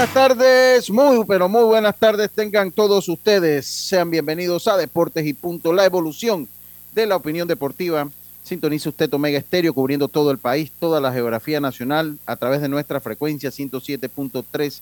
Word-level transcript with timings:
Buenas 0.00 0.14
tardes, 0.14 0.90
muy, 0.90 1.26
pero 1.26 1.46
muy 1.46 1.62
buenas 1.62 1.94
tardes 1.94 2.30
tengan 2.30 2.70
todos 2.70 3.06
ustedes. 3.06 3.66
Sean 3.66 4.10
bienvenidos 4.10 4.66
a 4.66 4.78
Deportes 4.78 5.26
y 5.26 5.34
Punto, 5.34 5.74
la 5.74 5.84
evolución 5.84 6.48
de 6.94 7.04
la 7.04 7.16
opinión 7.16 7.46
deportiva. 7.46 8.08
Sintoniza 8.42 8.88
usted 8.88 9.12
Omega 9.12 9.36
Estéreo 9.36 9.74
cubriendo 9.74 10.08
todo 10.08 10.30
el 10.30 10.38
país, 10.38 10.72
toda 10.80 11.02
la 11.02 11.12
geografía 11.12 11.60
nacional 11.60 12.16
a 12.24 12.36
través 12.36 12.62
de 12.62 12.70
nuestra 12.70 12.98
frecuencia 13.00 13.50
107.3, 13.50 14.80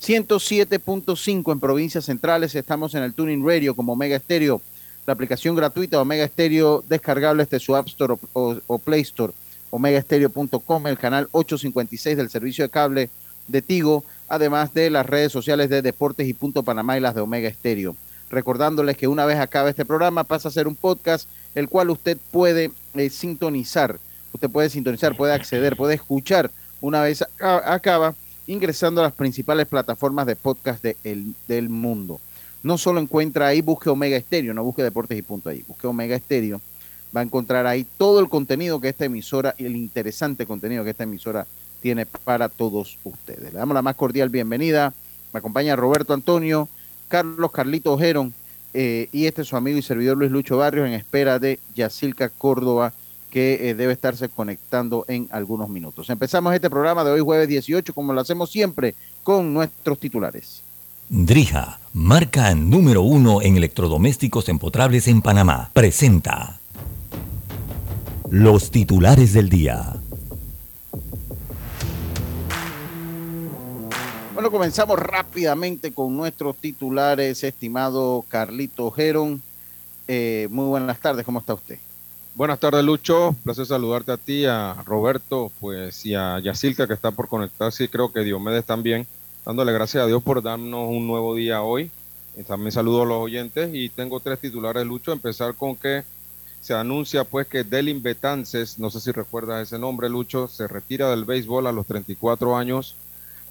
107.5 0.00 1.52
en 1.52 1.58
provincias 1.58 2.04
centrales. 2.04 2.54
Estamos 2.54 2.94
en 2.94 3.02
el 3.02 3.12
Tuning 3.12 3.44
Radio 3.44 3.74
como 3.74 3.94
Omega 3.94 4.14
Estéreo, 4.14 4.62
la 5.04 5.14
aplicación 5.14 5.56
gratuita 5.56 6.00
Omega 6.00 6.22
Estéreo 6.22 6.84
descargable 6.88 7.42
desde 7.42 7.58
su 7.58 7.74
App 7.74 7.88
Store 7.88 8.14
o, 8.34 8.56
o 8.68 8.78
Play 8.78 9.00
Store, 9.00 9.32
omegaestereo.com, 9.70 10.86
el 10.86 10.96
canal 10.96 11.28
856 11.32 12.16
del 12.16 12.30
servicio 12.30 12.62
de 12.62 12.70
cable 12.70 13.10
de 13.48 13.62
Tigo 13.62 14.04
además 14.30 14.72
de 14.72 14.88
las 14.88 15.04
redes 15.04 15.32
sociales 15.32 15.68
de 15.68 15.82
Deportes 15.82 16.26
y 16.26 16.32
Punto 16.32 16.62
Panamá 16.62 16.96
y 16.96 17.00
las 17.00 17.14
de 17.14 17.20
Omega 17.20 17.48
Estéreo. 17.48 17.96
Recordándoles 18.30 18.96
que 18.96 19.08
una 19.08 19.26
vez 19.26 19.38
acabe 19.38 19.70
este 19.70 19.84
programa 19.84 20.24
pasa 20.24 20.48
a 20.48 20.52
ser 20.52 20.68
un 20.68 20.76
podcast 20.76 21.28
el 21.56 21.68
cual 21.68 21.90
usted 21.90 22.16
puede 22.30 22.70
eh, 22.94 23.10
sintonizar, 23.10 23.98
usted 24.32 24.48
puede 24.48 24.70
sintonizar, 24.70 25.16
puede 25.16 25.34
acceder, 25.34 25.76
puede 25.76 25.94
escuchar 25.94 26.50
una 26.80 27.02
vez 27.02 27.24
acaba 27.40 28.14
ingresando 28.46 29.00
a 29.00 29.04
las 29.04 29.12
principales 29.12 29.66
plataformas 29.66 30.26
de 30.26 30.36
podcast 30.36 30.82
del 30.82 31.68
mundo. 31.68 32.20
No 32.62 32.78
solo 32.78 33.00
encuentra 33.00 33.48
ahí, 33.48 33.60
busque 33.62 33.90
Omega 33.90 34.16
Estéreo, 34.16 34.54
no 34.54 34.62
busque 34.62 34.82
Deportes 34.82 35.18
y 35.18 35.22
Punto 35.22 35.50
ahí, 35.50 35.64
busque 35.66 35.86
Omega 35.86 36.14
Estéreo. 36.14 36.60
Va 37.14 37.20
a 37.20 37.24
encontrar 37.24 37.66
ahí 37.66 37.84
todo 37.96 38.20
el 38.20 38.28
contenido 38.28 38.80
que 38.80 38.88
esta 38.88 39.04
emisora 39.04 39.56
el 39.58 39.74
interesante 39.76 40.46
contenido 40.46 40.84
que 40.84 40.90
esta 40.90 41.02
emisora 41.04 41.46
tiene 41.80 42.06
para 42.06 42.48
todos 42.48 42.98
ustedes. 43.04 43.52
Le 43.52 43.58
damos 43.58 43.74
la 43.74 43.82
más 43.82 43.96
cordial 43.96 44.28
bienvenida. 44.28 44.92
Me 45.32 45.38
acompaña 45.38 45.76
Roberto 45.76 46.14
Antonio, 46.14 46.68
Carlos 47.08 47.50
Carlito 47.50 47.92
Ojeron 47.92 48.32
eh, 48.72 49.08
y 49.12 49.26
este 49.26 49.42
es 49.42 49.48
su 49.48 49.56
amigo 49.56 49.78
y 49.78 49.82
servidor 49.82 50.16
Luis 50.16 50.30
Lucho 50.30 50.56
Barrios 50.56 50.86
en 50.86 50.94
espera 50.94 51.38
de 51.38 51.58
Yacilca 51.74 52.28
Córdoba 52.28 52.92
que 53.30 53.70
eh, 53.70 53.74
debe 53.74 53.92
estarse 53.92 54.28
conectando 54.28 55.04
en 55.08 55.28
algunos 55.30 55.68
minutos. 55.68 56.10
Empezamos 56.10 56.54
este 56.54 56.70
programa 56.70 57.04
de 57.04 57.12
hoy 57.12 57.20
jueves 57.20 57.48
18 57.48 57.94
como 57.94 58.12
lo 58.12 58.20
hacemos 58.20 58.50
siempre 58.50 58.94
con 59.22 59.52
nuestros 59.54 59.98
titulares. 59.98 60.62
Drija, 61.08 61.80
marca 61.92 62.54
número 62.54 63.02
uno 63.02 63.42
en 63.42 63.56
electrodomésticos 63.56 64.48
empotrables 64.48 65.08
en 65.08 65.22
Panamá, 65.22 65.70
presenta 65.72 66.60
los 68.30 68.70
titulares 68.70 69.32
del 69.32 69.48
día. 69.48 69.99
Bueno, 74.40 74.52
comenzamos 74.52 74.98
rápidamente 74.98 75.92
con 75.92 76.16
nuestros 76.16 76.56
titulares, 76.56 77.44
estimado 77.44 78.24
Carlito 78.26 78.90
Geron. 78.90 79.42
Eh, 80.08 80.48
muy 80.50 80.64
buenas 80.64 80.98
tardes, 80.98 81.26
¿cómo 81.26 81.40
está 81.40 81.52
usted? 81.52 81.78
Buenas 82.34 82.58
tardes, 82.58 82.82
Lucho. 82.82 83.36
Placer 83.44 83.66
saludarte 83.66 84.12
a 84.12 84.16
ti, 84.16 84.46
a 84.46 84.82
Roberto, 84.86 85.52
pues 85.60 86.06
y 86.06 86.14
a 86.14 86.38
Yacilca 86.38 86.86
que 86.86 86.94
está 86.94 87.10
por 87.10 87.28
conectarse 87.28 87.84
y 87.84 87.88
creo 87.88 88.14
que 88.14 88.20
Diomedes 88.20 88.64
también. 88.64 89.06
Dándole 89.44 89.74
gracias 89.74 90.04
a 90.04 90.06
Dios 90.06 90.22
por 90.22 90.42
darnos 90.42 90.88
un 90.88 91.06
nuevo 91.06 91.34
día 91.34 91.60
hoy. 91.60 91.90
Y 92.34 92.42
también 92.42 92.72
saludo 92.72 93.02
a 93.02 93.06
los 93.06 93.18
oyentes 93.18 93.68
y 93.74 93.90
tengo 93.90 94.20
tres 94.20 94.38
titulares, 94.38 94.86
Lucho. 94.86 95.12
Empezar 95.12 95.54
con 95.54 95.76
que 95.76 96.02
se 96.62 96.72
anuncia 96.72 97.24
pues 97.24 97.46
que 97.46 97.62
Delin 97.62 98.02
Betances, 98.02 98.78
no 98.78 98.88
sé 98.88 99.00
si 99.00 99.12
recuerdas 99.12 99.64
ese 99.64 99.78
nombre, 99.78 100.08
Lucho, 100.08 100.48
se 100.48 100.66
retira 100.66 101.10
del 101.10 101.26
béisbol 101.26 101.66
a 101.66 101.72
los 101.72 101.84
34 101.86 102.56
años 102.56 102.96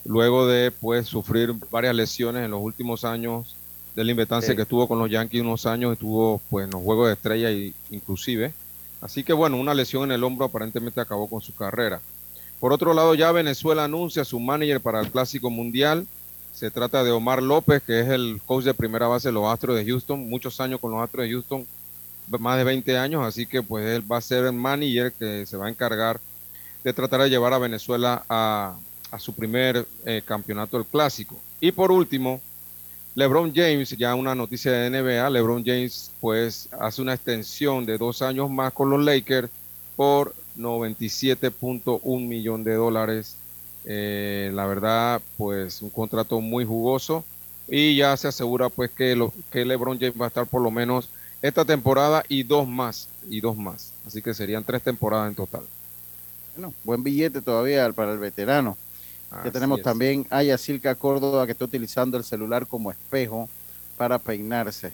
luego 0.06 0.48
de 0.48 0.72
pues 0.72 1.08
sufrir 1.08 1.54
varias 1.72 1.96
lesiones 1.96 2.46
en 2.46 2.52
los 2.52 2.62
últimos 2.62 3.04
años 3.04 3.56
del 3.96 4.10
invetancia 4.10 4.56
que 4.56 4.62
estuvo 4.62 4.88
con 4.88 5.00
los 5.00 5.10
Yankees 5.10 5.42
unos 5.42 5.66
años, 5.66 5.94
estuvo 5.94 6.42
pues 6.50 6.66
en 6.66 6.72
los 6.72 6.82
Juegos 6.82 7.08
de 7.08 7.14
Estrella 7.14 7.52
y, 7.52 7.74
inclusive. 7.92 8.54
Así 9.02 9.24
que 9.24 9.34
bueno, 9.34 9.58
una 9.58 9.74
lesión 9.74 10.04
en 10.04 10.12
el 10.12 10.24
hombro 10.24 10.46
aparentemente 10.46 11.02
acabó 11.02 11.28
con 11.28 11.42
su 11.42 11.54
carrera. 11.54 12.00
Por 12.60 12.74
otro 12.74 12.94
lado, 12.94 13.16
ya 13.16 13.32
Venezuela 13.32 13.86
anuncia 13.86 14.26
su 14.26 14.40
manager 14.40 14.82
para 14.82 15.02
el 15.02 15.12
Clásico 15.12 15.50
Mundial. 15.50 16.06
Se 16.54 16.72
trata 16.72 17.04
de 17.04 17.12
Omar 17.12 17.42
López, 17.42 17.82
que 17.82 18.02
es 18.02 18.08
el 18.08 18.42
coach 18.46 18.66
de 18.66 18.74
primera 18.74 19.08
base 19.08 19.30
de 19.30 19.34
los 19.34 19.46
Astros 19.46 19.78
de 19.78 19.86
Houston, 19.86 20.30
muchos 20.30 20.60
años 20.60 20.80
con 20.80 20.92
los 20.92 21.02
Astros 21.02 21.26
de 21.26 21.32
Houston, 21.32 21.66
más 22.38 22.58
de 22.58 22.64
20 22.64 22.98
años, 22.98 23.26
así 23.26 23.46
que 23.46 23.64
pues 23.64 23.86
él 23.86 24.12
va 24.12 24.18
a 24.18 24.22
ser 24.22 24.46
el 24.46 24.54
manager 24.54 25.12
que 25.14 25.46
se 25.46 25.58
va 25.58 25.68
a 25.68 25.70
encargar 25.70 26.20
de 26.84 26.94
tratar 26.94 27.22
de 27.22 27.30
llevar 27.30 27.54
a 27.54 27.58
Venezuela 27.58 28.24
a, 28.30 28.78
a 29.12 29.20
su 29.20 29.34
primer 29.34 29.86
eh, 30.06 30.22
campeonato 30.26 30.78
del 30.78 30.86
clásico. 30.86 31.40
Y 31.60 31.72
por 31.72 31.92
último, 31.92 32.42
LeBron 33.16 33.52
James, 33.54 33.90
ya 33.98 34.16
una 34.16 34.36
noticia 34.36 34.72
de 34.72 34.90
NBA, 34.90 35.30
LeBron 35.30 35.64
James 35.66 36.12
pues 36.22 36.70
hace 36.80 37.02
una 37.02 37.16
extensión 37.16 37.86
de 37.86 37.98
dos 37.98 38.22
años 38.22 38.50
más 38.50 38.72
con 38.72 38.90
los 38.90 39.04
Lakers 39.04 39.50
por 39.96 40.34
97.1 40.58 42.28
millón 42.28 42.64
de 42.64 42.76
dólares. 42.76 43.36
Eh, 43.86 44.52
la 44.54 44.66
verdad, 44.66 45.22
pues 45.38 45.82
un 45.82 45.90
contrato 45.90 46.40
muy 46.42 46.66
jugoso 46.66 47.26
y 47.68 47.96
ya 47.96 48.16
se 48.18 48.28
asegura 48.28 48.70
pues 48.70 48.92
que, 48.92 49.16
lo, 49.16 49.34
que 49.52 49.66
LeBron 49.66 50.00
James 50.00 50.20
va 50.20 50.26
a 50.26 50.28
estar 50.28 50.46
por 50.46 50.62
lo 50.62 50.70
menos 50.70 51.10
esta 51.42 51.66
temporada 51.66 52.24
y 52.28 52.44
dos 52.44 52.68
más, 52.68 53.08
y 53.30 53.42
dos 53.42 53.58
más. 53.58 53.94
Así 54.06 54.22
que 54.22 54.34
serían 54.34 54.64
tres 54.64 54.84
temporadas 54.84 55.30
en 55.30 55.36
total. 55.36 55.64
Bueno, 56.56 56.74
buen 56.84 57.04
billete 57.04 57.42
todavía 57.42 57.92
para 57.94 58.12
el 58.12 58.20
veterano 58.20 58.78
que 59.44 59.52
tenemos 59.52 59.82
también 59.82 60.26
a 60.30 60.42
Yacilca 60.44 60.96
Córdoba 60.96 61.46
que 61.46 61.52
está 61.52 61.66
utilizando 61.66 62.18
el 62.18 62.24
celular 62.24 62.66
como 62.66 62.92
espejo 62.92 63.48
para 63.98 64.18
peinarse. 64.18 64.92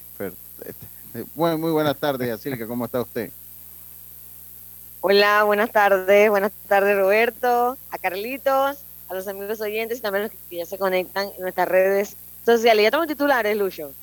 Bueno, 1.33 1.57
muy 1.57 1.71
buenas 1.71 1.97
tardes, 1.97 2.27
Yacilca, 2.27 2.67
¿cómo 2.67 2.85
está 2.85 3.01
usted? 3.01 3.31
Hola, 5.01 5.43
buenas 5.43 5.71
tardes, 5.71 6.29
buenas 6.29 6.51
tardes 6.67 6.97
Roberto, 6.97 7.77
a 7.91 7.97
Carlitos, 7.97 8.77
a 9.07 9.13
los 9.13 9.27
amigos 9.27 9.61
oyentes 9.61 9.99
y 9.99 10.01
también 10.01 10.25
a 10.25 10.27
los 10.27 10.35
que 10.49 10.57
ya 10.57 10.65
se 10.65 10.77
conectan 10.77 11.29
en 11.35 11.41
nuestras 11.41 11.67
redes 11.67 12.15
sociales. 12.43 12.81
Ya 12.81 12.87
estamos 12.87 13.05
en 13.05 13.09
titulares, 13.09 13.55
Lucho. 13.55 13.93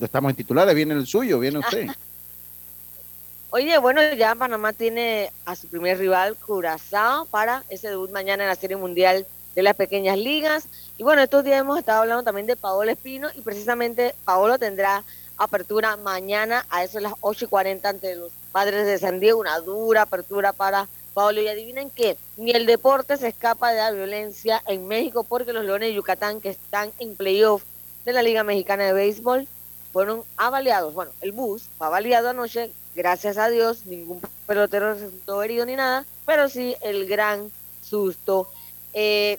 Estamos 0.00 0.30
en 0.30 0.36
titulares, 0.36 0.74
viene 0.74 0.94
el 0.94 1.06
suyo, 1.06 1.38
viene 1.38 1.58
usted. 1.58 1.86
Oye, 3.50 3.76
bueno, 3.78 4.00
ya 4.14 4.34
Panamá 4.34 4.72
tiene 4.72 5.30
a 5.44 5.56
su 5.56 5.66
primer 5.68 5.98
rival, 5.98 6.36
Curazao, 6.36 7.26
para 7.26 7.64
ese 7.68 7.88
debut 7.88 8.10
mañana 8.10 8.44
en 8.44 8.48
la 8.48 8.56
Serie 8.56 8.76
Mundial 8.76 9.26
de 9.54 9.62
las 9.62 9.74
pequeñas 9.76 10.18
ligas. 10.18 10.66
Y 10.98 11.02
bueno, 11.02 11.22
estos 11.22 11.44
días 11.44 11.60
hemos 11.60 11.78
estado 11.78 12.02
hablando 12.02 12.22
también 12.22 12.46
de 12.46 12.56
Paolo 12.56 12.90
Espino 12.90 13.28
y 13.34 13.40
precisamente 13.40 14.14
Paolo 14.24 14.58
tendrá 14.58 15.04
apertura 15.36 15.96
mañana 15.96 16.66
a 16.70 16.84
eso 16.84 16.98
de 16.98 17.02
las 17.02 17.14
8 17.20 17.46
y 17.46 17.48
40 17.48 17.88
ante 17.88 18.16
los 18.16 18.32
padres 18.52 18.86
de 18.86 18.98
San 18.98 19.18
Diego, 19.18 19.40
una 19.40 19.58
dura 19.60 20.02
apertura 20.02 20.52
para 20.52 20.88
Pablo, 21.14 21.42
y 21.42 21.48
adivinen 21.48 21.90
qué, 21.90 22.16
ni 22.36 22.52
el 22.52 22.64
deporte 22.64 23.16
se 23.16 23.28
escapa 23.28 23.70
de 23.72 23.78
la 23.78 23.90
violencia 23.90 24.62
en 24.66 24.86
México 24.86 25.24
porque 25.24 25.52
los 25.52 25.64
Leones 25.64 25.90
de 25.90 25.94
Yucatán 25.94 26.40
que 26.40 26.50
están 26.50 26.90
en 26.98 27.16
playoff 27.16 27.64
de 28.04 28.12
la 28.12 28.22
Liga 28.22 28.44
Mexicana 28.44 28.84
de 28.84 28.92
Béisbol 28.92 29.46
fueron 29.92 30.22
avaliados. 30.36 30.94
Bueno, 30.94 31.12
el 31.20 31.32
bus 31.32 31.64
fue 31.76 31.86
avaliado 31.86 32.30
anoche, 32.30 32.70
gracias 32.94 33.36
a 33.36 33.48
Dios, 33.48 33.84
ningún 33.86 34.22
pelotero 34.46 34.94
resultó 34.94 35.42
herido 35.42 35.66
ni 35.66 35.76
nada, 35.76 36.06
pero 36.24 36.48
sí 36.48 36.76
el 36.80 37.06
gran 37.06 37.50
susto. 37.82 38.48
Eh, 38.94 39.38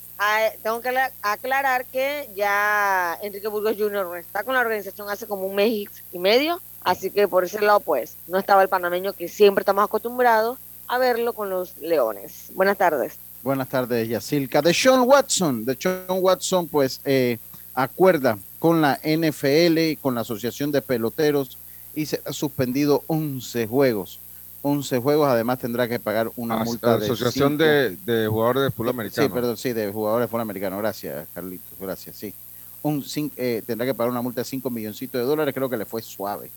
tengo 0.64 0.82
que 0.82 0.92
aclarar 1.22 1.86
que 1.86 2.30
ya 2.36 3.18
Enrique 3.22 3.48
Burgos 3.48 3.76
Jr. 3.78 4.18
está 4.18 4.44
con 4.44 4.56
la 4.56 4.62
organización 4.62 5.10
hace 5.10 5.28
como 5.28 5.46
un 5.46 5.56
mes 5.56 5.90
y 6.12 6.20
medio, 6.20 6.60
así 6.82 7.12
que 7.12 7.28
por 7.28 7.44
ese 7.44 7.62
lado 7.62 7.80
pues 7.80 8.16
no 8.28 8.40
estaba 8.40 8.64
el 8.64 8.70
panameño 8.70 9.14
que 9.14 9.28
siempre 9.28 9.62
estamos 9.62 9.84
acostumbrados 9.84 10.58
a 10.88 10.98
verlo 10.98 11.34
con 11.34 11.50
los 11.50 11.78
Leones. 11.78 12.52
Buenas 12.54 12.78
tardes. 12.78 13.18
Buenas 13.44 13.70
tardes, 13.70 14.08
Yacilca. 14.08 14.62
De 14.62 14.74
Sean 14.74 15.02
Watson, 15.02 15.66
de 15.66 15.76
Sean 15.76 16.06
Watson, 16.08 16.68
pues 16.68 17.02
eh, 17.04 17.38
acuerda 17.74 18.38
con 18.58 18.82
la 18.82 19.00
NFL 19.04 19.78
y 19.78 19.96
con 19.98 20.16
la 20.16 20.22
Asociación 20.22 20.72
de 20.72 20.82
Peloteros 20.82 21.58
y 21.94 22.06
se 22.06 22.22
ha 22.26 22.34
suspendido 22.34 23.04
11 23.08 23.68
juegos. 23.68 24.20
11 24.66 25.00
juegos, 25.00 25.28
además 25.28 25.60
tendrá 25.60 25.90
que 25.90 26.00
pagar 26.00 26.32
una 26.38 26.56
la 26.56 26.64
multa 26.64 26.98
de. 26.98 27.06
Asociación 27.06 27.58
de, 27.58 27.98
de, 27.98 28.28
Jugadores 28.28 28.64
de 28.64 28.72
Fútbol 28.72 28.90
Americano. 28.90 29.28
Sí, 29.28 29.34
perdón, 29.34 29.58
sí, 29.58 29.74
de 29.74 29.92
Jugadores 29.92 30.24
de 30.24 30.28
Fútbol 30.30 30.42
Americano. 30.42 30.78
Gracias, 30.78 31.28
Carlitos, 31.34 31.78
gracias, 31.80 32.16
sí. 32.16 32.34
Un, 32.82 33.06
eh, 33.36 33.62
tendrá 33.66 33.86
que 33.86 33.94
pagar 33.94 34.10
una 34.10 34.22
multa 34.22 34.42
de 34.42 34.46
5 34.46 34.70
milloncitos 34.70 35.20
de 35.20 35.28
dólares, 35.28 35.54
creo 35.54 35.70
que 35.70 35.76
le 35.76 35.86
fue 35.86 36.02
suave. 36.02 36.50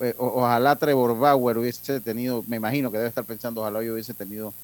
Eh, 0.00 0.14
ojalá 0.18 0.76
Trevor 0.76 1.18
Bauer 1.18 1.58
hubiese 1.58 2.00
tenido, 2.00 2.44
me 2.46 2.56
imagino 2.56 2.92
que 2.92 2.98
debe 2.98 3.08
estar 3.08 3.24
pensando, 3.24 3.62
ojalá 3.62 3.82
yo 3.82 3.92
hubiese 3.92 4.14
tenido 4.14 4.54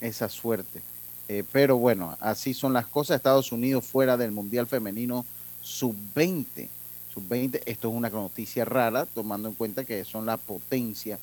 esa 0.00 0.30
suerte. 0.30 0.80
Eh, 1.28 1.44
pero 1.52 1.76
bueno, 1.76 2.16
así 2.20 2.54
son 2.54 2.72
las 2.72 2.86
cosas. 2.86 3.16
Estados 3.16 3.52
Unidos 3.52 3.84
fuera 3.84 4.16
del 4.16 4.32
Mundial 4.32 4.66
Femenino 4.66 5.26
sub-20. 5.60 6.68
Sub-20, 7.12 7.60
esto 7.66 7.88
es 7.88 7.94
una 7.94 8.08
noticia 8.08 8.64
rara, 8.64 9.04
tomando 9.04 9.48
en 9.48 9.54
cuenta 9.54 9.84
que 9.84 10.04
son 10.06 10.24
la 10.24 10.38
potencia 10.38 11.18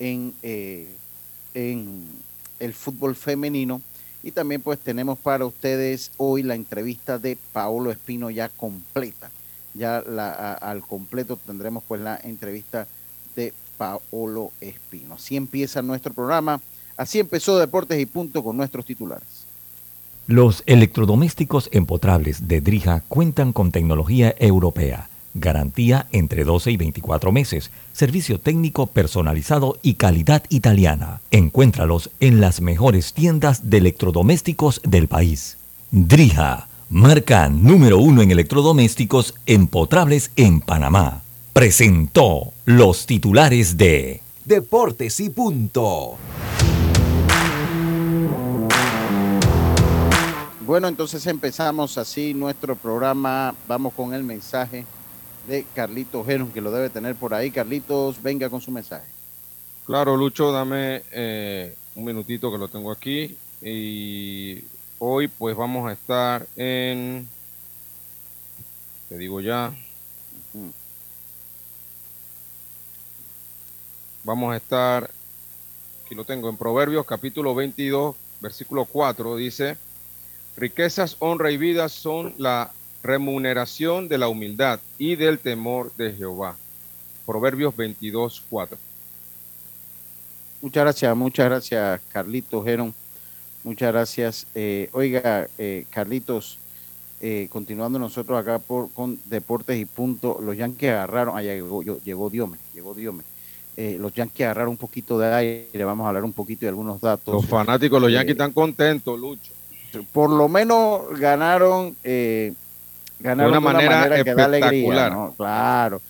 en, 0.00 0.34
eh, 0.42 0.88
en 1.54 2.02
el 2.58 2.74
fútbol 2.74 3.14
femenino. 3.14 3.80
Y 4.22 4.32
también 4.32 4.60
pues 4.60 4.78
tenemos 4.80 5.18
para 5.18 5.46
ustedes 5.46 6.10
hoy 6.16 6.42
la 6.42 6.54
entrevista 6.54 7.18
de 7.18 7.38
Paolo 7.52 7.92
Espino 7.92 8.30
ya 8.30 8.48
completa. 8.48 9.30
Ya 9.74 10.02
la, 10.04 10.52
al 10.54 10.82
completo 10.82 11.38
tendremos 11.46 11.84
pues 11.86 12.00
la 12.00 12.18
entrevista 12.22 12.88
de 13.36 13.54
Paolo 13.78 14.50
Espino. 14.60 15.14
Así 15.14 15.36
empieza 15.36 15.80
nuestro 15.80 16.12
programa. 16.12 16.60
Así 16.96 17.18
empezó 17.18 17.58
Deportes 17.58 17.98
y 17.98 18.06
Punto 18.06 18.42
con 18.42 18.56
nuestros 18.56 18.84
titulares. 18.84 19.46
Los 20.26 20.62
electrodomésticos 20.66 21.70
empotrables 21.72 22.46
de 22.46 22.60
Drija 22.60 23.02
cuentan 23.08 23.52
con 23.52 23.72
tecnología 23.72 24.34
europea, 24.38 25.08
garantía 25.34 26.06
entre 26.12 26.44
12 26.44 26.72
y 26.72 26.76
24 26.76 27.32
meses, 27.32 27.70
servicio 27.92 28.38
técnico 28.38 28.86
personalizado 28.86 29.78
y 29.82 29.94
calidad 29.94 30.44
italiana. 30.48 31.20
Encuéntralos 31.30 32.10
en 32.20 32.40
las 32.40 32.60
mejores 32.60 33.12
tiendas 33.12 33.70
de 33.70 33.78
electrodomésticos 33.78 34.80
del 34.84 35.08
país. 35.08 35.58
Drija, 35.90 36.68
marca 36.88 37.48
número 37.48 37.98
uno 37.98 38.22
en 38.22 38.30
electrodomésticos 38.30 39.34
empotrables 39.46 40.30
en 40.36 40.60
Panamá 40.60 41.22
presentó 41.52 42.52
los 42.64 43.06
titulares 43.06 43.76
de 43.76 44.22
Deportes 44.44 45.20
y 45.20 45.30
Punto. 45.30 46.16
Bueno, 50.64 50.88
entonces 50.88 51.26
empezamos 51.26 51.98
así 51.98 52.32
nuestro 52.32 52.76
programa. 52.76 53.54
Vamos 53.66 53.92
con 53.94 54.14
el 54.14 54.22
mensaje 54.22 54.86
de 55.50 55.66
Carlitos 55.74 56.24
Geron, 56.24 56.52
que 56.52 56.60
lo 56.60 56.70
debe 56.70 56.90
tener 56.90 57.16
por 57.16 57.34
ahí. 57.34 57.50
Carlitos, 57.50 58.22
venga 58.22 58.48
con 58.48 58.60
su 58.60 58.70
mensaje. 58.70 59.06
Claro, 59.84 60.16
Lucho, 60.16 60.52
dame 60.52 61.02
eh, 61.10 61.74
un 61.96 62.04
minutito 62.04 62.52
que 62.52 62.58
lo 62.58 62.68
tengo 62.68 62.92
aquí. 62.92 63.36
Y 63.60 64.62
hoy 64.98 65.26
pues 65.26 65.56
vamos 65.56 65.90
a 65.90 65.92
estar 65.92 66.46
en, 66.56 67.28
te 69.08 69.18
digo 69.18 69.40
ya, 69.40 69.74
Vamos 74.22 74.52
a 74.52 74.56
estar, 74.58 75.10
aquí 76.04 76.14
lo 76.14 76.24
tengo, 76.24 76.50
en 76.50 76.56
Proverbios 76.58 77.06
capítulo 77.06 77.54
22, 77.54 78.14
versículo 78.40 78.84
4, 78.84 79.36
dice, 79.36 79.78
riquezas, 80.58 81.16
honra 81.20 81.50
y 81.50 81.56
vida 81.56 81.88
son 81.88 82.34
la 82.36 82.70
remuneración 83.02 84.08
de 84.08 84.18
la 84.18 84.28
humildad 84.28 84.80
y 84.98 85.16
del 85.16 85.38
temor 85.38 85.92
de 85.96 86.12
Jehová. 86.12 86.56
Proverbios 87.26 87.76
22, 87.76 88.42
4. 88.48 88.78
Muchas 90.62 90.82
gracias, 90.82 91.16
muchas 91.16 91.46
gracias, 91.46 92.00
Carlitos 92.12 92.64
Geron. 92.64 92.94
Muchas 93.64 93.92
gracias. 93.92 94.46
Eh, 94.54 94.88
oiga, 94.92 95.48
eh, 95.58 95.84
Carlitos, 95.90 96.58
eh, 97.20 97.48
continuando 97.50 97.98
nosotros 97.98 98.38
acá 98.38 98.58
por, 98.58 98.90
con 98.90 99.18
Deportes 99.26 99.78
y 99.78 99.84
Punto, 99.84 100.38
los 100.42 100.56
Yankees 100.56 100.90
agarraron, 100.90 101.36
allá 101.36 101.54
llegó, 101.54 101.82
llegó 101.82 102.30
Diome, 102.30 102.58
llegó 102.74 102.94
Diome. 102.94 103.24
Los 103.98 104.12
Yankees 104.12 104.44
agarraron 104.44 104.72
un 104.72 104.76
poquito 104.76 105.18
de 105.18 105.32
aire, 105.32 105.84
vamos 105.84 106.04
a 106.04 106.08
hablar 106.08 106.24
un 106.24 106.34
poquito 106.34 106.66
de 106.66 106.68
algunos 106.68 107.00
datos. 107.00 107.32
Los 107.32 107.46
fanáticos 107.46 107.98
los 107.98 108.12
Yankees 108.12 108.32
están 108.32 108.52
contentos, 108.52 109.18
Lucho. 109.18 109.52
Por 110.12 110.30
lo 110.30 110.48
menos 110.48 111.18
ganaron, 111.18 111.96
eh, 112.04 112.52
ganaron 113.20 113.52
de 113.52 113.58
una, 113.58 113.72
manera, 113.72 114.24
que 114.24 114.34
da 114.34 114.44
alegría. 114.44 115.30
Claro. 115.36 116.02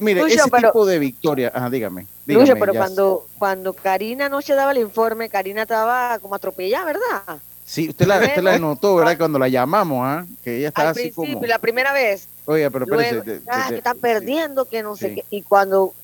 mire, 0.00 0.20
ese 0.22 0.50
tipo 0.50 0.86
de 0.86 0.98
victoria, 0.98 1.52
ajá, 1.54 1.70
dígame. 1.70 2.06
Lucho, 2.26 2.54
pero 2.58 2.72
cuando, 2.74 3.26
cuando 3.38 3.72
Karina 3.74 4.28
no 4.28 4.40
se 4.40 4.54
daba 4.54 4.72
el 4.72 4.78
informe, 4.78 5.28
Karina 5.28 5.62
estaba 5.62 6.18
como 6.20 6.34
atropellada, 6.34 6.86
¿verdad? 6.86 7.40
Sí, 7.64 7.88
usted 7.88 8.06
la, 8.06 8.18
usted 8.18 8.42
la 8.42 8.58
notó, 8.58 8.96
¿verdad? 8.96 9.16
Cuando 9.16 9.38
la 9.38 9.48
llamamos, 9.48 10.00
¿ah? 10.02 10.26
Que 10.42 10.58
ella 10.58 10.68
estaba 10.68 10.90
así 10.90 11.10
como... 11.10 11.40
la 11.46 11.58
primera 11.58 11.92
vez. 11.92 12.28
Oiga, 12.44 12.68
pero 12.70 12.84
espérese. 12.84 13.40
ah, 13.48 13.66
que 13.70 13.76
están 13.76 13.98
perdiendo, 13.98 14.66
que 14.66 14.82
no 14.82 14.96
sé 14.96 15.14
qué. 15.14 15.24
Y 15.30 15.42
cuando 15.42 15.94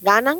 ganan, 0.00 0.38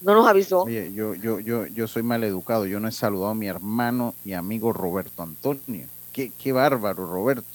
no 0.00 0.14
nos 0.14 0.26
avisó. 0.26 0.62
Oye, 0.62 0.90
yo, 0.94 1.14
yo, 1.14 1.38
yo, 1.38 1.66
yo 1.66 1.86
soy 1.86 2.02
mal 2.02 2.24
educado, 2.24 2.64
yo 2.66 2.80
no 2.80 2.88
he 2.88 2.92
saludado 2.92 3.32
a 3.32 3.34
mi 3.34 3.46
hermano 3.46 4.14
y 4.24 4.32
amigo 4.32 4.72
Roberto 4.72 5.22
Antonio. 5.22 5.86
Qué, 6.12 6.32
qué 6.38 6.52
bárbaro, 6.52 7.06
Roberto. 7.06 7.48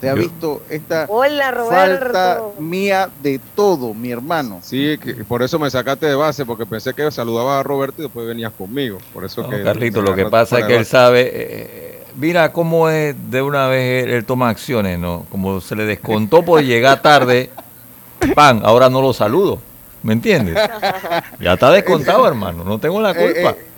Te 0.00 0.10
ha 0.10 0.14
visto 0.14 0.62
esta 0.68 1.06
falta 1.08 2.42
mía 2.58 3.08
de 3.22 3.40
todo, 3.54 3.94
mi 3.94 4.10
hermano. 4.10 4.60
Sí, 4.62 4.98
que 4.98 5.14
por 5.24 5.42
eso 5.42 5.58
me 5.58 5.70
sacaste 5.70 6.06
de 6.06 6.14
base, 6.14 6.44
porque 6.44 6.66
pensé 6.66 6.92
que 6.92 7.10
saludaba 7.10 7.60
a 7.60 7.62
Roberto 7.62 8.02
y 8.02 8.04
después 8.04 8.26
venías 8.26 8.52
conmigo. 8.52 8.98
Por 9.14 9.24
eso 9.24 9.48
que 9.48 9.62
Carlito, 9.62 10.02
lo 10.02 10.14
que 10.14 10.26
pasa 10.26 10.58
es 10.58 10.66
que 10.66 10.76
él 10.76 10.84
sabe, 10.84 11.30
eh, 11.32 12.04
mira 12.16 12.52
cómo 12.52 12.90
es 12.90 13.14
de 13.30 13.40
una 13.40 13.68
vez 13.68 14.06
él, 14.06 14.24
toma 14.24 14.50
acciones, 14.50 14.98
¿no? 14.98 15.24
Como 15.30 15.60
se 15.62 15.74
le 15.74 15.86
descontó 15.86 16.42
por 16.42 16.62
llegar 16.62 17.00
tarde, 17.00 17.50
pan, 18.34 18.60
ahora 18.64 18.90
no 18.90 19.00
lo 19.00 19.14
saludo. 19.14 19.60
¿Me 20.02 20.12
entiendes? 20.12 20.56
Ya 21.40 21.54
está 21.54 21.72
descontado, 21.72 22.28
hermano. 22.28 22.62
No 22.64 22.78
tengo 22.78 23.00
la 23.00 23.10
eh, 23.10 23.14
culpa. 23.14 23.50
Eh, 23.50 23.56
eh, 23.58 23.75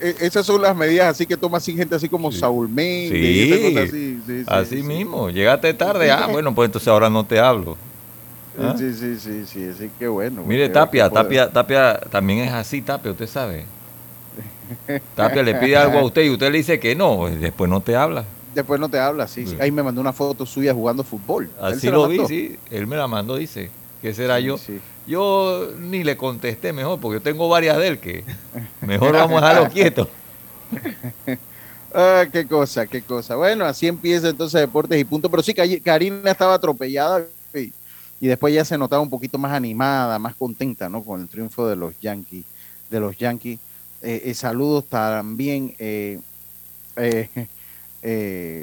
esas 0.00 0.46
son 0.46 0.62
las 0.62 0.76
medidas 0.76 1.08
así 1.08 1.26
que 1.26 1.36
toma 1.36 1.60
sin 1.60 1.76
gente 1.76 1.94
así 1.94 2.08
como 2.08 2.30
Saúl 2.32 2.68
Méndez. 2.68 3.90
Sí, 3.90 4.20
así, 4.26 4.44
así 4.46 4.82
mismo. 4.82 5.30
Llegaste 5.30 5.72
tarde. 5.74 6.10
Ah, 6.10 6.28
bueno, 6.32 6.54
pues 6.54 6.66
entonces 6.66 6.88
ahora 6.88 7.10
no 7.10 7.24
te 7.24 7.38
hablo. 7.38 7.76
¿Ah? 8.60 8.74
Sí, 8.76 8.92
sí, 8.92 9.16
sí, 9.18 9.46
sí, 9.46 9.68
así 9.68 9.90
que 9.98 10.08
bueno. 10.08 10.42
Mire, 10.44 10.68
Tapia, 10.68 11.08
Tapia, 11.08 11.48
Tapia 11.48 12.00
también 12.10 12.40
es 12.40 12.52
así, 12.52 12.82
Tapia, 12.82 13.12
usted 13.12 13.28
sabe. 13.28 13.64
Tapia 15.14 15.42
le 15.42 15.54
pide 15.54 15.76
algo 15.76 15.98
a 15.98 16.04
usted 16.04 16.24
y 16.24 16.30
usted 16.30 16.50
le 16.50 16.58
dice 16.58 16.80
que 16.80 16.94
no, 16.94 17.28
después 17.28 17.70
no 17.70 17.80
te 17.80 17.94
habla. 17.94 18.24
Después 18.54 18.80
no 18.80 18.88
te 18.88 18.98
habla, 18.98 19.28
sí. 19.28 19.44
Ahí 19.60 19.70
me 19.70 19.82
mandó 19.82 20.00
una 20.00 20.12
foto 20.12 20.44
suya 20.44 20.74
jugando 20.74 21.04
fútbol. 21.04 21.48
Así 21.60 21.88
lo 21.88 22.08
vi, 22.08 22.26
sí. 22.26 22.58
Él 22.70 22.86
me 22.86 22.96
la 22.96 23.06
mandó, 23.06 23.36
dice. 23.36 23.70
Que 24.02 24.14
será 24.14 24.40
yo. 24.40 24.58
Yo 25.08 25.70
ni 25.78 26.04
le 26.04 26.18
contesté 26.18 26.74
mejor, 26.74 27.00
porque 27.00 27.16
yo 27.16 27.22
tengo 27.22 27.48
varias 27.48 27.78
de 27.78 27.88
él 27.88 27.98
que 27.98 28.24
mejor 28.82 29.14
vamos 29.14 29.42
a 29.42 29.48
dejarlo 29.48 29.70
quieto. 29.72 30.06
ah, 31.94 32.26
qué 32.30 32.46
cosa, 32.46 32.86
qué 32.86 33.00
cosa. 33.00 33.34
Bueno, 33.34 33.64
así 33.64 33.86
empieza 33.86 34.28
entonces 34.28 34.60
Deportes 34.60 35.00
y 35.00 35.04
Punto. 35.04 35.30
Pero 35.30 35.42
sí, 35.42 35.54
Karina 35.82 36.30
estaba 36.30 36.52
atropellada 36.52 37.24
y, 37.54 37.72
después 38.26 38.52
ya 38.52 38.66
se 38.66 38.76
notaba 38.76 39.00
un 39.00 39.08
poquito 39.08 39.38
más 39.38 39.52
animada, 39.52 40.18
más 40.18 40.34
contenta, 40.34 40.90
¿no? 40.90 41.02
Con 41.02 41.22
el 41.22 41.28
triunfo 41.28 41.66
de 41.66 41.76
los 41.76 41.98
Yankees. 42.00 42.44
De 42.90 43.00
los 43.00 43.16
Yankees. 43.16 43.58
Eh, 44.02 44.24
eh, 44.26 44.34
saludos 44.34 44.84
también. 44.90 45.74
Eh, 45.78 46.20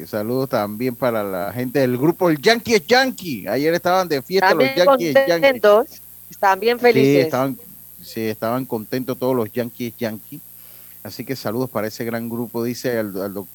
saludos 0.07 0.49
también 0.49 0.95
para 0.95 1.23
la 1.23 1.51
gente 1.51 1.79
del 1.79 1.97
grupo 1.97 2.29
El 2.29 2.39
Yankee 2.39 2.75
es 2.75 2.85
Yankee. 2.85 3.47
Ayer 3.47 3.73
estaban 3.73 4.07
de 4.07 4.21
fiesta 4.21 4.53
los 4.53 4.75
Yankees 4.75 6.04
Estaban 6.29 6.59
bien 6.59 6.79
felices. 6.79 7.13
Sí, 7.13 7.17
estaban, 7.17 7.57
estaban 8.15 8.65
contentos 8.65 9.17
todos 9.17 9.35
los 9.35 9.51
Yankees 9.51 9.93
Yankees. 9.97 10.41
Así 11.03 11.23
que 11.23 11.35
saludos 11.35 11.69
para 11.69 11.87
ese 11.87 12.03
gran 12.03 12.27
grupo, 12.29 12.63
dice, 12.63 13.03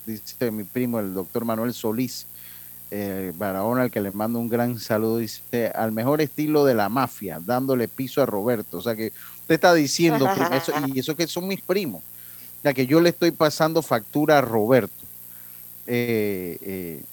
dice 0.07 0.51
mi 0.53 0.63
primo, 0.63 1.01
el 1.01 1.13
doctor 1.13 1.45
Manuel 1.45 1.75
Solís 1.75 2.27
eh, 2.93 3.33
Barahona, 3.37 3.83
al 3.83 3.91
que 3.91 4.01
le 4.01 4.13
mando 4.13 4.39
un 4.39 4.49
gran 4.49 4.79
saludo, 4.79 5.19
dice, 5.19 5.73
al 5.75 5.93
mejor 5.93 6.21
estilo 6.21 6.65
de 6.65 6.75
la 6.75 6.89
mafia, 6.89 7.41
dándole 7.45 7.89
piso 7.89 8.23
a 8.23 8.27
Roberto. 8.27 8.79
O 8.79 8.83
sea 8.83 8.95
que 8.95 9.13
usted 9.41 9.55
está 9.55 9.75
diciendo, 9.75 10.29
eso, 10.53 10.73
y 10.87 10.99
eso 10.99 11.17
que 11.17 11.27
son 11.27 11.49
mis 11.49 11.61
primos, 11.61 12.03
ya 12.63 12.73
que 12.73 12.87
yo 12.87 13.01
le 13.01 13.11
estoy 13.11 13.33
pasando 13.33 13.83
factura 13.83 14.39
a 14.39 14.43
Roberto. 14.43 15.05
Eh, 15.87 16.57
eh, 16.63 17.05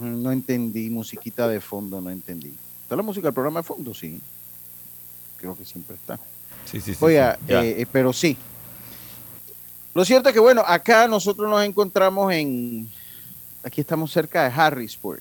no 0.00 0.30
entendí, 0.30 0.88
musiquita 0.88 1.48
de 1.48 1.60
fondo, 1.60 2.00
no 2.00 2.10
entendí. 2.10 2.54
¿Está 2.88 2.96
la 2.96 3.02
música 3.02 3.26
del 3.26 3.34
programa 3.34 3.60
de 3.60 3.64
fondo? 3.64 3.92
Sí. 3.92 4.18
Creo 5.36 5.54
que 5.54 5.62
siempre 5.66 5.94
está. 5.94 6.18
Sí, 6.64 6.80
sí, 6.80 6.94
sí. 6.94 7.04
Oiga, 7.04 7.38
eh, 7.46 7.84
pero 7.92 8.14
sí. 8.14 8.34
Lo 9.92 10.06
cierto 10.06 10.30
es 10.30 10.32
que, 10.32 10.40
bueno, 10.40 10.62
acá 10.66 11.06
nosotros 11.06 11.50
nos 11.50 11.62
encontramos 11.64 12.32
en, 12.32 12.88
aquí 13.62 13.82
estamos 13.82 14.10
cerca 14.10 14.44
de 14.44 14.58
Harrisburg, 14.58 15.20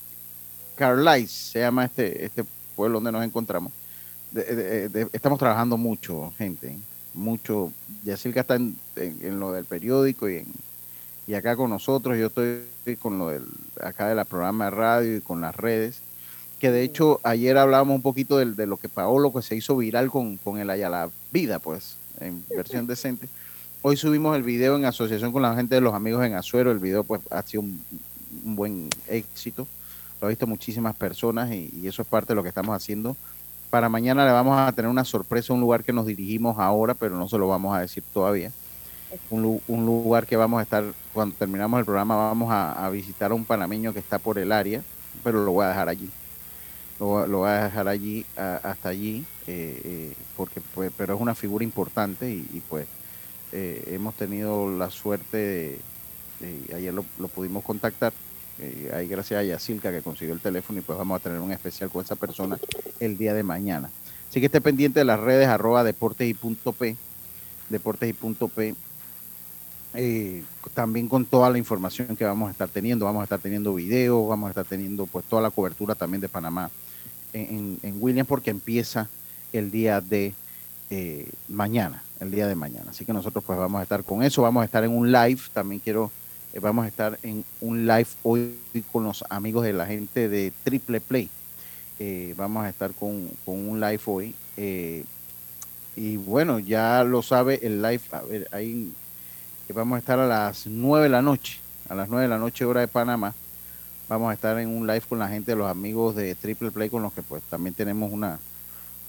Carlisle 0.78 1.28
se 1.28 1.60
llama 1.60 1.84
este, 1.84 2.24
este 2.24 2.46
pueblo 2.74 3.00
donde 3.00 3.12
nos 3.12 3.26
encontramos. 3.26 3.74
estamos 5.12 5.38
trabajando 5.38 5.76
mucho, 5.76 6.32
gente, 6.38 6.74
mucho. 7.14 7.74
Yacirca 8.06 8.40
está 8.40 8.56
en, 8.56 8.78
lo 9.38 9.52
del 9.52 9.66
periódico 9.66 10.30
y, 10.30 10.38
en, 10.38 10.46
y 11.28 11.34
acá 11.34 11.58
con 11.58 11.70
nosotros. 11.70 12.18
Yo 12.18 12.28
estoy 12.28 12.96
con 12.98 13.20
lo 13.20 13.28
del 13.28 13.44
acá 13.82 14.08
de 14.08 14.16
la 14.16 14.24
programa 14.24 14.66
de 14.66 14.72
radio 14.72 15.18
y 15.18 15.22
con 15.22 15.42
las 15.42 15.54
redes. 15.54 16.07
Que 16.60 16.72
de 16.72 16.84
hecho 16.84 17.20
ayer 17.24 17.58
hablábamos 17.58 17.96
un 17.96 18.02
poquito 18.02 18.38
de, 18.38 18.66
lo 18.66 18.78
que 18.78 18.90
Paolo 18.90 19.32
que 19.32 19.42
se 19.42 19.56
hizo 19.56 19.78
viral 19.78 20.10
con, 20.10 20.38
con 20.38 20.58
el 20.60 20.68
la 20.68 21.10
Vida, 21.32 21.60
pues, 21.60 21.98
en 22.20 22.44
versión 22.50 22.88
decente. 22.88 23.28
Hoy 23.84 23.96
subimos 23.96 24.36
el 24.36 24.44
video 24.44 24.76
en 24.76 24.86
asociación 24.86 25.32
con 25.32 25.44
la 25.44 25.56
gente 25.56 25.76
de 25.76 25.82
los 25.82 25.94
amigos 25.94 26.26
en 26.26 26.34
Azuero. 26.34 26.72
El 26.72 26.80
video 26.80 27.04
pues 27.04 27.22
ha 27.30 27.42
sido 27.44 27.62
un, 27.62 27.80
un 28.44 28.56
buen 28.56 28.90
éxito. 29.08 29.68
Lo 30.20 30.28
ha 30.28 30.30
visto 30.30 30.48
muchísimas 30.48 30.96
personas 30.96 31.52
y, 31.52 31.88
eso 31.88 32.02
es 32.02 32.08
parte 32.08 32.30
de 32.30 32.36
lo 32.36 32.44
que 32.44 32.50
estamos 32.50 32.76
haciendo. 32.76 33.16
Para 33.70 33.90
mañana 33.90 34.26
le 34.26 34.32
vamos 34.32 34.58
a 34.58 34.72
tener 34.72 34.90
una 34.90 35.04
sorpresa, 35.04 35.54
un 35.54 35.62
lugar 35.62 35.84
que 35.84 35.94
nos 35.94 36.06
dirigimos 36.06 36.58
ahora, 36.58 36.94
pero 36.94 37.16
no 37.18 37.28
se 37.28 37.38
lo 37.38 37.48
vamos 37.48 37.76
a 37.76 37.82
decir 37.82 38.04
todavía. 38.14 38.52
Un, 39.30 39.62
lugar 39.68 40.26
que 40.26 40.36
vamos 40.36 40.60
a 40.60 40.64
estar, 40.64 40.84
cuando 41.14 41.36
terminamos 41.36 41.80
el 41.80 41.86
programa, 41.86 42.16
vamos 42.16 42.50
a, 42.52 42.90
visitar 42.90 43.32
a 43.32 43.36
un 43.36 43.46
panameño 43.46 43.94
que 43.94 44.00
está 44.00 44.20
por 44.20 44.38
el 44.40 44.52
área, 44.52 44.82
pero 45.24 45.44
lo 45.44 45.52
voy 45.52 45.66
a 45.66 45.70
dejar 45.70 45.90
allí. 45.90 46.10
Lo, 47.00 47.28
voy 47.28 47.50
a 47.50 47.66
dejar 47.66 47.88
allí, 47.88 48.26
hasta 48.36 48.90
allí, 48.90 49.24
eh, 49.46 49.82
eh, 49.84 50.14
porque 50.36 50.62
pues, 50.74 50.92
pero 50.98 51.16
es 51.16 51.22
una 51.22 51.36
figura 51.36 51.64
importante 51.64 52.32
y, 52.32 52.62
pues 52.68 52.88
eh, 53.52 53.90
hemos 53.92 54.16
tenido 54.16 54.76
la 54.76 54.90
suerte 54.90 55.38
de, 56.42 56.76
ayer 56.76 56.94
lo, 56.94 57.04
pudimos 57.04 57.64
contactar. 57.64 58.14
Ahí 58.92 59.08
gracias 59.08 59.40
a 59.40 59.44
Yacilca 59.44 59.92
que 59.92 60.02
consiguió 60.02 60.34
el 60.34 60.40
teléfono 60.40 60.80
y 60.80 60.82
pues 60.82 60.98
vamos 60.98 61.20
a 61.20 61.24
tener 61.24 61.40
un 61.40 61.52
especial 61.52 61.92
con 61.92 62.04
esa 62.04 62.16
persona 62.16 62.58
el 63.00 63.16
día 63.16 63.36
de 63.36 63.44
mañana. 63.44 63.92
Así 64.28 64.40
que 64.40 64.48
esté 64.48 64.62
pendiente 64.62 65.00
de 65.00 65.06
las 65.06 65.20
redes 65.20 65.48
arroba 65.48 65.84
deportes 65.84 66.28
y 66.28 66.34
punto 66.34 66.74
P, 66.74 66.96
deportes 67.70 68.10
y 68.10 68.14
punto 68.14 68.48
P, 68.48 68.74
eh, 69.94 70.44
también 70.74 71.08
con 71.08 71.26
toda 71.26 71.50
la 71.50 71.58
información 71.58 72.16
que 72.16 72.26
vamos 72.26 72.50
a 72.50 72.52
estar 72.52 72.70
teniendo. 72.70 73.06
Vamos 73.06 73.22
a 73.22 73.24
estar 73.24 73.40
teniendo 73.40 73.74
videos, 73.74 74.28
vamos 74.28 74.48
a 74.48 74.52
estar 74.52 74.66
teniendo 74.66 75.06
pues 75.06 75.26
toda 75.26 75.42
la 75.42 75.50
cobertura 75.50 75.96
también 75.96 76.22
de 76.22 76.30
Panamá 76.30 76.70
en, 77.34 77.80
en, 77.82 77.96
Williams 78.00 78.28
porque 78.28 78.50
empieza 78.50 79.10
el 79.54 79.72
día 79.72 80.02
de 80.02 80.34
eh, 80.90 81.30
mañana, 81.48 82.04
el 82.20 82.32
día 82.32 82.48
de 82.48 82.56
mañana. 82.56 82.92
Así 82.92 83.06
que 83.06 83.14
nosotros 83.14 83.44
pues 83.44 83.58
vamos 83.58 83.80
a 83.80 83.84
estar 83.84 84.04
con 84.04 84.24
eso, 84.24 84.42
vamos 84.42 84.62
a 84.62 84.66
estar 84.66 84.84
en 84.84 84.92
un 84.92 85.12
live, 85.12 85.42
también 85.54 85.80
quiero 85.80 86.12
eh, 86.54 86.60
vamos 86.60 86.86
a 86.86 86.88
estar 86.88 87.18
en 87.24 87.44
un 87.62 87.88
live 87.88 88.08
hoy 88.24 88.56
con 88.92 89.04
los 89.04 89.24
amigos 89.30 89.64
de 89.64 89.74
la 89.74 89.86
gente 89.86 90.30
de 90.30 90.52
Triple 90.64 91.02
Play. 91.02 91.30
Vamos 92.36 92.64
a 92.64 92.70
estar 92.70 92.94
con, 92.94 93.30
un 93.48 93.80
live 93.80 94.02
hoy. 94.06 94.36
Y 95.96 96.16
bueno, 96.18 96.60
ya 96.60 97.04
lo 97.04 97.24
sabe 97.24 97.60
el 97.64 97.82
live. 97.82 98.02
A 98.12 98.22
ver, 98.22 98.48
ahí 98.52 98.94
vamos 99.74 99.98
a 99.98 100.00
estar 100.00 100.20
a 100.20 100.28
las 100.28 100.68
9 100.68 101.04
de 101.04 101.10
la 101.10 101.22
noche. 101.22 101.60
A 101.90 101.96
las 101.96 102.10
9 102.10 102.24
de 102.24 102.30
la 102.30 102.38
noche, 102.38 102.66
hora 102.66 102.82
de 102.82 102.88
Panamá. 102.88 103.34
Vamos 104.10 104.32
a 104.32 104.34
estar 104.34 104.58
en 104.60 104.70
un 104.70 104.88
live 104.88 105.02
con 105.02 105.20
la 105.20 105.28
gente 105.28 105.56
los 105.56 105.70
amigos 105.70 106.16
de 106.16 106.34
Triple 106.36 106.72
Play, 106.72 106.90
con 106.90 107.04
los 107.04 107.14
que 107.14 107.22
pues 107.22 107.44
también 107.44 107.74
tenemos 107.74 108.12
una, 108.12 108.40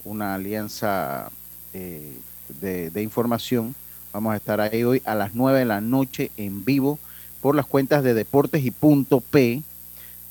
una 0.05 0.35
alianza 0.35 1.31
de, 1.73 2.91
de 2.91 3.03
información. 3.03 3.75
Vamos 4.13 4.33
a 4.33 4.37
estar 4.37 4.61
ahí 4.61 4.83
hoy 4.83 5.03
a 5.05 5.15
las 5.15 5.35
9 5.35 5.61
de 5.61 5.65
la 5.65 5.81
noche 5.81 6.31
en 6.37 6.65
vivo 6.65 6.99
por 7.41 7.55
las 7.55 7.67
cuentas 7.67 8.03
de 8.03 8.15
Deportes 8.15 8.65
y 8.65 8.71
Punto 8.71 9.21
P, 9.21 9.63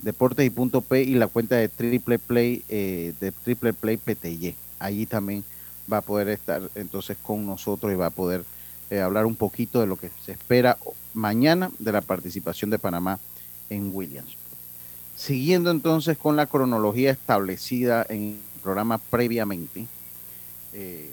Deportes 0.01 0.45
y 0.45 0.49
Punto 0.49 0.81
P 0.81 1.03
y 1.03 1.15
la 1.15 1.27
cuenta 1.27 1.55
de 1.55 1.69
Triple 1.69 2.19
Play, 2.19 2.63
eh, 2.69 3.13
de 3.19 3.31
Triple 3.31 3.73
Play 3.73 3.97
PTY. 3.97 4.55
Allí 4.79 5.05
también 5.05 5.43
va 5.91 5.97
a 5.97 6.01
poder 6.01 6.27
estar 6.27 6.61
entonces 6.75 7.17
con 7.21 7.45
nosotros 7.45 7.91
y 7.91 7.95
va 7.95 8.07
a 8.07 8.11
poder 8.11 8.43
eh, 8.89 8.99
hablar 8.99 9.25
un 9.25 9.35
poquito 9.35 9.79
de 9.79 9.87
lo 9.87 9.97
que 9.97 10.09
se 10.23 10.31
espera 10.31 10.77
mañana 11.13 11.71
de 11.79 11.91
la 11.91 12.01
participación 12.01 12.69
de 12.69 12.79
Panamá 12.79 13.19
en 13.69 13.91
Williams. 13.93 14.37
Siguiendo 15.15 15.71
entonces 15.71 16.17
con 16.17 16.35
la 16.35 16.45
cronología 16.45 17.11
establecida 17.11 18.05
en 18.07 18.23
el 18.23 18.61
programa 18.61 18.97
previamente, 18.97 19.85
eh, 20.73 21.11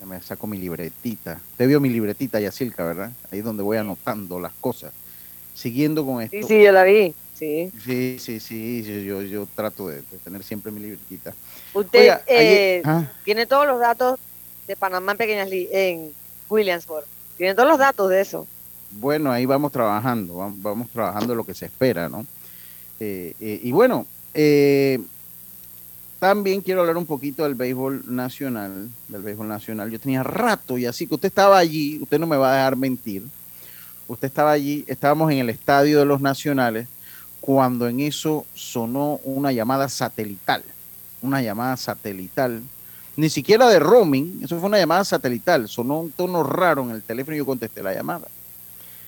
ya 0.00 0.06
me 0.06 0.20
saco 0.20 0.46
mi 0.46 0.58
libretita. 0.58 1.40
Te 1.56 1.66
vio 1.66 1.80
mi 1.80 1.88
libretita, 1.88 2.40
Yacilca, 2.40 2.84
¿verdad? 2.84 3.12
Ahí 3.30 3.38
es 3.38 3.44
donde 3.44 3.62
voy 3.62 3.78
anotando 3.78 4.40
las 4.40 4.52
cosas 4.54 4.92
siguiendo 5.54 6.04
con 6.04 6.22
esto. 6.22 6.36
Sí, 6.36 6.42
sí, 6.42 6.62
yo 6.62 6.70
la 6.70 6.84
vi. 6.84 7.14
Sí, 7.34 7.70
sí, 7.84 8.16
sí, 8.18 8.40
sí 8.40 9.04
yo, 9.04 9.20
yo 9.22 9.46
trato 9.54 9.88
de, 9.88 10.02
tener 10.24 10.42
siempre 10.42 10.72
mi 10.72 10.80
libretita. 10.80 11.34
Usted 11.74 12.20
eh, 12.26 12.82
¿ah? 12.84 13.10
tiene 13.24 13.46
todos 13.46 13.66
los 13.66 13.78
datos 13.78 14.18
de 14.66 14.76
Panamá 14.76 15.12
en 15.12 15.18
Pequeñas 15.18 15.48
en 15.52 16.12
Williamsburg. 16.48 17.04
Tiene 17.36 17.54
todos 17.54 17.68
los 17.68 17.78
datos 17.78 18.10
de 18.10 18.20
eso. 18.20 18.46
Bueno, 18.92 19.30
ahí 19.30 19.46
vamos 19.46 19.72
trabajando, 19.72 20.52
vamos, 20.56 20.88
trabajando 20.90 21.34
lo 21.34 21.44
que 21.44 21.54
se 21.54 21.66
espera, 21.66 22.08
¿no? 22.08 22.24
Eh, 22.98 23.34
eh, 23.40 23.60
y 23.62 23.72
bueno, 23.72 24.06
también 26.18 26.60
quiero 26.62 26.80
hablar 26.80 26.96
un 26.96 27.04
poquito 27.04 27.42
del 27.42 27.54
béisbol 27.54 28.04
nacional, 28.06 28.88
del 29.08 29.22
béisbol 29.22 29.48
nacional. 29.48 29.90
Yo 29.90 30.00
tenía 30.00 30.22
rato 30.22 30.78
y 30.78 30.86
así 30.86 31.06
que 31.06 31.14
usted 31.14 31.28
estaba 31.28 31.58
allí, 31.58 31.98
usted 32.00 32.18
no 32.18 32.26
me 32.26 32.36
va 32.36 32.52
a 32.52 32.56
dejar 32.56 32.76
mentir 32.76 33.22
usted 34.08 34.28
estaba 34.28 34.52
allí, 34.52 34.84
estábamos 34.86 35.30
en 35.32 35.38
el 35.38 35.50
estadio 35.50 35.98
de 35.98 36.04
los 36.04 36.20
Nacionales, 36.20 36.88
cuando 37.40 37.88
en 37.88 38.00
eso 38.00 38.46
sonó 38.54 39.20
una 39.24 39.52
llamada 39.52 39.88
satelital, 39.88 40.62
una 41.22 41.42
llamada 41.42 41.76
satelital, 41.76 42.62
ni 43.16 43.30
siquiera 43.30 43.68
de 43.68 43.78
roaming, 43.78 44.40
eso 44.42 44.58
fue 44.58 44.68
una 44.68 44.78
llamada 44.78 45.04
satelital, 45.04 45.68
sonó 45.68 46.00
un 46.00 46.12
tono 46.12 46.42
raro 46.42 46.82
en 46.82 46.90
el 46.90 47.02
teléfono 47.02 47.34
y 47.34 47.38
yo 47.38 47.46
contesté 47.46 47.82
la 47.82 47.94
llamada. 47.94 48.26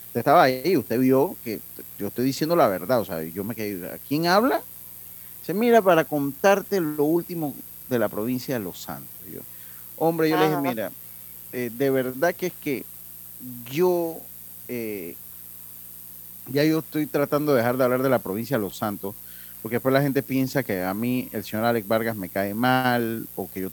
Usted 0.07 0.19
estaba 0.19 0.43
ahí, 0.43 0.75
usted 0.75 0.99
vio 0.99 1.35
que 1.43 1.59
yo 1.99 2.07
estoy 2.07 2.25
diciendo 2.25 2.55
la 2.55 2.67
verdad, 2.67 3.01
o 3.01 3.05
sea, 3.05 3.21
yo 3.23 3.43
me 3.43 3.53
quedé, 3.53 3.91
¿a 3.91 3.97
quién 4.07 4.25
habla? 4.25 4.61
Se 5.45 5.53
mira 5.53 5.81
para 5.81 6.05
contarte 6.05 6.79
lo 6.79 7.03
último 7.03 7.55
de 7.89 7.99
la 7.99 8.09
provincia 8.09 8.57
de 8.57 8.63
Los 8.63 8.79
Santos. 8.79 9.09
Yo, 9.31 9.41
hombre, 9.97 10.29
yo 10.29 10.37
le 10.37 10.49
dije, 10.49 10.61
mira, 10.61 10.91
eh, 11.53 11.71
de 11.75 11.89
verdad 11.89 12.33
que 12.33 12.47
es 12.47 12.53
que 12.53 12.85
yo 13.71 14.17
eh, 14.67 15.15
ya 16.51 16.63
yo 16.63 16.79
estoy 16.79 17.05
tratando 17.05 17.53
de 17.53 17.59
dejar 17.59 17.77
de 17.77 17.83
hablar 17.83 18.03
de 18.03 18.09
la 18.09 18.19
provincia 18.19 18.57
de 18.57 18.63
Los 18.63 18.77
Santos, 18.77 19.15
porque 19.61 19.75
después 19.75 19.93
la 19.93 20.01
gente 20.01 20.23
piensa 20.23 20.63
que 20.63 20.83
a 20.83 20.93
mí 20.93 21.29
el 21.31 21.43
señor 21.43 21.65
Alex 21.65 21.87
Vargas 21.87 22.15
me 22.15 22.29
cae 22.29 22.53
mal, 22.53 23.27
o 23.35 23.49
que 23.51 23.61
yo, 23.61 23.69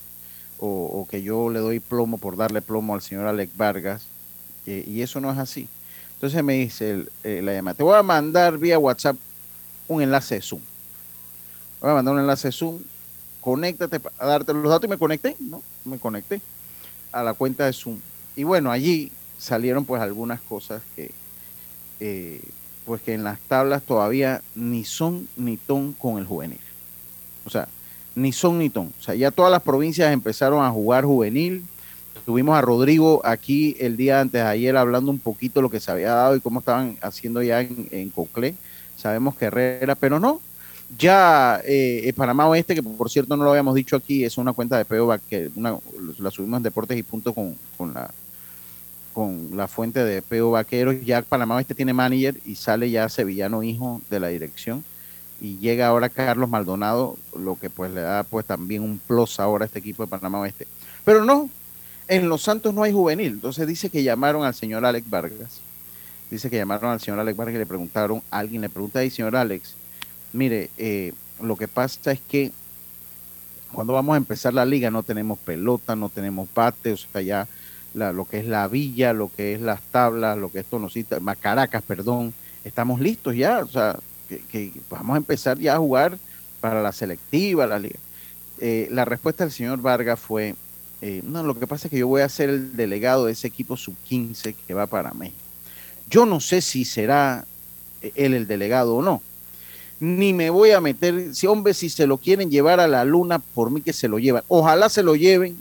o, 0.59 1.07
que 1.11 1.23
yo 1.23 1.51
le 1.51 1.59
doy 1.59 1.81
plomo 1.81 2.19
por 2.19 2.37
darle 2.37 2.63
plomo 2.63 2.95
al 2.95 3.03
señor 3.03 3.27
Alex 3.27 3.57
Vargas, 3.57 4.07
y 4.67 5.01
eso 5.03 5.21
no 5.21 5.31
es 5.31 5.39
así. 5.39 5.69
Entonces 6.15 6.43
me 6.43 6.55
dice 6.55 7.07
eh, 7.25 7.41
la 7.43 7.53
llamada, 7.53 7.75
te 7.75 7.83
voy 7.83 7.97
a 7.97 8.03
mandar 8.03 8.57
vía 8.57 8.79
WhatsApp 8.79 9.17
un 9.87 10.03
enlace 10.03 10.37
de 10.37 10.43
Zoom. 10.43 10.63
Voy 11.81 11.91
a 11.91 11.95
mandar 11.95 12.15
un 12.15 12.21
enlace 12.21 12.49
de 12.49 12.53
Zoom, 12.53 12.79
conéctate 13.41 14.01
a 14.19 14.27
darte 14.27 14.55
los 14.55 14.69
datos 14.69 14.87
y 14.87 14.89
me 14.89 14.99
conecté, 14.99 15.37
¿no? 15.39 15.63
Me 15.85 15.99
conecté 15.99 16.41
a 17.13 17.23
la 17.23 17.35
cuenta 17.35 17.67
de 17.67 17.73
Zoom. 17.75 17.99
Y 18.35 18.45
bueno, 18.45 18.71
allí 18.71 19.13
salieron 19.39 19.85
pues 19.85 20.01
algunas 20.01 20.41
cosas 20.41 20.83
que 20.97 21.13
eh, 22.01 22.41
pues 22.87 23.03
que 23.03 23.13
en 23.13 23.25
las 23.25 23.39
tablas 23.41 23.83
todavía 23.83 24.43
ni 24.55 24.85
son 24.85 25.29
ni 25.37 25.59
ton 25.59 25.93
con 25.93 26.19
el 26.19 26.27
juvenil. 26.27 26.61
O 27.45 27.51
sea, 27.51 27.69
ni 28.17 28.33
son 28.33 28.59
ni 28.59 28.69
ton. 28.71 28.93
O 28.99 29.03
sea, 29.03 29.15
ya 29.15 29.31
todas 29.31 29.53
las 29.53 29.63
provincias 29.63 30.13
empezaron 30.13 30.65
a 30.65 30.71
jugar 30.71 31.05
juvenil. 31.05 31.63
Tuvimos 32.25 32.59
a 32.59 32.61
Rodrigo 32.61 33.21
aquí 33.25 33.77
el 33.79 33.97
día 33.97 34.21
antes 34.21 34.43
de 34.43 34.49
ayer 34.49 34.77
hablando 34.77 35.13
un 35.13 35.21
poquito 35.21 35.61
de 35.61 35.63
lo 35.63 35.71
que 35.71 35.79
se 35.79 35.93
había 35.93 36.11
dado 36.11 36.35
y 36.35 36.41
cómo 36.41 36.59
estaban 36.59 36.97
haciendo 37.01 37.41
ya 37.41 37.61
en, 37.61 37.87
en 37.93 38.11
Coclé. 38.11 38.57
Sabemos 38.97 39.37
que 39.37 39.45
Herrera, 39.45 39.95
pero 39.95 40.19
no. 40.19 40.41
Ya 40.99 41.61
eh, 41.65 42.13
Panamá 42.17 42.49
Oeste, 42.49 42.75
que 42.75 42.83
por 42.83 43.11
cierto 43.11 43.37
no 43.37 43.45
lo 43.45 43.51
habíamos 43.51 43.75
dicho 43.75 43.97
aquí, 43.97 44.25
es 44.25 44.39
una 44.39 44.53
cuenta 44.53 44.79
de 44.79 44.85
PEOBA 44.85 45.19
que 45.19 45.51
la 45.57 46.31
subimos 46.31 46.59
en 46.59 46.63
Deportes 46.63 46.97
y 46.97 47.03
Punto 47.03 47.35
con, 47.35 47.57
la 47.93 48.11
con 49.13 49.51
la 49.57 49.67
fuente 49.67 50.05
de 50.05 50.23
Peo 50.23 50.53
Vaqueros. 50.53 50.97
Ya 51.05 51.23
Panamá 51.23 51.61
este 51.61 51.75
tiene 51.75 51.93
manager 51.93 52.41
y 52.47 52.55
sale 52.55 52.89
ya 52.91 53.09
Sevillano 53.09 53.63
Hijo 53.63 54.01
de 54.11 54.21
la 54.21 54.29
dirección. 54.29 54.85
Y 55.41 55.59
llega 55.59 55.87
ahora 55.87 56.09
Carlos 56.09 56.49
Maldonado, 56.49 57.17
lo 57.37 57.59
que 57.59 57.69
pues 57.69 57.93
le 57.93 58.01
da 58.01 58.25
pues 58.25 58.47
también 58.47 58.83
un 58.83 58.99
plus 58.99 59.39
ahora 59.39 59.65
a 59.65 59.67
este 59.67 59.79
equipo 59.79 60.05
de 60.05 60.09
Panamá 60.09 60.41
Oeste. 60.41 60.67
Pero 61.05 61.25
no, 61.25 61.51
en 62.09 62.29
Los 62.29 62.43
Santos 62.43 62.73
no 62.73 62.83
hay 62.83 62.93
juvenil. 62.93 63.33
Entonces 63.33 63.67
dice 63.67 63.91
que 63.91 64.03
llamaron 64.03 64.45
al 64.45 64.55
señor 64.55 64.85
Alex 64.85 65.09
Vargas. 65.09 65.61
Dice 66.31 66.51
que 66.51 66.57
llamaron 66.57 66.91
al 66.91 67.01
señor 67.01 67.21
Alex 67.21 67.37
Vargas 67.37 67.55
y 67.55 67.59
le 67.59 67.67
preguntaron, 67.67 68.23
alguien 68.31 68.63
le 68.63 68.69
pregunta 68.69 68.99
ahí, 68.99 69.11
señor 69.11 69.37
Alex, 69.37 69.75
mire, 70.33 70.71
eh, 70.77 71.13
lo 71.41 71.57
que 71.57 71.69
pasa 71.69 72.13
es 72.13 72.21
que 72.21 72.51
cuando 73.73 73.93
vamos 73.93 74.15
a 74.15 74.17
empezar 74.17 74.55
la 74.55 74.65
liga 74.65 74.91
no 74.91 75.03
tenemos 75.03 75.39
pelota, 75.39 75.95
no 75.95 76.09
tenemos 76.09 76.49
bate, 76.55 76.93
o 76.93 76.97
sea, 76.97 77.21
ya 77.21 77.47
lo 77.95 78.27
que 78.27 78.39
es 78.39 78.47
la 78.47 78.69
villa, 78.69 79.13
lo 79.13 79.31
que 79.31 79.55
es 79.55 79.61
las 79.61 79.81
tablas, 79.83 80.37
lo 80.37 80.51
que 80.51 80.61
es 80.61 80.67
Tonosita, 80.67 81.21
Macaracas, 81.21 81.83
perdón, 81.83 82.35
estamos 82.65 83.01
listos 83.01 83.35
ya, 83.35 83.61
o 83.61 83.67
sea, 83.67 83.99
que, 84.29 84.73
vamos 84.91 85.15
a 85.15 85.19
empezar 85.19 85.59
ya 85.59 85.75
a 85.75 85.79
jugar 85.79 86.19
para 86.61 86.83
la 86.83 86.93
selectiva, 86.93 87.67
la 87.67 87.79
liga. 87.79 87.99
Eh, 88.61 88.89
la 88.91 89.05
respuesta 89.05 89.45
del 89.45 89.53
señor 89.53 89.81
Vargas 89.81 90.19
fue, 90.19 90.55
eh, 91.01 91.23
no, 91.25 91.43
lo 91.43 91.59
que 91.59 91.67
pasa 91.67 91.89
es 91.89 91.91
que 91.91 91.99
yo 91.99 92.09
voy 92.09 92.23
a 92.23 92.29
ser 92.29 92.51
el 92.51 92.77
delegado 92.77 93.27
de 93.27 93.33
ese 93.33 93.47
equipo 93.47 93.77
sub-15 93.77 94.55
que 94.67 94.75
va 94.75 94.87
para 94.87 95.13
México. 95.13 95.39
Yo 96.09 96.25
no 96.27 96.41
sé 96.41 96.61
si 96.61 96.85
será 96.85 97.45
él 98.15 98.35
el 98.35 98.47
delegado 98.47 98.97
o 98.97 99.03
no, 99.03 99.23
ni 99.99 100.33
me 100.33 100.51
voy 100.51 100.73
a 100.73 100.81
meter, 100.81 101.35
si 101.35 101.47
hombre, 101.47 101.73
si 101.75 101.89
se 101.89 102.07
lo 102.07 102.19
quieren 102.19 102.51
llevar 102.51 102.81
a 102.81 102.89
la 102.89 103.05
luna, 103.05 103.39
por 103.39 103.71
mí 103.71 103.81
que 103.81 103.93
se 103.93 104.09
lo 104.09 104.19
llevan. 104.19 104.43
Ojalá 104.49 104.89
se 104.89 105.03
lo 105.03 105.17
lleven 105.17 105.57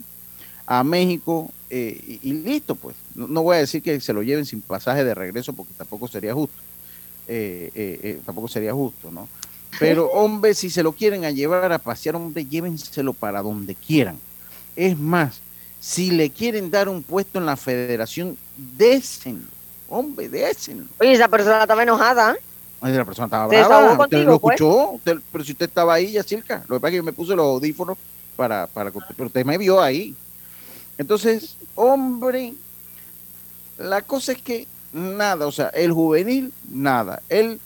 a 0.65 0.83
México 0.83 1.51
eh, 1.69 2.19
y, 2.21 2.33
listo, 2.33 2.75
pues. 2.75 2.95
No, 3.15 3.43
voy 3.43 3.55
a 3.55 3.59
decir 3.59 3.81
que 3.81 3.99
se 4.01 4.11
lo 4.13 4.23
lleven 4.23 4.45
sin 4.45 4.61
pasaje 4.61 5.03
de 5.03 5.15
regreso 5.15 5.53
porque 5.53 5.73
tampoco 5.77 6.07
sería 6.07 6.33
justo. 6.33 6.55
Eh, 7.27 7.71
eh, 7.73 8.19
tampoco 8.25 8.47
sería 8.47 8.73
justo, 8.73 9.11
¿no? 9.11 9.27
Pero, 9.79 10.07
hombre, 10.13 10.53
si 10.53 10.69
se 10.69 10.83
lo 10.83 10.93
quieren 10.93 11.25
a 11.25 11.31
llevar 11.31 11.71
a 11.71 11.79
pasear, 11.79 12.15
hombre, 12.15 12.45
llévenselo 12.45 13.13
para 13.13 13.41
donde 13.41 13.75
quieran. 13.75 14.17
Es 14.75 14.97
más, 14.97 15.39
si 15.79 16.11
le 16.11 16.29
quieren 16.29 16.71
dar 16.71 16.89
un 16.89 17.03
puesto 17.03 17.39
en 17.39 17.45
la 17.45 17.55
federación, 17.55 18.37
désenlo. 18.57 19.47
Hombre, 19.87 20.29
désenlo. 20.29 20.87
Oye, 20.99 21.13
esa 21.13 21.27
persona 21.27 21.61
estaba 21.61 21.83
enojada. 21.83 22.35
Oye, 22.81 22.93
la 22.93 23.05
persona 23.05 23.25
estaba 23.25 23.47
brava. 23.47 24.03
Usted 24.03 24.25
lo 24.25 24.39
pues? 24.39 24.59
escuchó, 24.59 24.99
pero 25.03 25.43
si 25.43 25.51
usted 25.51 25.67
estaba 25.67 25.93
ahí, 25.93 26.11
ya 26.11 26.23
cerca. 26.23 26.63
Lo 26.67 26.75
que 26.75 26.81
pasa 26.81 26.87
es 26.87 26.91
que 26.91 26.97
yo 26.97 27.03
me 27.03 27.13
puse 27.13 27.35
los 27.35 27.45
audífonos 27.45 27.97
para, 28.35 28.67
para 28.67 28.91
pero 28.91 29.27
usted 29.27 29.45
me 29.45 29.57
vio 29.57 29.81
ahí. 29.81 30.15
Entonces, 30.97 31.55
hombre, 31.75 32.53
la 33.77 34.01
cosa 34.01 34.31
es 34.31 34.41
que 34.41 34.67
nada, 34.95 35.45
o 35.45 35.51
sea, 35.51 35.67
el 35.69 35.91
juvenil, 35.91 36.53
nada. 36.69 37.21
Él 37.29 37.59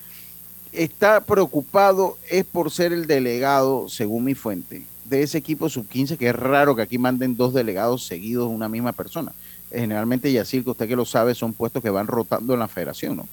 está 0.74 1.22
preocupado 1.22 2.18
es 2.30 2.44
por 2.44 2.72
ser 2.72 2.92
el 2.92 3.08
delegado, 3.08 3.88
según 3.88 4.26
mi 4.26 4.36
fuente, 4.36 4.86
de 5.06 5.24
ese 5.24 5.38
equipo 5.38 5.70
sub-15, 5.70 6.18
que 6.18 6.30
es 6.30 6.36
raro 6.36 6.76
que 6.76 6.82
aquí 6.82 6.98
manden 6.98 7.38
dos 7.38 7.54
delegados 7.54 8.06
seguidos 8.06 8.50
una 8.50 8.68
misma 8.68 8.94
persona. 8.94 9.32
Generalmente, 9.72 10.32
Yacir, 10.32 10.64
que 10.64 10.72
usted 10.72 10.88
que 10.88 10.96
lo 10.96 11.06
sabe, 11.06 11.36
son 11.36 11.54
puestos 11.54 11.84
que 11.84 11.90
van 11.90 12.08
rotando 12.08 12.54
en 12.54 12.60
la 12.60 12.68
federación, 12.68 13.18
¿no? 13.18 13.28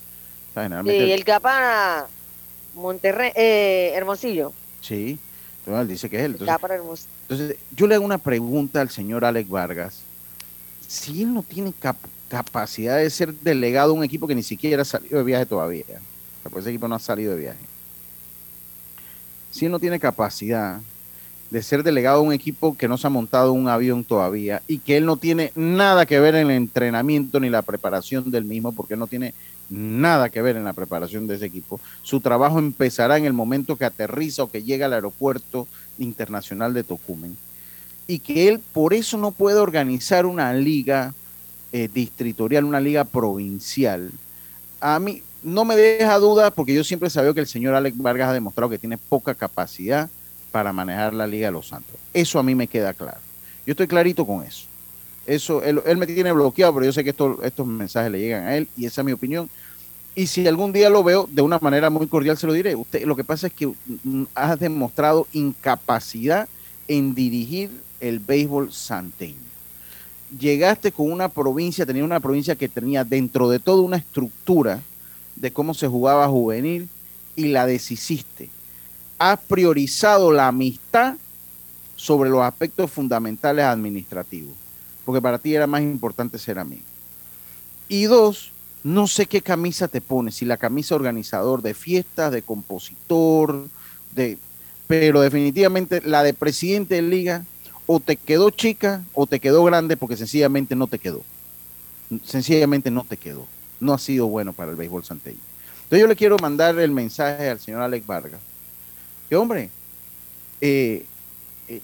sí, 0.55 1.12
el 1.12 1.25
para 1.43 2.07
Monterrey, 2.75 3.31
eh, 3.35 3.93
Hermosillo. 3.95 4.53
Sí, 4.81 5.19
él 5.67 5.88
dice 5.88 6.09
que 6.09 6.19
es 6.19 6.25
él. 6.25 6.37
Entonces, 6.38 7.57
yo 7.75 7.87
le 7.87 7.95
hago 7.95 8.05
una 8.05 8.19
pregunta 8.19 8.81
al 8.81 8.88
señor 8.88 9.25
Alex 9.25 9.49
Vargas. 9.49 10.00
Si 10.87 11.23
él 11.23 11.35
no 11.35 11.43
tiene 11.43 11.75
capacidad 12.28 12.99
de 12.99 13.11
ser 13.11 13.35
delegado 13.35 13.92
de 13.92 13.99
un 13.99 14.04
equipo 14.04 14.26
que 14.26 14.35
ni 14.35 14.42
siquiera 14.42 14.83
ha 14.83 14.85
salido 14.85 15.18
de 15.18 15.25
viaje 15.25 15.47
todavía, 15.47 15.85
pues 16.50 16.64
ese 16.64 16.71
equipo 16.71 16.88
no 16.88 16.95
ha 16.95 17.00
salido 17.00 17.33
de 17.35 17.40
viaje. 17.40 17.64
Si 19.50 19.64
él 19.66 19.73
no 19.73 19.78
tiene 19.78 19.99
capacidad 19.99 20.80
de 21.50 21.62
ser 21.62 21.83
delegado 21.83 22.21
de 22.21 22.28
un 22.28 22.33
equipo 22.33 22.76
que 22.76 22.88
no 22.88 22.99
se 22.99 23.06
ha 23.06 23.11
montado 23.11 23.52
un 23.52 23.69
avión 23.69 24.04
todavía 24.04 24.62
y 24.67 24.78
que 24.78 24.97
él 24.97 25.06
no 25.06 25.17
tiene 25.17 25.52
nada 25.54 26.04
que 26.06 26.19
ver 26.19 26.34
en 26.34 26.50
el 26.50 26.56
entrenamiento 26.56 27.39
ni 27.41 27.49
la 27.50 27.62
preparación 27.62 28.30
del 28.30 28.45
mismo, 28.45 28.73
porque 28.73 28.97
no 28.97 29.06
tiene 29.06 29.32
nada 29.71 30.28
que 30.28 30.43
ver 30.43 30.56
en 30.56 30.65
la 30.65 30.73
preparación 30.73 31.26
de 31.26 31.36
ese 31.36 31.47
equipo. 31.47 31.80
Su 32.02 32.21
trabajo 32.21 32.58
empezará 32.58 33.17
en 33.17 33.25
el 33.25 33.32
momento 33.32 33.76
que 33.76 33.84
aterriza 33.84 34.43
o 34.43 34.50
que 34.50 34.62
llega 34.62 34.86
al 34.86 34.93
aeropuerto 34.93 35.67
internacional 35.99 36.75
de 36.75 36.84
Tocumen. 36.84 37.36
Y 38.08 38.21
que 38.21 38.49
él 38.49 38.60
por 38.73 38.95
eso 38.95 39.17
no 39.19 39.32
puede 39.32 39.58
organizar 39.58 40.26
una 40.26 40.52
liga 40.52 41.15
eh, 41.73 41.89
distritorial, 41.93 42.65
una 42.65 42.81
liga 42.81 43.05
provincial. 43.05 44.11
A 44.81 44.99
mí 44.99 45.23
no 45.43 45.65
me 45.65 45.76
deja 45.76 46.19
duda 46.19 46.50
porque 46.50 46.75
yo 46.75 46.83
siempre 46.83 47.11
sabía 47.11 47.33
que 47.33 47.41
el 47.41 47.47
señor 47.47 47.75
Alex 47.75 47.97
Vargas 47.99 48.31
ha 48.31 48.33
demostrado 48.33 48.71
que 48.71 48.79
tiene 48.79 48.99
poca 48.99 49.35
capacidad 49.35 50.09
para 50.50 50.73
manejar 50.73 51.15
la 51.15 51.26
Liga 51.26 51.49
de 51.49 51.52
los 51.52 51.69
Santos. 51.69 51.97
Eso 52.13 52.39
a 52.39 52.43
mí 52.43 52.55
me 52.55 52.67
queda 52.67 52.95
claro. 52.95 53.19
Yo 53.67 53.73
estoy 53.73 53.87
clarito 53.87 54.26
con 54.26 54.43
eso. 54.43 54.65
Eso, 55.26 55.63
él, 55.63 55.97
me 55.97 56.07
tiene 56.07 56.33
bloqueado, 56.33 56.73
pero 56.75 56.87
yo 56.87 56.93
sé 56.93 57.05
que 57.05 57.11
estos 57.11 57.67
mensajes 57.67 58.11
le 58.11 58.21
llegan 58.21 58.47
a 58.47 58.57
él 58.57 58.69
y 58.76 58.87
esa 58.87 59.00
es 59.00 59.05
mi 59.05 59.13
opinión. 59.13 59.50
Y 60.15 60.29
si 60.29 60.47
algún 60.47 60.73
día 60.73 60.89
lo 60.89 61.05
veo, 61.05 61.29
de 61.31 61.43
una 61.43 61.59
manera 61.59 61.91
muy 61.91 62.07
cordial 62.07 62.39
se 62.39 62.47
lo 62.47 62.52
diré. 62.52 62.75
Usted, 62.75 63.05
lo 63.05 63.17
que 63.17 63.25
pasa 63.25 63.49
es 63.49 63.52
que 63.52 63.71
has 64.35 64.59
demostrado 64.59 65.26
incapacidad 65.33 66.49
en 66.89 67.15
dirigir 67.15 67.71
el 68.00 68.21
béisbol 68.21 68.73
santeño. 68.73 69.37
Llegaste 70.39 70.93
con 70.93 71.10
una 71.10 71.28
provincia, 71.28 71.86
tenía 71.86 72.04
una 72.04 72.21
provincia 72.21 72.56
que 72.56 72.69
tenía 72.69 73.04
dentro 73.04 73.49
de 73.49 73.58
todo 73.58 73.82
una 73.82 73.97
estructura 73.97 74.80
de 75.36 75.52
cómo 75.52 75.75
se 75.75 75.86
jugaba 75.86 76.28
juvenil 76.28 76.89
y 77.36 77.47
la 77.47 77.67
deshiciste. 77.67 78.50
Has 79.19 79.39
priorizado 79.41 80.32
la 80.32 80.49
amistad 80.49 81.15
sobre 81.95 82.28
los 82.28 82.43
aspectos 82.43 82.91
fundamentales 82.91 83.65
administrativos 83.65 84.54
porque 85.06 85.23
para 85.23 85.39
ti 85.39 85.54
era 85.54 85.69
más 85.69 85.80
importante 85.82 86.36
ser 86.36 86.58
amigo. 86.58 86.82
Y 87.89 88.04
dos, 88.04 88.50
no 88.82 89.06
sé 89.06 89.26
qué 89.26 89.41
camisa 89.41 89.86
te 89.86 90.00
pones, 90.00 90.34
si 90.34 90.45
la 90.45 90.56
camisa 90.56 90.97
organizador 90.97 91.62
de 91.62 91.75
fiestas, 91.75 92.32
de 92.32 92.43
compositor, 92.43 93.69
de, 94.17 94.36
pero 94.89 95.21
definitivamente 95.21 96.02
la 96.04 96.25
de 96.25 96.34
presidente 96.34 96.97
de 96.97 97.02
liga 97.02 97.45
o 97.87 98.01
te 98.01 98.17
quedó 98.17 98.51
chica 98.51 99.03
o 99.15 99.27
te 99.27 99.41
quedó 99.41 99.65
grande 99.65 99.97
porque 99.97 100.17
sencillamente 100.17 100.75
no 100.75 100.87
te 100.87 100.99
quedó. 100.99 101.23
Sencillamente 102.25 102.91
no 102.91 103.05
te 103.05 103.17
quedó. 103.17 103.47
No 103.81 103.95
ha 103.95 103.99
sido 103.99 104.27
bueno 104.27 104.53
para 104.53 104.71
el 104.71 104.77
béisbol 104.77 105.05
santeño. 105.05 105.39
Entonces 105.85 106.01
yo 106.01 106.07
le 106.07 106.17
quiero 106.17 106.37
mandar 106.39 106.79
el 106.79 106.91
mensaje 106.91 107.49
al 107.49 107.61
señor 107.61 107.83
Alex 107.83 108.07
Vargas. 108.07 108.41
Que 109.29 109.37
hombre, 109.37 109.71
eh, 110.61 111.05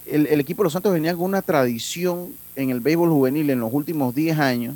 el, 0.05 0.27
el, 0.27 0.39
equipo 0.39 0.63
de 0.63 0.65
los 0.65 0.73
Santos 0.73 0.93
venía 0.93 1.13
con 1.13 1.23
una 1.23 1.41
tradición 1.41 2.33
en 2.55 2.69
el 2.69 2.79
béisbol 2.79 3.09
juvenil 3.09 3.49
en 3.49 3.59
los 3.59 3.73
últimos 3.73 4.15
10 4.15 4.39
años, 4.39 4.75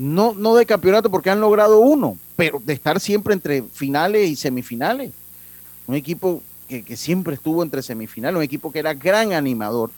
no, 0.00 0.32
no 0.32 0.54
de 0.54 0.64
campeonato 0.64 1.10
porque 1.10 1.28
han 1.28 1.40
logrado 1.40 1.80
uno, 1.80 2.16
pero 2.36 2.60
de 2.64 2.72
estar 2.72 3.00
siempre 3.00 3.34
entre 3.34 3.62
finales 3.62 4.30
y 4.30 4.36
semifinales. 4.36 5.12
Un 5.86 5.94
equipo 5.94 6.42
que, 6.68 6.96
siempre 6.96 7.34
estuvo 7.34 7.62
entre 7.62 7.82
semifinales, 7.82 8.36
un 8.36 8.42
equipo 8.42 8.72
que 8.72 8.78
era 8.78 8.94
gran 8.94 9.32
animador. 9.32 9.90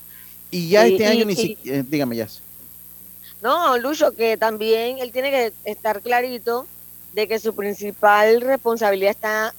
Y 0.52 0.68
ya 0.68 0.86
este 0.86 1.06
año 1.06 1.24
ni 1.24 1.34
siquiera, 1.34 1.78
eh, 1.78 1.84
dígame 1.84 2.14
ya. 2.14 2.28
No, 3.40 3.76
Lucho, 3.78 4.12
que 4.12 4.36
también 4.36 4.98
él 4.98 5.10
tiene 5.10 5.30
que 5.30 5.52
estar 5.64 6.00
clarito 6.02 6.66
de 7.14 7.26
que 7.26 7.40
su 7.40 7.56
principal 7.56 8.40
responsabilidad 8.42 9.10
está 9.10 9.54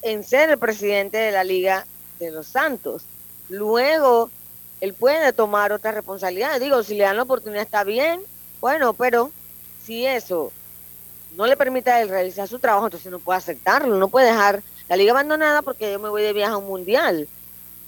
en 0.00 0.24
ser 0.24 0.48
el 0.50 0.58
presidente 0.58 1.16
de 1.18 1.32
la 1.32 1.44
Liga 1.44 1.86
de 2.20 2.30
los 2.30 2.46
Santos. 2.46 3.02
Luego, 3.48 4.30
él 4.80 4.94
puede 4.94 5.32
tomar 5.32 5.72
otra 5.72 5.90
responsabilidad. 5.90 6.60
Digo, 6.60 6.82
si 6.84 6.94
le 6.94 7.04
dan 7.04 7.16
la 7.16 7.24
oportunidad 7.24 7.62
está 7.62 7.82
bien, 7.82 8.20
bueno, 8.60 8.94
pero 8.94 9.32
si 9.84 10.06
eso 10.06 10.52
no 11.36 11.46
le 11.46 11.56
permite 11.56 11.90
a 11.90 12.00
él 12.00 12.08
realizar 12.08 12.46
su 12.46 12.60
trabajo, 12.60 12.86
entonces 12.86 13.10
no 13.10 13.18
puede 13.18 13.38
aceptarlo, 13.38 13.96
no 13.96 14.08
puede 14.08 14.28
dejar 14.28 14.62
la 14.88 14.96
liga 14.96 15.10
abandonada 15.10 15.62
porque 15.62 15.92
yo 15.92 15.98
me 15.98 16.08
voy 16.08 16.22
de 16.22 16.32
viaje 16.32 16.52
a 16.52 16.56
un 16.56 16.66
mundial. 16.66 17.28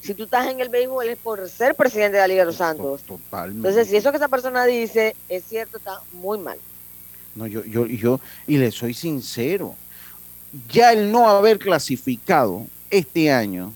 Si 0.00 0.14
tú 0.14 0.24
estás 0.24 0.48
en 0.48 0.60
el 0.60 0.68
béisbol 0.68 1.08
es 1.08 1.18
por 1.18 1.46
ser 1.48 1.74
presidente 1.74 2.16
de 2.16 2.22
la 2.22 2.28
Liga 2.28 2.42
de 2.42 2.46
los 2.46 2.56
Santos. 2.56 3.02
Totalmente. 3.02 3.68
Entonces, 3.68 3.88
si 3.88 3.96
eso 3.96 4.10
que 4.10 4.16
esa 4.16 4.28
persona 4.28 4.64
dice 4.64 5.14
es 5.28 5.44
cierto, 5.44 5.76
está 5.76 6.00
muy 6.12 6.38
mal. 6.38 6.58
No, 7.34 7.46
yo, 7.46 7.64
yo, 7.64 7.86
yo, 7.86 8.20
y 8.46 8.56
le 8.56 8.70
soy 8.70 8.94
sincero, 8.94 9.74
ya 10.68 10.92
el 10.92 11.12
no 11.12 11.28
haber 11.28 11.58
clasificado 11.58 12.66
este 12.90 13.30
año, 13.30 13.72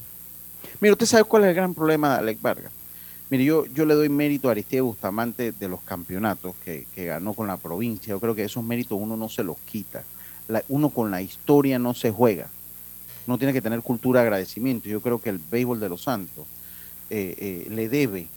mira, 0.81 0.93
usted 0.93 1.07
sabe 1.07 1.25
cuál 1.25 1.45
es 1.45 1.51
el 1.51 1.55
gran 1.55 1.75
problema 1.75 2.15
de 2.15 2.19
Alex 2.21 2.43
Vargas 2.43 2.73
Mire, 3.31 3.45
yo, 3.45 3.65
yo 3.67 3.87
le 3.87 3.95
doy 3.95 4.09
mérito 4.11 4.49
a 4.49 4.53
Aristide 4.53 4.83
Bustamante 4.83 5.53
de 5.53 5.69
los 5.69 5.81
campeonatos 5.81 6.55
que, 6.65 6.87
ganó 6.95 7.33
con 7.33 7.47
la 7.47 7.57
provincia. 7.57 8.11
Yo 8.11 8.21
creo 8.21 8.35
que 8.35 8.45
esos 8.45 8.63
méritos 8.63 8.99
uno 9.01 9.17
no 9.17 9.29
se 9.29 9.43
los 9.43 9.57
quita. 9.59 10.05
uno 10.69 10.91
con 10.91 11.11
la 11.11 11.23
historia 11.23 11.79
no 11.79 11.95
se 11.95 12.11
juega. 12.11 12.49
Uno 13.27 13.39
tiene 13.39 13.53
que 13.53 13.63
tener 13.63 13.81
cultura 13.83 14.21
de 14.21 14.27
agradecimiento. 14.27 14.89
Yo 14.89 15.01
creo 15.01 15.21
que 15.21 15.31
el 15.31 15.39
béisbol 15.39 15.81
de 15.81 15.89
los 15.89 16.03
Santos 16.03 16.47
eh, 17.11 17.35
eh, 17.39 17.71
le 17.71 17.89
debe 17.89 18.29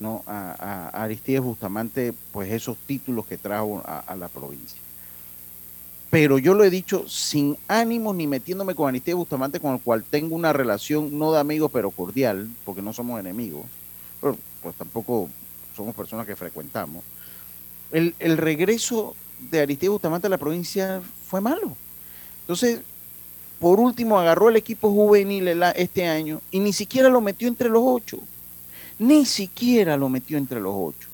¿no? 0.00 0.22
a, 0.26 0.88
Aristides 1.02 1.42
Bustamante 1.42 2.12
pues 2.32 2.50
esos 2.50 2.76
títulos 2.86 3.26
que 3.26 3.38
trajo 3.38 3.82
a, 3.84 4.14
la 4.16 4.28
provincia. 4.28 4.78
Pero 6.10 6.38
yo 6.38 6.54
lo 6.54 6.64
he 6.64 6.70
dicho 6.70 7.08
sin 7.08 7.56
ánimos 7.66 8.14
ni 8.14 8.26
metiéndome 8.26 8.74
con 8.74 8.88
Aristides 8.88 9.16
Bustamante, 9.16 9.60
con 9.60 9.74
el 9.74 9.80
cual 9.80 10.04
tengo 10.04 10.36
una 10.36 10.52
relación 10.52 11.18
no 11.18 11.32
de 11.32 11.40
amigos, 11.40 11.70
pero 11.72 11.90
cordial, 11.90 12.48
porque 12.64 12.82
no 12.82 12.92
somos 12.92 13.18
enemigos, 13.18 13.64
pero 14.20 14.38
pues 14.62 14.76
tampoco 14.76 15.28
somos 15.76 15.94
personas 15.94 16.26
que 16.26 16.36
frecuentamos. 16.36 17.02
El, 17.90 18.14
el 18.20 18.36
regreso 18.36 19.16
de 19.50 19.60
Aristides 19.60 19.90
Bustamante 19.90 20.28
a 20.28 20.30
la 20.30 20.38
provincia 20.38 21.02
fue 21.26 21.40
malo. 21.40 21.76
Entonces, 22.42 22.80
por 23.64 23.80
último, 23.80 24.20
agarró 24.20 24.50
el 24.50 24.56
equipo 24.56 24.90
juvenil 24.90 25.48
este 25.74 26.06
año 26.06 26.42
y 26.50 26.60
ni 26.60 26.74
siquiera 26.74 27.08
lo 27.08 27.22
metió 27.22 27.48
entre 27.48 27.70
los 27.70 27.82
ocho. 27.82 28.18
Ni 28.98 29.24
siquiera 29.24 29.96
lo 29.96 30.10
metió 30.10 30.36
entre 30.36 30.60
los 30.60 30.74
ocho. 30.76 31.08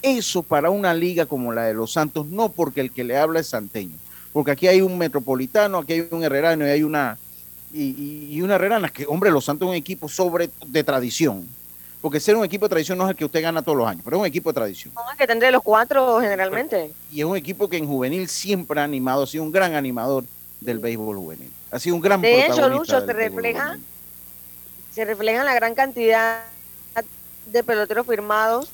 Eso 0.00 0.44
para 0.44 0.70
una 0.70 0.94
liga 0.94 1.26
como 1.26 1.52
la 1.52 1.64
de 1.64 1.74
los 1.74 1.92
Santos, 1.92 2.28
no 2.28 2.50
porque 2.50 2.82
el 2.82 2.92
que 2.92 3.02
le 3.02 3.18
habla 3.18 3.40
es 3.40 3.48
santeño, 3.48 3.96
porque 4.32 4.52
aquí 4.52 4.68
hay 4.68 4.80
un 4.80 4.96
metropolitano, 4.96 5.78
aquí 5.78 5.94
hay 5.94 6.08
un 6.08 6.22
herrerano 6.22 6.64
y 6.64 6.70
hay 6.70 6.84
una 6.84 7.18
y, 7.72 8.40
una 8.42 8.54
herrerana, 8.54 8.88
que 8.88 9.04
hombre, 9.04 9.32
los 9.32 9.44
Santos 9.44 9.66
es 9.66 9.70
un 9.70 9.76
equipo 9.76 10.08
sobre 10.08 10.50
de 10.68 10.84
tradición. 10.84 11.48
Porque 12.00 12.20
ser 12.20 12.36
un 12.36 12.44
equipo 12.44 12.66
de 12.66 12.70
tradición 12.70 12.96
no 12.96 13.06
es 13.06 13.10
el 13.10 13.16
que 13.16 13.24
usted 13.24 13.42
gana 13.42 13.60
todos 13.60 13.76
los 13.76 13.88
años, 13.88 14.02
pero 14.04 14.18
es 14.18 14.20
un 14.20 14.26
equipo 14.26 14.50
de 14.50 14.54
tradición. 14.54 14.94
No, 14.94 15.02
es 15.10 15.18
que 15.18 15.26
tendré 15.26 15.50
los 15.50 15.64
cuatro 15.64 16.20
generalmente. 16.20 16.92
Y 17.10 17.18
es 17.18 17.26
un 17.26 17.36
equipo 17.36 17.68
que 17.68 17.76
en 17.76 17.88
juvenil 17.88 18.28
siempre 18.28 18.78
ha 18.78 18.84
animado, 18.84 19.24
ha 19.24 19.26
sido 19.26 19.42
un 19.42 19.50
gran 19.50 19.74
animador 19.74 20.22
del 20.60 20.78
béisbol 20.78 21.16
juvenil. 21.16 21.50
Ha 21.70 21.78
sido 21.78 21.96
un 21.96 22.02
gran 22.02 22.20
De 22.20 22.46
hecho, 22.46 22.68
Lucho, 22.68 23.04
se 23.04 23.12
refleja, 23.12 23.78
se 24.94 25.04
refleja 25.04 25.44
la 25.44 25.54
gran 25.54 25.74
cantidad 25.74 26.44
de 27.46 27.62
peloteros 27.62 28.06
firmados 28.06 28.68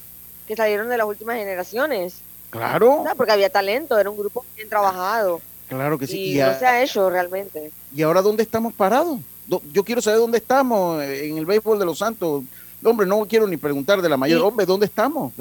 que 0.46 0.56
salieron 0.56 0.88
de 0.88 0.96
las 0.96 1.06
últimas 1.06 1.36
generaciones. 1.36 2.20
Claro. 2.50 3.04
porque 3.16 3.32
había 3.32 3.48
talento, 3.48 3.98
era 3.98 4.10
un 4.10 4.16
grupo 4.16 4.44
bien 4.54 4.68
trabajado. 4.68 5.40
Claro 5.68 5.98
que 5.98 6.06
sí. 6.06 6.34
Y, 6.34 6.38
no 6.38 6.58
se 6.58 6.66
ha 6.66 6.82
hecho 6.82 7.08
realmente. 7.08 7.72
¿Y 7.94 8.02
ahora 8.02 8.20
dónde 8.20 8.42
estamos 8.42 8.74
parados? 8.74 9.18
Yo 9.72 9.84
quiero 9.84 10.02
saber 10.02 10.20
dónde 10.20 10.38
estamos 10.38 11.02
en 11.02 11.38
el 11.38 11.46
béisbol 11.46 11.78
de 11.78 11.86
los 11.86 11.98
Santos. 11.98 12.44
Hombre, 12.84 13.06
no 13.06 13.24
quiero 13.24 13.46
ni 13.46 13.56
preguntar 13.56 14.02
de 14.02 14.08
la 14.08 14.16
mayor. 14.16 14.42
Hombre, 14.42 14.66
¿dónde 14.66 14.86
estamos? 14.86 15.32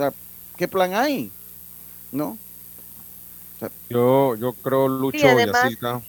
¿Qué 0.56 0.68
plan 0.68 0.94
hay? 0.94 1.32
¿No? 2.12 2.38
Yo, 3.90 4.36
yo 4.36 4.54
creo, 4.54 4.88
Lucho 4.88 5.18
y 5.18 5.46
Yacilca, 5.46 6.02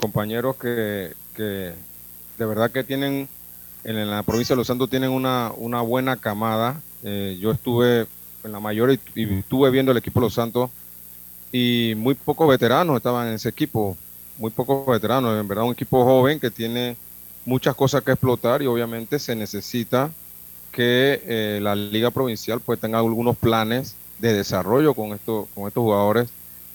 compañeros 0.00 0.56
que, 0.56 1.14
que 1.34 1.72
de 2.38 2.46
verdad 2.46 2.70
que 2.70 2.84
tienen 2.84 3.28
en 3.84 4.10
la 4.10 4.22
provincia 4.22 4.54
de 4.54 4.58
Los 4.58 4.66
Santos 4.66 4.90
tienen 4.90 5.10
una, 5.10 5.52
una 5.56 5.82
buena 5.82 6.16
camada. 6.16 6.80
Eh, 7.02 7.38
yo 7.40 7.50
estuve 7.52 8.06
en 8.42 8.52
la 8.52 8.60
mayor 8.60 8.92
y, 9.14 9.38
estuve 9.38 9.70
viendo 9.70 9.92
el 9.92 9.98
equipo 9.98 10.20
de 10.20 10.26
Los 10.26 10.34
Santos 10.34 10.70
y 11.52 11.94
muy 11.96 12.14
pocos 12.14 12.48
veteranos 12.48 12.96
estaban 12.96 13.28
en 13.28 13.34
ese 13.34 13.48
equipo, 13.48 13.96
muy 14.38 14.50
pocos 14.50 14.86
veteranos, 14.86 15.38
en 15.38 15.46
verdad 15.46 15.64
un 15.64 15.72
equipo 15.72 16.02
joven 16.04 16.40
que 16.40 16.50
tiene 16.50 16.96
muchas 17.44 17.74
cosas 17.74 18.02
que 18.02 18.12
explotar 18.12 18.62
y 18.62 18.66
obviamente 18.66 19.18
se 19.18 19.36
necesita 19.36 20.10
que 20.72 21.22
eh, 21.24 21.60
la 21.62 21.76
liga 21.76 22.10
provincial 22.10 22.60
pues 22.60 22.80
tenga 22.80 22.98
algunos 22.98 23.36
planes 23.36 23.94
de 24.28 24.34
desarrollo 24.34 24.94
con, 24.94 25.12
esto, 25.12 25.48
con 25.54 25.68
estos 25.68 25.82
jugadores 25.82 26.28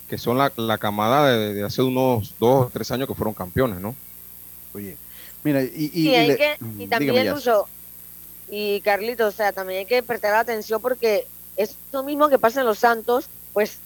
que 0.07 0.17
son 0.17 0.37
la, 0.37 0.51
la 0.55 0.77
camada 0.77 1.29
de, 1.29 1.53
de, 1.53 1.63
hace 1.63 1.81
unos 1.81 2.33
dos 2.39 2.67
o 2.67 2.69
tres 2.71 2.91
años 2.91 3.07
que 3.07 3.13
fueron 3.13 3.33
campeones, 3.33 3.79
¿no? 3.79 3.95
Oye, 4.73 4.97
Mira, 5.43 5.63
y, 5.63 5.91
y, 5.93 6.09
y, 6.79 6.87
también, 6.87 7.29
Lucho, 7.29 7.67
y 8.49 8.81
Carlito, 8.81 9.27
o 9.27 9.31
sea, 9.31 9.53
también 9.53 9.79
hay 9.79 9.85
que 9.85 10.03
prestar 10.03 10.35
atención 10.35 10.81
porque 10.81 11.25
es 11.55 11.75
lo 11.93 12.03
mismo 12.03 12.27
que 12.27 12.37
pasa 12.37 12.59
en 12.59 12.65
Los 12.65 12.79
Santos, 12.79 13.27
pues 13.53 13.77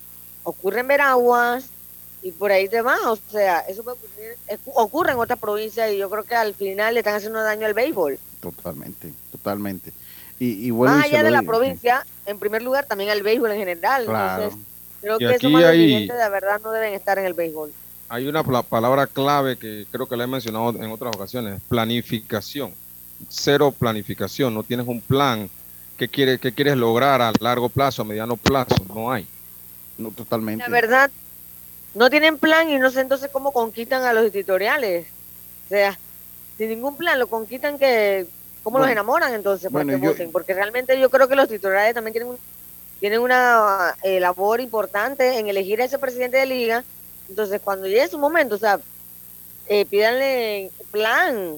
ocurre 0.42 0.80
en 0.80 0.88
Veraguas 0.88 1.66
y 2.22 2.32
por 2.32 2.50
ahí 2.50 2.66
demás, 2.66 3.00
o 3.04 3.18
sea, 3.30 3.60
eso 3.60 3.84
puede 3.84 3.98
ocurre 4.74 5.12
en 5.12 5.18
otra 5.18 5.36
provincia 5.36 5.90
y 5.92 5.98
yo 5.98 6.10
creo 6.10 6.24
que 6.24 6.34
al 6.34 6.54
final 6.54 6.94
le 6.94 7.00
están 7.00 7.14
haciendo 7.14 7.40
daño 7.40 7.66
al 7.66 7.74
béisbol. 7.74 8.18
Totalmente, 8.40 9.12
totalmente. 9.30 9.92
Y, 10.38 10.72
Más 10.72 11.04
allá 11.04 11.22
de 11.22 11.30
la 11.30 11.42
provincia, 11.42 12.04
en 12.26 12.38
primer 12.38 12.62
lugar, 12.62 12.86
también 12.86 13.10
al 13.10 13.22
béisbol 13.22 13.52
en 13.52 13.58
general. 13.58 14.02
Entonces, 14.02 14.58
creo 15.00 15.18
que 15.18 15.34
esos 15.34 15.54
hay... 15.64 16.08
de 16.08 16.28
verdad 16.28 16.60
no 16.62 16.72
deben 16.72 16.92
estar 16.92 17.18
en 17.18 17.24
el 17.24 17.34
béisbol 17.34 17.72
hay 18.08 18.26
una 18.28 18.42
palabra 18.44 19.06
clave 19.06 19.56
que 19.56 19.86
creo 19.90 20.06
que 20.06 20.16
la 20.16 20.24
he 20.24 20.26
mencionado 20.26 20.70
en 20.70 20.90
otras 20.92 21.14
ocasiones, 21.16 21.60
planificación. 21.68 22.72
Cero 23.28 23.74
planificación, 23.76 24.54
no 24.54 24.62
tienes 24.62 24.86
un 24.86 25.00
plan 25.00 25.48
que 25.96 26.08
quieres, 26.08 26.40
que 26.40 26.52
quieres 26.52 26.76
lograr 26.76 27.22
a 27.22 27.32
largo 27.40 27.68
plazo, 27.68 28.02
a 28.02 28.04
mediano 28.04 28.36
plazo, 28.36 28.76
no 28.94 29.10
hay. 29.10 29.26
No, 29.96 30.10
totalmente. 30.10 30.62
La 30.62 30.70
verdad, 30.70 31.10
no 31.94 32.10
tienen 32.10 32.38
plan 32.38 32.68
y 32.68 32.78
no 32.78 32.90
sé 32.90 33.00
entonces 33.00 33.30
cómo 33.32 33.52
conquistan 33.52 34.04
a 34.04 34.12
los 34.12 34.30
editoriales. 34.30 35.06
O 35.66 35.68
sea, 35.70 35.98
sin 36.58 36.68
ningún 36.68 36.96
plan, 36.96 37.18
lo 37.18 37.28
conquistan 37.28 37.78
que, 37.78 38.26
¿cómo 38.64 38.80
los 38.80 38.88
enamoran 38.88 39.32
entonces? 39.32 39.70
Porque, 39.70 40.28
porque 40.32 40.54
realmente 40.54 40.98
yo 40.98 41.08
creo 41.10 41.28
que 41.28 41.36
los 41.36 41.48
editoriales 41.48 41.94
también 41.94 42.14
tienen, 42.14 42.36
tienen 42.98 43.20
una 43.20 43.94
eh, 44.02 44.18
labor 44.18 44.60
importante 44.60 45.38
en 45.38 45.46
elegir 45.46 45.80
a 45.80 45.84
ese 45.84 46.00
presidente 46.00 46.38
de 46.38 46.46
liga 46.46 46.84
entonces, 47.28 47.60
cuando 47.62 47.86
llegue 47.86 48.08
su 48.08 48.18
momento, 48.18 48.54
o 48.54 48.58
sea, 48.58 48.78
eh, 49.66 49.86
pídanle 49.86 50.70
plan, 50.90 51.54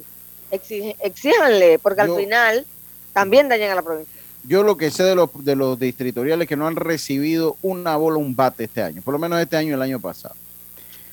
exíjanle, 0.51 1.79
porque 1.81 2.03
al 2.03 2.15
final 2.15 2.65
también 3.13 3.49
dañan 3.49 3.73
a 3.73 3.75
la 3.77 3.83
provincia. 3.83 4.15
Yo 4.45 4.63
lo 4.63 4.77
que 4.77 4.91
sé 4.93 5.03
de 5.03 5.17
los, 5.17 5.29
de 5.45 5.57
los 5.57 5.79
distritoriales 5.79 6.47
que 6.47 6.57
no 6.57 6.69
han 6.69 6.77
recibido 6.77 7.57
una 7.63 7.97
bola, 7.97 8.19
un 8.19 8.37
bate 8.37 8.65
este 8.65 8.83
año, 8.83 9.03
por 9.03 9.13
lo 9.13 9.19
menos 9.19 9.41
este 9.41 9.57
año 9.57 9.71
y 9.71 9.73
el 9.73 9.83
año 9.83 9.99
pasado. 10.01 10.37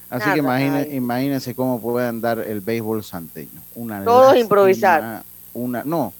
Así 0.09 0.29
que 0.31 0.39
imagínense, 0.39 0.95
imagínense 0.95 1.55
cómo 1.55 1.81
puede 1.81 2.07
andar 2.07 2.37
el 2.37 2.61
béisbol 2.61 3.03
santeño. 3.03 3.59
Una 3.73 4.03
Todos 4.03 4.37
improvisar. 4.37 5.01
Una, 5.01 5.23
no. 5.53 6.13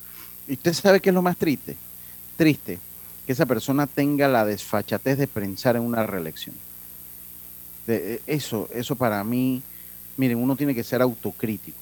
¿Y 0.48 0.54
usted 0.54 0.74
sabe 0.74 1.00
qué 1.00 1.10
es 1.10 1.16
lo 1.16 1.22
más 1.22 1.38
triste? 1.38 1.76
Triste 2.36 2.80
que 3.26 3.32
esa 3.32 3.46
persona 3.46 3.88
tenga 3.88 4.28
la 4.28 4.46
desfachatez 4.46 5.18
de 5.18 5.28
pensar 5.28 5.76
en 5.76 5.84
una 5.84 6.06
reelección. 6.06 6.56
De, 7.88 8.16
eh, 8.16 8.22
eso, 8.28 8.68
eso 8.74 8.96
para 8.96 9.24
mí, 9.24 9.62
miren, 10.18 10.38
uno 10.38 10.56
tiene 10.56 10.76
que 10.76 10.84
ser 10.84 11.02
autocrítico. 11.02 11.78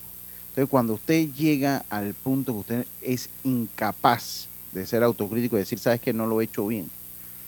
Entonces, 0.50 0.70
cuando 0.70 0.94
usted 0.94 1.30
llega 1.34 1.86
al 1.90 2.14
punto 2.14 2.54
que 2.54 2.60
usted 2.60 2.88
es 3.02 3.30
incapaz 3.44 4.48
de 4.72 4.86
ser 4.86 5.02
autocrítico 5.04 5.56
y 5.56 5.60
decir, 5.60 5.80
sabes 5.80 6.02
que 6.02 6.14
no 6.14 6.28
lo 6.28 6.42
he 6.42 6.44
hecho 6.44 6.68
bien. 6.68 6.90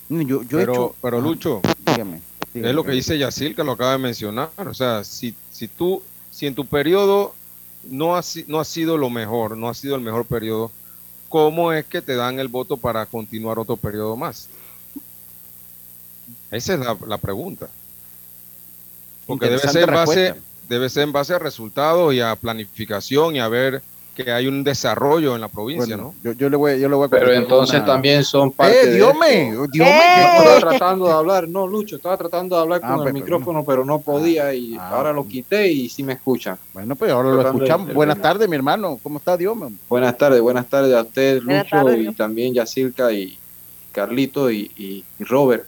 Yo, 0.09 0.43
yo 0.43 0.57
pero, 0.57 0.73
hecho, 0.73 0.95
pero 1.01 1.21
Lucho, 1.21 1.61
dígame, 1.85 2.21
es 2.53 2.75
lo 2.75 2.83
que 2.83 2.91
dice 2.91 3.17
Yacil, 3.17 3.55
que 3.55 3.63
lo 3.63 3.73
acaba 3.73 3.93
de 3.93 3.97
mencionar. 3.97 4.49
O 4.57 4.73
sea, 4.73 5.03
si, 5.03 5.35
si 5.51 5.67
tú, 5.67 6.01
si 6.31 6.45
en 6.45 6.55
tu 6.55 6.65
periodo 6.65 7.33
no 7.89 8.15
ha, 8.15 8.21
no 8.47 8.59
ha 8.59 8.65
sido 8.65 8.97
lo 8.97 9.09
mejor, 9.09 9.57
no 9.57 9.69
ha 9.69 9.73
sido 9.73 9.95
el 9.95 10.01
mejor 10.01 10.25
periodo, 10.25 10.71
¿cómo 11.29 11.73
es 11.73 11.85
que 11.85 12.01
te 12.01 12.15
dan 12.15 12.39
el 12.39 12.47
voto 12.47 12.77
para 12.77 13.05
continuar 13.05 13.59
otro 13.59 13.75
periodo 13.75 14.15
más? 14.15 14.47
Esa 16.51 16.73
es 16.73 16.79
la, 16.79 16.97
la 17.07 17.17
pregunta. 17.17 17.69
Porque 19.25 19.47
debe 19.47 19.59
ser, 19.59 19.89
en 19.89 19.95
base, 19.95 20.35
debe 20.67 20.89
ser 20.89 21.03
en 21.03 21.11
base 21.11 21.33
a 21.33 21.39
resultados 21.39 22.13
y 22.13 22.19
a 22.19 22.35
planificación 22.35 23.35
y 23.35 23.39
a 23.39 23.47
ver 23.47 23.81
que 24.15 24.31
hay 24.31 24.47
un 24.47 24.63
desarrollo 24.63 25.35
en 25.35 25.41
la 25.41 25.47
provincia, 25.47 25.97
¿no? 25.97 26.13
Yo, 26.23 26.33
yo, 26.33 26.49
le 26.49 26.55
voy, 26.55 26.79
yo 26.79 26.87
le 26.87 26.95
voy 26.95 27.07
a 27.07 27.09
Pero 27.09 27.33
entonces 27.33 27.83
también 27.85 28.23
son 28.23 28.51
parte 28.51 28.83
¡Eh, 28.83 28.95
Dios 28.95 29.13
mío! 29.13 29.65
Dios 29.71 29.87
Estaba 29.87 30.59
tratando 30.59 31.07
de 31.07 31.13
hablar, 31.13 31.49
no, 31.49 31.65
Lucho, 31.65 31.95
estaba 31.95 32.15
tratando 32.17 32.55
de 32.55 32.61
hablar 32.61 32.81
ah, 32.83 32.87
con 32.87 32.97
el 32.97 33.03
pues, 33.03 33.13
micrófono, 33.13 33.65
pero 33.65 33.83
no 33.83 33.99
podía 33.99 34.53
y 34.53 34.75
ah, 34.75 34.89
ahora 34.89 35.13
lo 35.13 35.27
quité 35.27 35.67
y 35.67 35.89
sí 35.89 36.03
me 36.03 36.13
escuchan. 36.13 36.57
Bueno, 36.73 36.95
pues 36.95 37.11
ahora 37.11 37.29
lo 37.29 37.41
escuchamos. 37.41 37.93
buenas 37.93 38.21
tardes, 38.21 38.47
mi 38.47 38.55
hermano. 38.55 38.99
¿Cómo 39.01 39.17
está, 39.17 39.35
Dios 39.35 39.55
mío? 39.55 39.71
Buenas 39.89 40.17
tardes, 40.17 40.41
buenas 40.41 40.67
tardes 40.67 40.93
a 40.93 41.01
usted, 41.01 41.41
Lucho, 41.41 41.93
y 41.93 42.13
también 42.13 42.53
Yacirca 42.53 43.11
y 43.11 43.37
Carlito 43.91 44.51
y, 44.51 44.71
y 44.77 45.03
Robert. 45.19 45.65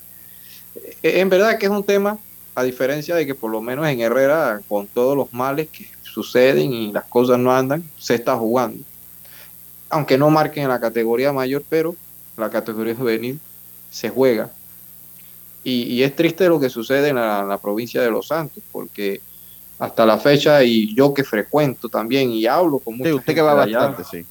Eh, 1.02 1.20
en 1.20 1.28
verdad 1.28 1.58
que 1.58 1.66
es 1.66 1.72
un 1.72 1.84
tema 1.84 2.18
a 2.54 2.62
diferencia 2.62 3.14
de 3.14 3.26
que 3.26 3.34
por 3.34 3.50
lo 3.50 3.60
menos 3.60 3.86
en 3.86 4.00
Herrera, 4.00 4.60
con 4.68 4.86
todos 4.86 5.16
los 5.16 5.32
males 5.32 5.68
que 5.68 5.84
suceden 6.16 6.72
y 6.72 6.92
las 6.92 7.04
cosas 7.04 7.38
no 7.38 7.54
andan, 7.54 7.84
se 7.98 8.14
está 8.14 8.38
jugando. 8.38 8.82
Aunque 9.90 10.16
no 10.16 10.30
marquen 10.30 10.62
en 10.62 10.70
la 10.70 10.80
categoría 10.80 11.30
mayor, 11.30 11.62
pero 11.68 11.94
la 12.38 12.48
categoría 12.48 12.94
juvenil 12.94 13.38
se 13.90 14.08
juega. 14.08 14.50
Y, 15.62 16.02
es 16.02 16.14
triste 16.16 16.48
lo 16.48 16.58
que 16.58 16.70
sucede 16.70 17.08
en 17.08 17.16
la, 17.16 17.58
provincia 17.60 18.00
de 18.00 18.10
Los 18.10 18.28
Santos, 18.28 18.62
porque 18.72 19.20
hasta 19.78 20.06
la 20.06 20.16
fecha, 20.16 20.62
y 20.62 20.94
yo 20.94 21.12
que 21.12 21.22
frecuento 21.22 21.90
también 21.90 22.30
y 22.30 22.46
hablo 22.46 22.78
con 22.78 22.96
mucha 22.96 23.14
usted 23.14 23.34
que 23.34 23.42
va 23.42 23.52
bastante, 23.52 24.04
sí. 24.04 24.24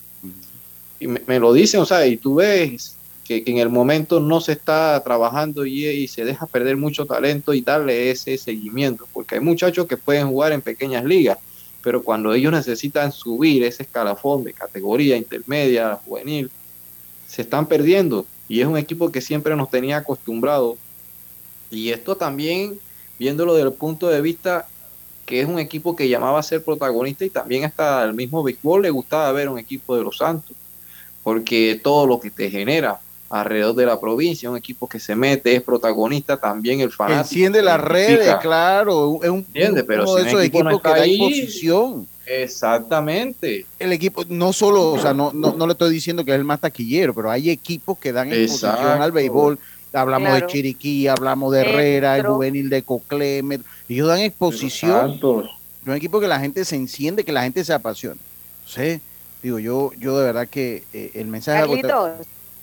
Y 0.99 1.07
me, 1.07 1.21
me, 1.27 1.37
lo 1.37 1.53
dicen, 1.53 1.81
o 1.81 1.85
sea, 1.85 2.07
y 2.07 2.17
tú 2.17 2.35
ves 2.35 2.95
que, 3.25 3.43
en 3.45 3.57
el 3.57 3.69
momento 3.69 4.21
no 4.21 4.39
se 4.39 4.53
está 4.53 5.01
trabajando 5.03 5.65
y, 5.65 6.07
se 6.07 6.23
deja 6.23 6.45
perder 6.45 6.77
mucho 6.77 7.05
talento 7.05 7.53
y 7.53 7.59
darle 7.59 8.11
ese 8.11 8.37
seguimiento, 8.37 9.05
porque 9.11 9.35
hay 9.35 9.41
muchachos 9.41 9.87
que 9.87 9.97
pueden 9.97 10.27
jugar 10.27 10.53
en 10.53 10.61
pequeñas 10.61 11.03
ligas, 11.03 11.37
pero 11.85 12.01
cuando 12.01 12.33
ellos 12.33 12.51
necesitan 12.51 13.11
subir 13.11 13.63
ese 13.63 13.83
escalafón 13.83 14.43
de 14.43 14.53
categoría 14.53 15.17
intermedia, 15.17 15.99
juvenil, 16.03 16.49
se 17.27 17.43
están 17.43 17.67
perdiendo 17.67 18.25
y 18.49 18.59
es 18.61 18.65
un 18.65 18.75
equipo 18.75 19.11
que 19.11 19.21
siempre 19.21 19.55
nos 19.55 19.69
tenía 19.69 19.97
acostumbrado. 19.97 20.77
Y 21.69 21.91
esto 21.91 22.17
también, 22.17 22.79
viéndolo 23.19 23.53
desde 23.53 23.67
el 23.67 23.73
punto 23.75 24.07
de 24.07 24.19
vista 24.19 24.67
que 25.27 25.41
es 25.41 25.47
un 25.47 25.59
equipo 25.59 25.95
que 25.95 26.09
llamaba 26.09 26.39
a 26.39 26.43
ser 26.43 26.63
protagonista 26.63 27.23
y 27.23 27.29
también 27.29 27.65
hasta 27.65 28.03
el 28.03 28.15
mismo 28.15 28.41
béisbol 28.41 28.81
le 28.81 28.89
gustaba 28.89 29.31
ver 29.31 29.47
un 29.47 29.59
equipo 29.59 29.95
de 29.95 30.01
los 30.01 30.17
Santos, 30.17 30.57
porque 31.21 31.79
todo 31.83 32.07
lo 32.07 32.19
que 32.19 32.31
te 32.31 32.49
genera 32.49 32.99
alrededor 33.39 33.75
de 33.75 33.85
la 33.85 33.99
provincia, 33.99 34.49
un 34.49 34.57
equipo 34.57 34.87
que 34.87 34.99
se 34.99 35.15
mete, 35.15 35.55
es 35.55 35.61
protagonista, 35.61 36.37
también 36.37 36.79
el 36.79 36.91
fanático. 36.91 37.21
Enciende 37.21 37.61
las 37.61 37.81
redes, 37.81 38.33
claro, 38.41 39.19
es 39.21 39.29
un, 39.29 39.39
¿Entiende? 39.39 39.83
Pero 39.83 40.03
uno 40.03 40.15
de 40.15 40.27
esos 40.27 40.43
equipos 40.43 40.81
que 40.81 40.89
da 40.89 41.05
imposición. 41.05 42.07
Exactamente. 42.25 43.65
El 43.77 43.91
equipo, 43.91 44.23
no 44.29 44.53
solo, 44.53 44.93
o 44.93 44.99
sea, 44.99 45.13
no, 45.13 45.31
no, 45.33 45.67
le 45.67 45.73
estoy 45.73 45.93
diciendo 45.93 46.23
que 46.23 46.31
es 46.31 46.37
el 46.37 46.45
más 46.45 46.61
taquillero, 46.61 47.13
pero 47.13 47.29
hay 47.29 47.49
equipos 47.49 47.97
que 47.97 48.13
dan 48.13 48.31
exposición 48.31 49.01
al 49.01 49.11
béisbol. 49.11 49.59
Hablamos 49.91 50.33
de 50.33 50.47
Chiriquí, 50.47 51.07
hablamos 51.07 51.53
de 51.53 51.61
Herrera, 51.61 52.17
el 52.17 52.25
juvenil 52.25 52.69
de 52.69 52.83
Coclé, 52.83 53.43
ellos 53.87 54.07
dan 54.07 54.19
exposición. 54.19 55.19
Es 55.21 55.87
un 55.87 55.93
equipo 55.93 56.19
que 56.19 56.27
la 56.27 56.39
gente 56.39 56.65
se 56.65 56.75
enciende, 56.75 57.23
que 57.23 57.31
la 57.31 57.43
gente 57.43 57.63
se 57.63 57.73
apasiona. 57.73 58.19
Sí, 58.65 58.99
digo, 59.43 59.59
yo, 59.59 59.91
yo 59.99 60.17
de 60.17 60.25
verdad 60.25 60.47
que 60.47 60.83
eh, 60.91 61.11
el 61.13 61.27
mensaje... 61.27 61.59
Carlitos, 61.59 62.11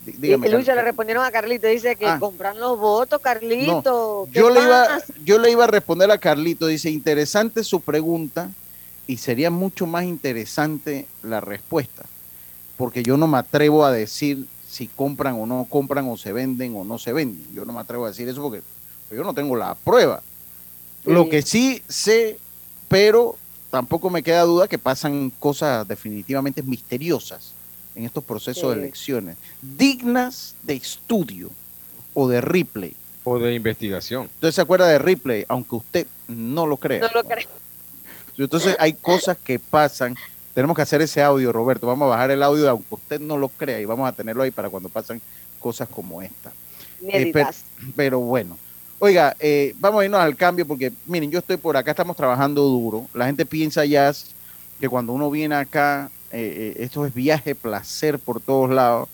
dígame, 0.05 0.49
Lucha 0.49 0.75
le 0.75 0.83
respondieron 0.83 1.25
a 1.25 1.31
Carlito, 1.31 1.67
dice 1.67 1.97
que 1.97 2.07
ah. 2.07 2.19
compran 2.19 2.59
los 2.59 2.79
votos, 2.79 3.21
Carlito. 3.21 4.29
yo, 4.33 4.51
le 4.51 4.61
iba, 4.61 4.99
yo 5.25 5.38
le 5.38 5.51
iba 5.51 5.65
a 5.65 5.69
responder 5.69 6.11
a 6.11 6.19
Carlito, 6.19 6.67
dice, 6.67 6.91
interesante 6.91 7.65
su 7.65 7.81
pregunta 7.81 8.51
y 9.07 9.19
sería 9.19 9.51
mucho 9.51 9.87
más 9.87 10.05
interesante 10.05 11.07
la 11.23 11.41
respuesta, 11.41 12.05
porque 12.77 13.03
yo 13.03 13.17
no 13.17 13.27
me 13.27 13.38
atrevo 13.38 13.85
a 13.85 13.93
decir 13.93 14.47
si 14.69 14.88
compran 14.88 15.35
o 15.35 15.47
no 15.47 15.67
compran 15.69 16.09
o 16.09 16.17
se 16.17 16.33
venden 16.33 16.75
o 16.77 16.85
no 16.85 16.99
se 16.99 17.12
venden. 17.12 17.47
Yo 17.53 17.65
no 17.65 17.73
me 17.73 17.81
atrevo 17.81 18.07
a 18.07 18.09
decir 18.09 18.29
eso 18.29 18.43
porque 18.43 18.62
yo 19.11 19.23
no 19.23 19.35
tengo 19.35 19.55
la 19.55 19.75
prueba. 19.75 20.23
Lo 21.05 21.29
que 21.29 21.43
sí 21.43 21.83
sé, 21.88 22.38
pero 22.88 23.37
tampoco 23.71 24.09
me 24.09 24.23
queda 24.23 24.43
duda 24.43 24.69
que 24.69 24.79
pasan 24.79 25.31
cosas 25.38 25.87
definitivamente 25.87 26.62
misteriosas 26.62 27.55
en 27.94 28.05
estos 28.05 28.24
procesos 28.24 28.74
de 28.74 28.83
elecciones, 28.83 29.37
dignas 29.61 30.55
de 30.62 30.74
estudio 30.74 31.50
o 32.14 32.28
de 32.28 32.40
replay. 32.40 32.94
O 33.24 33.38
de 33.38 33.55
investigación. 33.55 34.28
Entonces 34.35 34.55
se 34.55 34.61
acuerda 34.61 34.87
de 34.88 34.98
replay, 34.98 35.44
aunque 35.48 35.76
usted 35.76 36.07
no 36.28 36.66
lo 36.66 36.76
crea. 36.76 37.00
No 37.00 37.11
lo 37.14 37.24
cree. 37.24 37.46
Entonces 38.37 38.76
hay 38.78 38.94
cosas 38.94 39.37
que 39.37 39.59
pasan. 39.59 40.16
Tenemos 40.55 40.76
que 40.76 40.83
hacer 40.83 41.00
ese 41.02 41.22
audio, 41.22 41.52
Roberto. 41.52 41.87
Vamos 41.87 42.07
a 42.07 42.11
bajar 42.11 42.31
el 42.31 42.42
audio, 42.42 42.68
aunque 42.68 42.94
usted 42.94 43.20
no 43.20 43.37
lo 43.38 43.48
crea, 43.48 43.81
y 43.81 43.85
vamos 43.85 44.09
a 44.09 44.12
tenerlo 44.12 44.42
ahí 44.42 44.50
para 44.50 44.68
cuando 44.68 44.88
pasan 44.88 45.20
cosas 45.61 45.88
como 45.88 46.20
esta. 46.20 46.52
Eh, 47.09 47.33
pero, 47.96 48.20
bueno. 48.20 48.59
Oiga, 48.98 49.37
eh, 49.40 49.74
vamos 49.81 50.00
a 50.00 50.05
irnos 50.05 50.20
al 50.20 50.37
cambio 50.37 50.66
porque, 50.66 50.92
miren, 51.07 51.31
yo 51.31 51.40
estoy 51.40 51.57
por 51.57 51.76
acá, 51.76 51.90
estamos 51.90 52.16
trabajando 52.16 52.62
duro. 52.62 53.09
La 53.14 53.26
gente 53.26 53.44
piensa 53.44 53.85
ya 53.85 54.12
que 54.78 54.88
cuando 54.88 55.12
uno 55.12 55.28
viene 55.31 55.57
acá, 55.57 56.11
eh, 56.33 56.75
esto 56.79 57.05
es 57.07 57.14
viaje, 57.14 57.55
placer 57.55 58.18
por 58.18 58.40
todos 58.40 58.71
lados. 58.71 59.09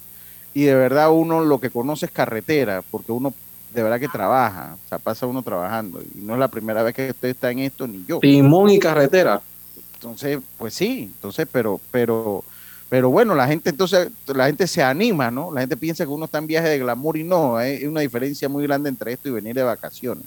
Y 0.54 0.62
de 0.64 0.74
verdad 0.74 1.12
uno 1.12 1.44
lo 1.44 1.60
que 1.60 1.70
conoce 1.70 2.06
es 2.06 2.12
carretera, 2.12 2.82
porque 2.90 3.12
uno 3.12 3.34
de 3.72 3.82
verdad 3.82 4.00
que 4.00 4.08
trabaja, 4.08 4.76
o 4.84 4.88
sea, 4.88 4.98
pasa 4.98 5.26
uno 5.26 5.42
trabajando. 5.42 6.00
Y 6.00 6.20
no 6.20 6.34
es 6.34 6.40
la 6.40 6.48
primera 6.48 6.82
vez 6.82 6.94
que 6.94 7.10
usted 7.10 7.28
está 7.28 7.50
en 7.50 7.60
esto, 7.60 7.86
ni 7.86 8.04
yo. 8.06 8.20
Timón 8.20 8.70
y 8.70 8.78
carretera. 8.78 9.42
Entonces, 9.94 10.38
pues 10.56 10.74
sí, 10.74 11.10
entonces, 11.14 11.46
pero, 11.50 11.80
pero, 11.90 12.44
pero 12.88 13.10
bueno, 13.10 13.34
la 13.34 13.46
gente 13.46 13.70
entonces, 13.70 14.08
la 14.26 14.46
gente 14.46 14.66
se 14.66 14.82
anima, 14.82 15.30
¿no? 15.30 15.52
La 15.52 15.60
gente 15.60 15.76
piensa 15.76 16.04
que 16.04 16.10
uno 16.10 16.26
está 16.26 16.38
en 16.38 16.46
viaje 16.46 16.68
de 16.68 16.78
glamour 16.78 17.16
y 17.16 17.24
no, 17.24 17.56
hay 17.56 17.84
una 17.84 18.00
diferencia 18.00 18.48
muy 18.48 18.62
grande 18.62 18.88
entre 18.88 19.12
esto 19.12 19.28
y 19.28 19.32
venir 19.32 19.56
de 19.56 19.64
vacaciones. 19.64 20.24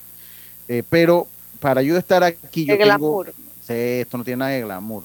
Eh, 0.68 0.84
pero 0.90 1.28
para 1.60 1.82
yo 1.82 1.98
estar 1.98 2.24
aquí, 2.24 2.66
yo 2.66 2.78
tengo, 2.78 3.26
sí, 3.26 3.74
esto 3.74 4.18
no 4.18 4.24
tiene 4.24 4.40
nada 4.40 4.52
de 4.52 4.62
glamour. 4.62 5.04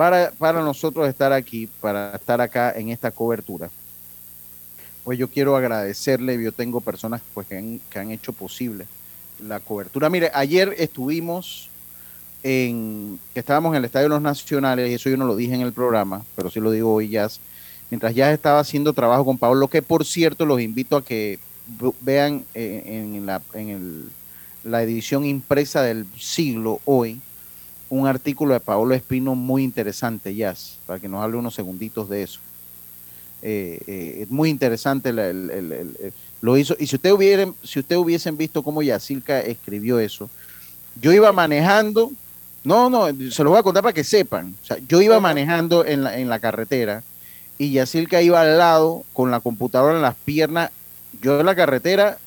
Para, 0.00 0.30
para 0.30 0.62
nosotros 0.62 1.06
estar 1.06 1.30
aquí, 1.30 1.68
para 1.78 2.16
estar 2.16 2.40
acá 2.40 2.72
en 2.74 2.88
esta 2.88 3.10
cobertura, 3.10 3.68
pues 5.04 5.18
yo 5.18 5.28
quiero 5.28 5.54
agradecerle, 5.54 6.42
yo 6.42 6.52
tengo 6.52 6.80
personas 6.80 7.20
pues, 7.34 7.46
que, 7.46 7.58
han, 7.98 8.10
hecho 8.10 8.32
posible 8.32 8.86
la 9.46 9.60
cobertura. 9.60 10.08
Mire, 10.08 10.30
ayer 10.32 10.74
estuvimos 10.78 11.68
en, 12.42 13.20
que 13.34 13.40
estábamos 13.40 13.72
en 13.72 13.76
el 13.76 13.84
Estadio 13.84 14.04
de 14.04 14.14
los 14.14 14.22
Nacionales, 14.22 14.90
y 14.90 14.94
eso 14.94 15.10
yo 15.10 15.18
no 15.18 15.26
lo 15.26 15.36
dije 15.36 15.54
en 15.54 15.60
el 15.60 15.74
programa, 15.74 16.24
pero 16.34 16.50
sí 16.50 16.60
lo 16.60 16.70
digo 16.70 16.94
hoy 16.94 17.10
ya, 17.10 17.28
mientras 17.90 18.14
ya 18.14 18.32
estaba 18.32 18.60
haciendo 18.60 18.94
trabajo 18.94 19.26
con 19.26 19.36
Pablo, 19.36 19.68
que 19.68 19.82
por 19.82 20.06
cierto 20.06 20.46
los 20.46 20.62
invito 20.62 20.96
a 20.96 21.04
que 21.04 21.38
vean 22.00 22.46
eh, 22.54 22.84
en, 22.86 23.26
la, 23.26 23.42
en 23.52 23.68
el, 23.68 24.08
la 24.64 24.82
edición 24.82 25.26
impresa 25.26 25.82
del 25.82 26.06
siglo 26.18 26.80
hoy, 26.86 27.20
un 27.90 28.06
artículo 28.06 28.54
de 28.54 28.60
Pablo 28.60 28.94
Espino 28.94 29.34
muy 29.34 29.64
interesante, 29.64 30.34
Jazz, 30.34 30.78
para 30.86 31.00
que 31.00 31.08
nos 31.08 31.22
hable 31.22 31.36
unos 31.36 31.54
segunditos 31.54 32.08
de 32.08 32.22
eso. 32.22 32.40
Eh, 33.42 33.80
eh, 33.86 34.18
es 34.22 34.30
muy 34.30 34.48
interesante 34.48 35.12
lo 36.40 36.56
hizo. 36.56 36.76
Y 36.78 36.86
si 36.86 36.96
usted 36.96 37.10
hubieran, 37.10 37.54
si 37.62 37.80
usted 37.80 37.96
hubiesen 37.96 38.36
visto 38.36 38.62
cómo 38.62 38.82
Yacilca 38.82 39.40
escribió 39.40 39.98
eso, 39.98 40.30
yo 41.00 41.12
iba 41.12 41.32
manejando, 41.32 42.12
no, 42.64 42.88
no, 42.90 43.08
se 43.30 43.44
lo 43.44 43.50
voy 43.50 43.58
a 43.58 43.62
contar 43.62 43.82
para 43.82 43.92
que 43.92 44.04
sepan. 44.04 44.54
O 44.62 44.66
sea, 44.66 44.78
yo 44.88 45.02
iba 45.02 45.18
manejando 45.20 45.84
en 45.84 46.04
la, 46.04 46.18
en 46.18 46.28
la 46.28 46.38
carretera 46.38 47.02
y 47.58 47.72
Yacilca 47.72 48.22
iba 48.22 48.40
al 48.40 48.56
lado 48.56 49.04
con 49.12 49.30
la 49.30 49.40
computadora 49.40 49.96
en 49.96 50.02
las 50.02 50.14
piernas, 50.14 50.70
yo 51.20 51.40
en 51.40 51.46
la 51.46 51.56
carretera 51.56 52.18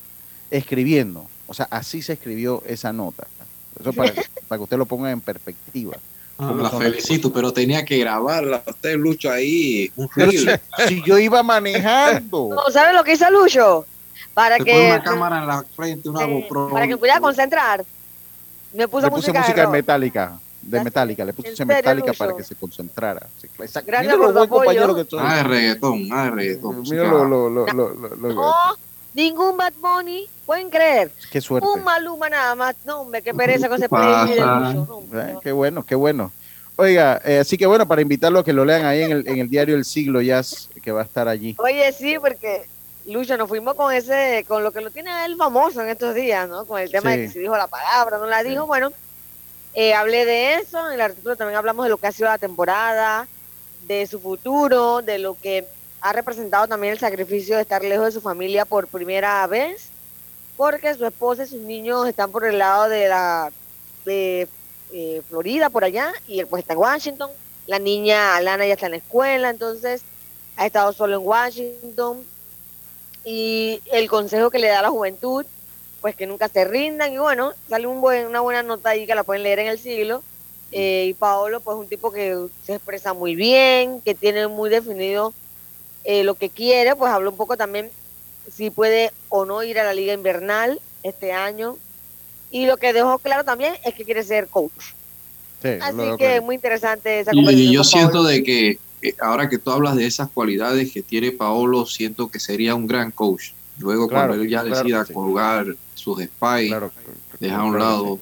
escribiendo. 0.50 1.26
O 1.46 1.54
sea, 1.54 1.66
así 1.70 2.02
se 2.02 2.14
escribió 2.14 2.62
esa 2.66 2.92
nota. 2.92 3.26
Eso 3.80 3.92
para, 3.92 4.12
para 4.48 4.58
que 4.58 4.62
usted 4.62 4.76
lo 4.76 4.86
ponga 4.86 5.10
en 5.10 5.20
perspectiva. 5.20 5.96
Ah, 6.38 6.52
la 6.56 6.70
felicito, 6.70 7.32
pero 7.32 7.52
tenía 7.52 7.84
que 7.84 7.98
grabarla. 7.98 8.62
Usted, 8.66 8.96
Lucho, 8.96 9.30
ahí. 9.30 9.90
Un 9.94 10.08
si, 10.88 11.02
yo 11.04 11.18
iba 11.18 11.42
manejando. 11.42 12.50
No, 12.50 12.70
¿Sabe 12.72 12.92
lo 12.92 13.04
que 13.04 13.12
hizo 13.12 13.30
Lucho? 13.30 13.86
Para 14.32 14.58
que. 14.58 14.88
Una 14.88 15.02
cámara 15.02 15.38
en 15.38 15.46
la 15.46 15.64
frente, 15.76 16.08
una 16.08 16.24
GoPro. 16.24 16.70
Para 16.70 16.88
que 16.88 16.96
pudiera 16.96 17.20
concentrar. 17.20 17.84
Me 18.72 18.88
puso 18.88 19.06
le 19.06 19.10
puse 19.12 19.32
música, 19.32 19.60
de 19.60 19.68
metálica. 19.68 20.38
De 20.60 20.82
metálica, 20.82 21.24
le 21.24 21.32
puse 21.32 21.64
metálica 21.64 22.12
para 22.14 22.34
que 22.36 22.42
se 22.42 22.56
concentrara. 22.56 23.28
Gracias 23.86 24.16
por 24.16 24.32
tu 24.32 24.38
apoyo. 24.40 25.06
Ah, 25.20 25.36
de 25.36 25.42
reggaetón, 25.44 26.08
ah, 26.10 26.24
de 26.24 26.30
reggaetón. 26.30 26.82
Mira 26.82 27.04
lo, 27.04 27.24
lo, 27.24 27.48
lo, 27.48 27.66
lo, 27.66 27.94
no, 28.16 28.54
ningún 29.14 29.56
Bad 29.56 29.72
Bunny, 29.80 30.28
pueden 30.44 30.68
creer. 30.68 31.10
Qué 31.30 31.40
suerte. 31.40 31.66
Un 31.66 31.82
Maluma 31.82 32.28
nada 32.28 32.54
más. 32.54 32.76
No, 32.84 33.00
hombre, 33.00 33.22
qué 33.22 33.32
pereza 33.32 33.68
con 33.68 33.82
ese. 33.82 33.86
Eh, 33.86 35.34
qué 35.42 35.52
bueno, 35.52 35.84
qué 35.84 35.94
bueno. 35.94 36.32
Oiga, 36.76 37.20
eh, 37.24 37.38
así 37.38 37.56
que 37.56 37.66
bueno, 37.66 37.86
para 37.86 38.02
invitarlo 38.02 38.40
a 38.40 38.44
que 38.44 38.52
lo 38.52 38.64
lean 38.64 38.84
ahí 38.84 39.02
en 39.02 39.12
el, 39.12 39.28
en 39.28 39.38
el 39.38 39.48
diario 39.48 39.76
El 39.76 39.84
Siglo 39.84 40.20
ya 40.20 40.42
que 40.82 40.90
va 40.90 41.02
a 41.02 41.04
estar 41.04 41.28
allí. 41.28 41.54
Oye, 41.58 41.92
sí, 41.92 42.18
porque 42.18 42.66
Lucho, 43.06 43.36
nos 43.36 43.48
fuimos 43.48 43.74
con 43.74 43.92
ese, 43.92 44.44
con 44.48 44.64
lo 44.64 44.72
que 44.72 44.80
lo 44.80 44.90
tiene 44.90 45.24
él 45.24 45.36
famoso 45.36 45.82
en 45.82 45.88
estos 45.88 46.14
días, 46.14 46.48
¿no? 46.48 46.64
Con 46.64 46.80
el 46.80 46.90
tema 46.90 47.10
de 47.10 47.22
que 47.22 47.28
si 47.28 47.38
dijo 47.38 47.56
la 47.56 47.68
palabra, 47.68 48.18
no 48.18 48.26
la 48.26 48.42
dijo. 48.42 48.66
Bueno, 48.66 48.92
eh, 49.74 49.94
hablé 49.94 50.24
de 50.24 50.54
eso, 50.54 50.86
en 50.88 50.94
el 50.94 51.00
artículo 51.00 51.36
también 51.36 51.58
hablamos 51.58 51.84
de 51.84 51.90
lo 51.90 51.98
que 51.98 52.06
ha 52.06 52.12
sido 52.12 52.28
la 52.28 52.38
temporada, 52.38 53.28
de 53.86 54.06
su 54.06 54.18
futuro, 54.20 55.02
de 55.02 55.18
lo 55.18 55.34
que 55.34 55.66
ha 56.04 56.12
representado 56.12 56.68
también 56.68 56.92
el 56.92 56.98
sacrificio 56.98 57.56
de 57.56 57.62
estar 57.62 57.82
lejos 57.82 58.04
de 58.04 58.12
su 58.12 58.20
familia 58.20 58.66
por 58.66 58.88
primera 58.88 59.46
vez, 59.46 59.88
porque 60.54 60.92
su 60.92 61.06
esposa 61.06 61.44
y 61.44 61.46
sus 61.46 61.62
niños 61.62 62.06
están 62.06 62.30
por 62.30 62.44
el 62.44 62.58
lado 62.58 62.90
de 62.90 63.08
la 63.08 63.50
de 64.04 64.46
eh, 64.92 65.22
Florida, 65.26 65.70
por 65.70 65.82
allá, 65.82 66.12
y 66.28 66.40
él 66.40 66.46
pues 66.46 66.60
está 66.60 66.74
en 66.74 66.80
Washington. 66.80 67.30
La 67.66 67.78
niña 67.78 68.36
Alana 68.36 68.66
ya 68.66 68.74
está 68.74 68.84
en 68.84 68.92
la 68.92 68.98
escuela, 68.98 69.48
entonces 69.48 70.02
ha 70.58 70.66
estado 70.66 70.92
solo 70.92 71.16
en 71.16 71.26
Washington. 71.26 72.22
Y 73.24 73.80
el 73.90 74.10
consejo 74.10 74.50
que 74.50 74.58
le 74.58 74.68
da 74.68 74.80
a 74.80 74.82
la 74.82 74.90
juventud, 74.90 75.46
pues 76.02 76.14
que 76.16 76.26
nunca 76.26 76.48
se 76.48 76.66
rindan. 76.66 77.14
Y 77.14 77.18
bueno, 77.18 77.54
sale 77.70 77.86
un 77.86 78.02
buen, 78.02 78.26
una 78.26 78.40
buena 78.40 78.62
nota 78.62 78.90
ahí 78.90 79.06
que 79.06 79.14
la 79.14 79.24
pueden 79.24 79.42
leer 79.42 79.60
en 79.60 79.68
el 79.68 79.78
siglo. 79.78 80.22
Eh, 80.70 81.06
y 81.08 81.14
Paolo, 81.14 81.60
pues 81.60 81.78
un 81.78 81.88
tipo 81.88 82.12
que 82.12 82.36
se 82.66 82.74
expresa 82.74 83.14
muy 83.14 83.34
bien, 83.34 84.02
que 84.02 84.14
tiene 84.14 84.48
muy 84.48 84.68
definido 84.68 85.32
eh, 86.04 86.22
lo 86.22 86.34
que 86.34 86.50
quiere, 86.50 86.94
pues 86.94 87.12
habló 87.12 87.30
un 87.30 87.36
poco 87.36 87.56
también 87.56 87.90
si 88.52 88.70
puede 88.70 89.10
o 89.28 89.44
no 89.44 89.62
ir 89.62 89.78
a 89.78 89.84
la 89.84 89.94
liga 89.94 90.12
invernal 90.12 90.80
este 91.02 91.32
año. 91.32 91.76
Y 92.50 92.66
lo 92.66 92.76
que 92.76 92.92
dejó 92.92 93.18
claro 93.18 93.44
también 93.44 93.74
es 93.84 93.94
que 93.94 94.04
quiere 94.04 94.22
ser 94.22 94.48
coach. 94.48 94.92
Así 95.80 96.16
que 96.18 96.36
es 96.36 96.42
muy 96.42 96.56
interesante 96.56 97.20
esa 97.20 97.32
conversación. 97.32 97.68
Y 97.68 97.72
yo 97.72 97.84
siento 97.84 98.22
de 98.22 98.42
que 98.42 98.78
eh, 99.02 99.14
ahora 99.20 99.48
que 99.48 99.58
tú 99.58 99.70
hablas 99.70 99.96
de 99.96 100.06
esas 100.06 100.28
cualidades 100.28 100.92
que 100.92 101.02
tiene 101.02 101.32
Paolo, 101.32 101.86
siento 101.86 102.30
que 102.30 102.38
sería 102.38 102.74
un 102.74 102.86
gran 102.86 103.10
coach. 103.10 103.52
Luego 103.78 104.08
cuando 104.08 104.34
él 104.34 104.48
ya 104.48 104.62
decida 104.62 105.04
colgar 105.04 105.66
sus 105.94 106.22
spies, 106.22 106.74
deja 107.40 107.56
a 107.56 107.64
un 107.64 107.78
lado, 107.78 108.20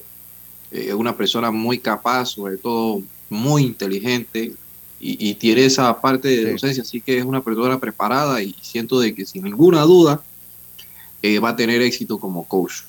es 0.70 0.94
una 0.94 1.16
persona 1.16 1.50
muy 1.50 1.78
capaz, 1.78 2.26
sobre 2.26 2.56
todo 2.56 3.02
muy 3.28 3.64
inteligente, 3.64 4.52
y, 5.04 5.34
tiene 5.34 5.64
esa 5.64 6.00
parte 6.00 6.28
de 6.28 6.52
docencia, 6.52 6.84
así 6.84 7.00
que 7.00 7.18
es 7.18 7.24
una 7.24 7.42
persona 7.42 7.78
preparada 7.80 8.40
y 8.40 8.54
siento 8.62 9.00
de 9.00 9.12
que 9.12 9.26
sin 9.26 9.42
ninguna 9.42 9.82
duda 9.82 10.22
eh, 11.20 11.40
va 11.40 11.50
a 11.50 11.56
tener 11.56 11.82
éxito 11.82 12.18
como 12.18 12.44
coach. 12.44 12.82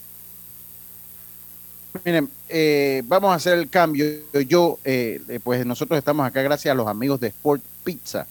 Miren, 2.05 2.29
eh, 2.49 3.01
vamos 3.07 3.31
a 3.31 3.35
hacer 3.35 3.57
el 3.57 3.67
cambio. 3.67 4.05
Yo, 4.47 4.77
eh, 4.85 5.39
pues 5.43 5.65
nosotros 5.65 5.97
estamos 5.97 6.25
acá 6.25 6.43
gracias 6.43 6.71
a 6.71 6.75
los 6.75 6.87
amigos 6.87 7.19
de 7.19 7.29
Sport 7.29 7.63
Pizza, 7.83 8.27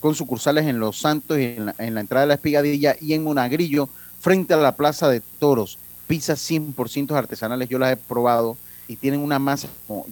con 0.00 0.14
sucursales 0.14 0.66
en 0.66 0.78
Los 0.78 1.00
Santos 1.00 1.38
y 1.38 1.44
en 1.44 1.66
la, 1.66 2.00
entrada 2.00 2.22
de 2.22 2.28
la 2.28 2.34
Espigadilla 2.34 2.94
y 3.00 3.14
en 3.14 3.24
Monagrillo, 3.24 3.88
frente 4.20 4.52
a 4.52 4.58
la 4.58 4.76
Plaza 4.76 5.08
de 5.08 5.22
Toros. 5.38 5.78
Pizzas 6.06 6.50
100% 6.50 7.12
artesanales, 7.12 7.70
yo 7.70 7.78
las 7.78 7.94
he 7.94 7.96
probado 7.96 8.58
y 8.86 8.96
tienen 8.96 9.20
una 9.20 9.38
masa, 9.38 9.68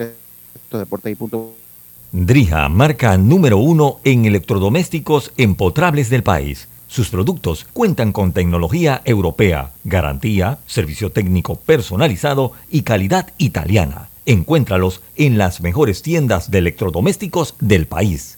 Drija, 2.11 2.69
marca 2.69 3.17
número 3.17 3.57
uno 3.57 3.99
en 4.03 4.25
electrodomésticos 4.25 5.31
empotrables 5.37 6.09
del 6.09 6.21
país. 6.23 6.67
Sus 6.87 7.09
productos 7.09 7.65
cuentan 7.73 8.11
con 8.11 8.33
tecnología 8.33 9.01
europea, 9.03 9.71
garantía, 9.83 10.59
servicio 10.67 11.11
técnico 11.11 11.55
personalizado 11.55 12.51
y 12.69 12.83
calidad 12.83 13.33
italiana. 13.39 14.09
Encuéntralos 14.27 15.01
en 15.15 15.39
las 15.39 15.61
mejores 15.61 16.03
tiendas 16.03 16.51
de 16.51 16.59
electrodomésticos 16.59 17.55
del 17.59 17.87
país. 17.87 18.37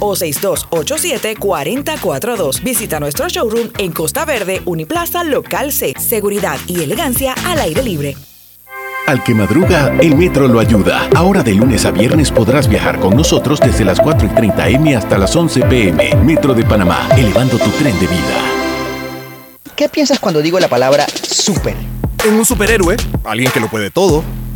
o 0.00 0.16
6287-4042. 0.16 2.62
Visita 2.62 2.98
nuestro 2.98 3.28
showroom 3.28 3.68
en 3.78 3.92
Costa 3.92 4.24
Verde, 4.24 4.62
Uniplaza, 4.64 5.22
Local 5.22 5.70
C. 5.72 5.94
Seguridad 5.98 6.58
y 6.66 6.82
elegancia 6.82 7.34
al 7.46 7.60
aire 7.60 7.82
libre. 7.82 8.16
Al 9.06 9.24
que 9.24 9.34
madruga, 9.34 9.96
el 10.00 10.16
metro 10.16 10.46
lo 10.46 10.60
ayuda. 10.60 11.08
Ahora 11.16 11.42
de 11.42 11.54
lunes 11.54 11.84
a 11.84 11.90
viernes 11.90 12.30
podrás 12.30 12.68
viajar 12.68 13.00
con 13.00 13.16
nosotros 13.16 13.58
desde 13.58 13.84
las 13.84 13.98
4 13.98 14.28
y 14.28 14.34
30 14.34 14.68
M 14.68 14.94
hasta 14.94 15.18
las 15.18 15.34
11 15.34 15.62
PM. 15.62 16.14
Metro 16.16 16.54
de 16.54 16.64
Panamá, 16.64 17.08
elevando 17.16 17.58
tu 17.58 17.70
tren 17.70 17.98
de 17.98 18.06
vida. 18.06 18.36
¿Qué 19.74 19.88
piensas 19.88 20.20
cuando 20.20 20.42
digo 20.42 20.60
la 20.60 20.68
palabra 20.68 21.06
super? 21.08 21.74
En 22.24 22.34
un 22.34 22.44
superhéroe, 22.44 22.96
alguien 23.24 23.50
que 23.50 23.60
lo 23.60 23.68
puede 23.68 23.90
todo. 23.90 24.22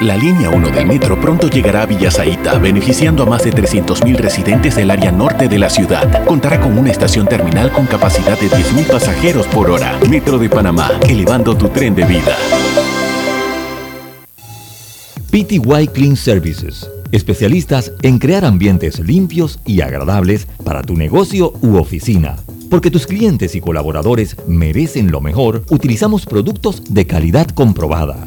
La 0.00 0.16
línea 0.16 0.50
1 0.50 0.70
del 0.70 0.86
metro 0.88 1.20
pronto 1.20 1.48
llegará 1.48 1.82
a 1.82 1.86
Villasaita, 1.86 2.58
beneficiando 2.58 3.22
a 3.22 3.26
más 3.26 3.44
de 3.44 3.52
300.000 3.52 4.16
residentes 4.16 4.74
del 4.74 4.90
área 4.90 5.12
norte 5.12 5.48
de 5.48 5.56
la 5.56 5.70
ciudad. 5.70 6.24
Contará 6.24 6.60
con 6.60 6.76
una 6.76 6.90
estación 6.90 7.28
terminal 7.28 7.70
con 7.70 7.86
capacidad 7.86 8.36
de 8.38 8.50
10.000 8.50 8.90
pasajeros 8.90 9.46
por 9.46 9.70
hora. 9.70 9.96
Metro 10.10 10.36
de 10.38 10.48
Panamá, 10.48 10.90
elevando 11.08 11.56
tu 11.56 11.68
tren 11.68 11.94
de 11.94 12.04
vida. 12.06 12.36
PTY 15.30 15.86
Clean 15.92 16.16
Services, 16.16 16.90
especialistas 17.12 17.92
en 18.02 18.18
crear 18.18 18.44
ambientes 18.44 18.98
limpios 18.98 19.60
y 19.64 19.80
agradables 19.80 20.48
para 20.64 20.82
tu 20.82 20.96
negocio 20.96 21.52
u 21.62 21.76
oficina. 21.76 22.34
Porque 22.68 22.90
tus 22.90 23.06
clientes 23.06 23.54
y 23.54 23.60
colaboradores 23.60 24.36
merecen 24.48 25.12
lo 25.12 25.20
mejor, 25.20 25.62
utilizamos 25.70 26.26
productos 26.26 26.82
de 26.92 27.06
calidad 27.06 27.46
comprobada. 27.50 28.26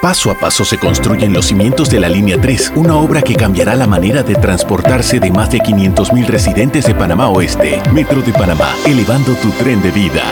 Paso 0.00 0.30
a 0.30 0.38
paso 0.38 0.64
se 0.64 0.78
construyen 0.78 1.34
los 1.34 1.44
cimientos 1.44 1.90
de 1.90 2.00
la 2.00 2.08
Línea 2.08 2.40
3, 2.40 2.72
una 2.76 2.96
obra 2.96 3.20
que 3.20 3.34
cambiará 3.34 3.76
la 3.76 3.86
manera 3.86 4.22
de 4.22 4.34
transportarse 4.34 5.20
de 5.20 5.30
más 5.30 5.50
de 5.50 5.58
500.000 5.58 6.26
residentes 6.26 6.86
de 6.86 6.94
Panamá 6.94 7.28
Oeste. 7.28 7.82
Metro 7.92 8.22
de 8.22 8.32
Panamá, 8.32 8.74
elevando 8.86 9.34
tu 9.34 9.50
tren 9.50 9.82
de 9.82 9.90
vida. 9.90 10.22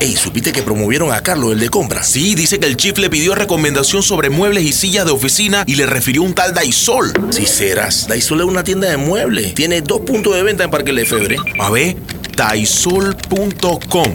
Ey, 0.00 0.16
¿supiste 0.16 0.50
que 0.50 0.62
promovieron 0.62 1.12
a 1.12 1.20
Carlos, 1.22 1.52
el 1.52 1.60
de 1.60 1.68
compra? 1.68 2.02
Sí, 2.02 2.34
dice 2.34 2.58
que 2.58 2.66
el 2.66 2.76
chief 2.76 2.98
le 2.98 3.08
pidió 3.08 3.36
recomendación 3.36 4.02
sobre 4.02 4.28
muebles 4.28 4.64
y 4.64 4.72
sillas 4.72 5.06
de 5.06 5.12
oficina 5.12 5.62
y 5.68 5.76
le 5.76 5.86
refirió 5.86 6.22
un 6.22 6.34
tal 6.34 6.52
Daisol. 6.52 7.12
Si 7.30 7.46
serás, 7.46 8.08
Daisol 8.08 8.40
es 8.40 8.46
una 8.46 8.64
tienda 8.64 8.88
de 8.88 8.96
muebles. 8.96 9.54
Tiene 9.54 9.82
dos 9.82 10.00
puntos 10.00 10.34
de 10.34 10.42
venta 10.42 10.64
en 10.64 10.70
Parque 10.70 10.92
Lefebvre. 10.92 11.36
A 11.60 11.70
ver, 11.70 11.96
daisol.com. 12.36 14.14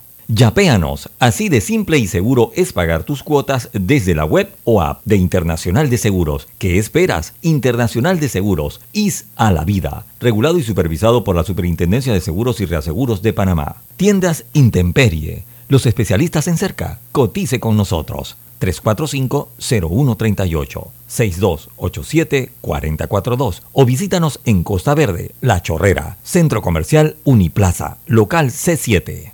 Yapéanos, 0.33 1.09
así 1.19 1.49
de 1.49 1.59
simple 1.59 1.97
y 1.97 2.07
seguro 2.07 2.53
es 2.55 2.71
pagar 2.71 3.03
tus 3.03 3.21
cuotas 3.21 3.69
desde 3.73 4.15
la 4.15 4.23
web 4.23 4.49
o 4.63 4.81
app 4.81 5.01
de 5.03 5.17
Internacional 5.17 5.89
de 5.89 5.97
Seguros. 5.97 6.47
¿Qué 6.57 6.77
esperas? 6.77 7.33
Internacional 7.41 8.17
de 8.17 8.29
Seguros, 8.29 8.79
IS 8.93 9.25
a 9.35 9.51
la 9.51 9.65
vida, 9.65 10.05
regulado 10.21 10.57
y 10.57 10.63
supervisado 10.63 11.25
por 11.25 11.35
la 11.35 11.43
Superintendencia 11.43 12.13
de 12.13 12.21
Seguros 12.21 12.61
y 12.61 12.65
Reaseguros 12.65 13.21
de 13.21 13.33
Panamá. 13.33 13.81
Tiendas 13.97 14.45
Intemperie, 14.53 15.43
los 15.67 15.85
especialistas 15.85 16.47
en 16.47 16.55
cerca, 16.55 17.01
cotice 17.11 17.59
con 17.59 17.75
nosotros. 17.75 18.37
345-0138, 18.61 20.87
6287-442 21.09 23.63
o 23.73 23.85
visítanos 23.85 24.39
en 24.45 24.63
Costa 24.63 24.95
Verde, 24.95 25.33
La 25.41 25.61
Chorrera, 25.61 26.15
Centro 26.23 26.61
Comercial 26.61 27.17
Uniplaza, 27.25 27.97
local 28.05 28.51
C7. 28.51 29.33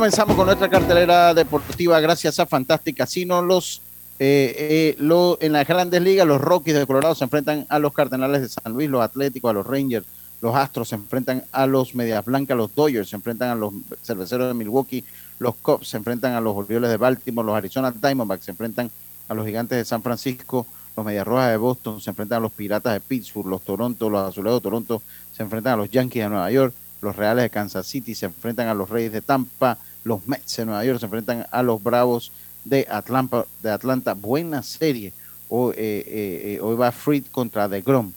Comenzamos 0.00 0.34
con 0.34 0.46
nuestra 0.46 0.70
cartelera 0.70 1.34
deportiva 1.34 2.00
gracias 2.00 2.40
a 2.40 2.46
Fantastic 2.46 2.96
Casino. 2.96 3.42
Los, 3.42 3.82
eh, 4.18 4.54
eh, 4.56 4.96
lo, 4.98 5.36
en 5.42 5.52
las 5.52 5.68
grandes 5.68 6.00
ligas, 6.00 6.26
los 6.26 6.40
Rockies 6.40 6.74
de 6.74 6.86
Colorado 6.86 7.14
se 7.14 7.24
enfrentan 7.24 7.66
a 7.68 7.78
los 7.78 7.92
Cardenales 7.92 8.40
de 8.40 8.48
San 8.48 8.72
Luis, 8.72 8.88
los 8.88 9.02
Atléticos 9.02 9.50
a 9.50 9.52
los 9.52 9.66
Rangers, 9.66 10.06
los 10.40 10.56
Astros 10.56 10.88
se 10.88 10.94
enfrentan 10.94 11.44
a 11.52 11.66
los 11.66 11.94
Medias 11.94 12.24
Blancas, 12.24 12.56
los 12.56 12.74
Dodgers 12.74 13.10
se 13.10 13.16
enfrentan 13.16 13.50
a 13.50 13.54
los 13.54 13.74
Cerveceros 14.02 14.48
de 14.48 14.54
Milwaukee, 14.54 15.04
los 15.38 15.54
Cubs 15.56 15.88
se 15.88 15.98
enfrentan 15.98 16.32
a 16.32 16.40
los 16.40 16.56
Orioles 16.56 16.88
de 16.88 16.96
Baltimore, 16.96 17.44
los 17.44 17.56
Arizona 17.56 17.90
Diamondbacks 17.90 18.46
se 18.46 18.52
enfrentan 18.52 18.90
a 19.28 19.34
los 19.34 19.44
Gigantes 19.44 19.76
de 19.76 19.84
San 19.84 20.02
Francisco, 20.02 20.66
los 20.96 21.04
Medias 21.04 21.26
Rojas 21.26 21.50
de 21.50 21.58
Boston 21.58 22.00
se 22.00 22.08
enfrentan 22.08 22.38
a 22.38 22.40
los 22.40 22.52
Piratas 22.52 22.94
de 22.94 23.00
Pittsburgh, 23.00 23.48
los 23.48 23.60
Toronto, 23.60 24.08
los 24.08 24.30
Azulejos 24.30 24.60
de 24.60 24.62
Toronto 24.62 25.02
se 25.30 25.42
enfrentan 25.42 25.74
a 25.74 25.76
los 25.76 25.90
Yankees 25.90 26.22
de 26.22 26.28
Nueva 26.30 26.50
York, 26.50 26.72
los 27.02 27.16
Reales 27.16 27.42
de 27.42 27.50
Kansas 27.50 27.86
City 27.86 28.14
se 28.14 28.26
enfrentan 28.26 28.68
a 28.68 28.74
los 28.74 28.88
Reyes 28.88 29.12
de 29.12 29.20
Tampa, 29.20 29.78
los 30.04 30.26
Mets 30.26 30.56
de 30.56 30.66
Nueva 30.66 30.84
York 30.84 30.98
se 30.98 31.06
enfrentan 31.06 31.46
a 31.50 31.62
los 31.62 31.82
Bravos 31.82 32.32
de 32.64 32.86
Atlanta. 32.90 33.46
De 33.62 33.70
Atlanta. 33.70 34.14
Buena 34.14 34.62
serie. 34.62 35.12
Hoy, 35.48 35.74
eh, 35.76 36.04
eh, 36.06 36.58
hoy 36.62 36.76
va 36.76 36.92
Fried 36.92 37.24
contra 37.30 37.68
The 37.68 37.82
Grom. 37.82 38.12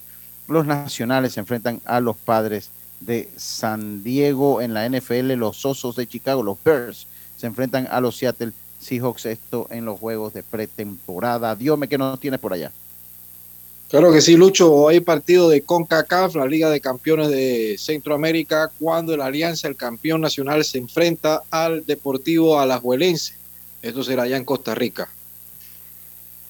Los 0.47 0.65
Nacionales 0.65 1.33
se 1.33 1.39
enfrentan 1.39 1.81
a 1.85 1.99
los 1.99 2.15
Padres 2.17 2.69
de 2.99 3.29
San 3.37 4.03
Diego 4.03 4.61
en 4.61 4.73
la 4.73 4.87
NFL. 4.87 5.33
Los 5.33 5.65
Osos 5.65 5.95
de 5.95 6.07
Chicago, 6.07 6.43
los 6.43 6.57
Bears, 6.63 7.07
se 7.37 7.47
enfrentan 7.47 7.87
a 7.89 7.99
los 8.01 8.17
Seattle 8.17 8.53
Seahawks. 8.79 9.25
Esto 9.25 9.67
en 9.69 9.85
los 9.85 9.99
juegos 9.99 10.33
de 10.33 10.43
pretemporada. 10.43 11.55
Dios 11.55 11.79
¿qué 11.89 11.97
nos 11.97 12.19
tiene 12.19 12.37
por 12.37 12.53
allá? 12.53 12.71
Claro 13.93 14.11
que 14.11 14.21
sí, 14.21 14.35
Lucho. 14.35 14.87
Hay 14.87 15.01
partido 15.01 15.49
de 15.49 15.61
CONCACAF, 15.61 16.33
la 16.33 16.47
Liga 16.47 16.71
de 16.71 16.81
Campeones 16.81 17.29
de 17.29 17.75
Centroamérica, 17.77 18.71
cuando 18.79 19.15
la 19.15 19.27
Alianza, 19.27 19.67
el 19.67 19.75
campeón 19.75 20.19
nacional, 20.19 20.65
se 20.65 20.79
enfrenta 20.79 21.43
al 21.51 21.85
Deportivo 21.85 22.59
Alajuelense. 22.59 23.35
Esto 23.83 24.03
será 24.03 24.23
allá 24.23 24.37
en 24.37 24.45
Costa 24.45 24.73
Rica. 24.73 25.09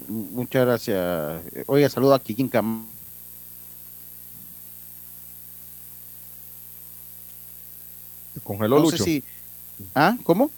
Muchas 0.08 0.66
gracias. 0.66 1.41
Oiga, 1.66 1.89
saludo 1.89 2.14
a 2.14 2.20
Kikín 2.22 2.48
Cam. 2.48 2.88
Congeló 8.41 8.78
no 8.78 8.84
Lucho. 8.84 8.96
Sé 9.00 9.04
si... 9.04 9.24
¿Ah? 9.94 10.16
¿Cómo? 10.24 10.50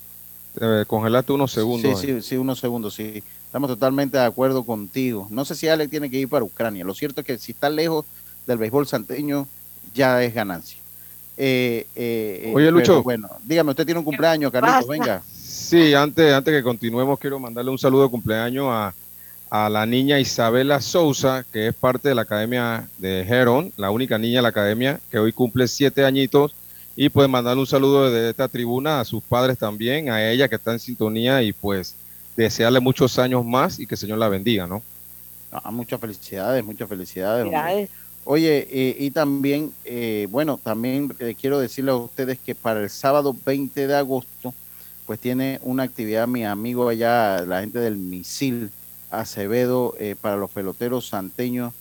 Eh, 0.62 0.84
congelaste 0.86 1.32
unos 1.32 1.52
segundos. 1.52 2.00
Sí, 2.00 2.06
sí, 2.06 2.22
sí, 2.22 2.38
unos 2.38 2.60
segundos, 2.60 2.94
sí. 2.94 3.24
Estamos 3.56 3.70
totalmente 3.70 4.18
de 4.18 4.26
acuerdo 4.26 4.66
contigo. 4.66 5.30
No 5.32 5.46
sé 5.46 5.56
si 5.56 5.70
Alex 5.70 5.90
tiene 5.90 6.10
que 6.10 6.18
ir 6.18 6.28
para 6.28 6.44
Ucrania. 6.44 6.84
Lo 6.84 6.94
cierto 6.94 7.22
es 7.22 7.26
que 7.26 7.38
si 7.38 7.54
está 7.54 7.70
lejos 7.70 8.06
del 8.46 8.58
béisbol 8.58 8.86
santeño, 8.86 9.48
ya 9.94 10.22
es 10.22 10.34
ganancia. 10.34 10.78
Eh, 11.38 11.88
eh, 11.96 12.52
Oye, 12.54 12.70
Lucho. 12.70 13.02
Bueno, 13.02 13.30
dígame, 13.46 13.70
usted 13.70 13.86
tiene 13.86 14.00
un 14.00 14.04
cumpleaños, 14.04 14.52
Carlitos, 14.52 14.90
venga. 14.90 15.24
Sí, 15.34 15.94
antes, 15.94 16.34
antes 16.34 16.54
que 16.54 16.64
continuemos, 16.64 17.18
quiero 17.18 17.40
mandarle 17.40 17.72
un 17.72 17.78
saludo 17.78 18.04
de 18.04 18.10
cumpleaños 18.10 18.66
a, 18.68 18.94
a 19.50 19.70
la 19.70 19.86
niña 19.86 20.20
Isabela 20.20 20.82
Sousa, 20.82 21.46
que 21.54 21.70
es 21.70 21.74
parte 21.74 22.10
de 22.10 22.16
la 22.16 22.24
Academia 22.24 22.90
de 22.98 23.22
Heron, 23.22 23.72
la 23.78 23.90
única 23.90 24.18
niña 24.18 24.40
de 24.40 24.44
la 24.44 24.50
Academia, 24.50 25.00
que 25.10 25.18
hoy 25.18 25.32
cumple 25.32 25.70
siete 25.70 26.04
añitos. 26.04 26.54
Y 26.98 27.08
pues 27.08 27.30
mandarle 27.30 27.62
un 27.62 27.68
saludo 27.68 28.12
desde 28.12 28.32
esta 28.32 28.50
tribuna 28.50 29.00
a 29.00 29.06
sus 29.06 29.24
padres 29.24 29.58
también, 29.58 30.10
a 30.10 30.30
ella 30.30 30.50
que 30.50 30.56
está 30.56 30.74
en 30.74 30.80
sintonía 30.80 31.42
y 31.42 31.54
pues 31.54 31.96
desearle 32.36 32.80
muchos 32.80 33.18
años 33.20 33.46
más 33.46 33.80
y 33.80 33.88
que 33.88 33.96
el 33.96 34.00
Señor 34.00 34.18
la 34.18 34.30
bendiga, 34.30 34.68
¿no? 34.68 34.82
Ah, 35.52 35.72
muchas 35.72 36.00
felicidades, 36.00 36.64
muchas 36.64 36.90
felicidades. 36.90 37.90
Oye, 38.28 38.68
eh, 38.72 38.98
y 39.00 39.12
también, 39.12 39.72
eh, 39.86 40.28
bueno, 40.32 40.60
también 40.62 41.16
eh, 41.20 41.36
quiero 41.40 41.60
decirles 41.60 41.94
a 41.94 41.98
ustedes 41.98 42.40
que 42.40 42.56
para 42.56 42.82
el 42.82 42.90
sábado 42.90 43.36
20 43.46 43.86
de 43.86 43.96
agosto, 43.96 44.54
pues 45.06 45.20
tiene 45.20 45.60
una 45.62 45.84
actividad 45.84 46.28
mi 46.28 46.44
amigo 46.44 46.90
allá, 46.90 47.42
la 47.46 47.62
gente 47.62 47.78
del 47.78 47.98
Misil 47.98 48.72
Acevedo, 49.12 49.96
para 50.20 50.36
los 50.36 50.50
peloteros 50.50 51.08
santeños, 51.08 51.74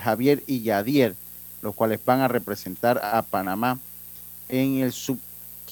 Javier 0.00 0.44
y 0.46 0.62
Yadier, 0.62 1.16
los 1.60 1.74
cuales 1.74 1.98
van 2.04 2.20
a 2.20 2.28
representar 2.28 3.00
a 3.02 3.20
Panamá 3.22 3.80
en 4.48 4.78
el 4.78 4.92
Sub 4.92 5.18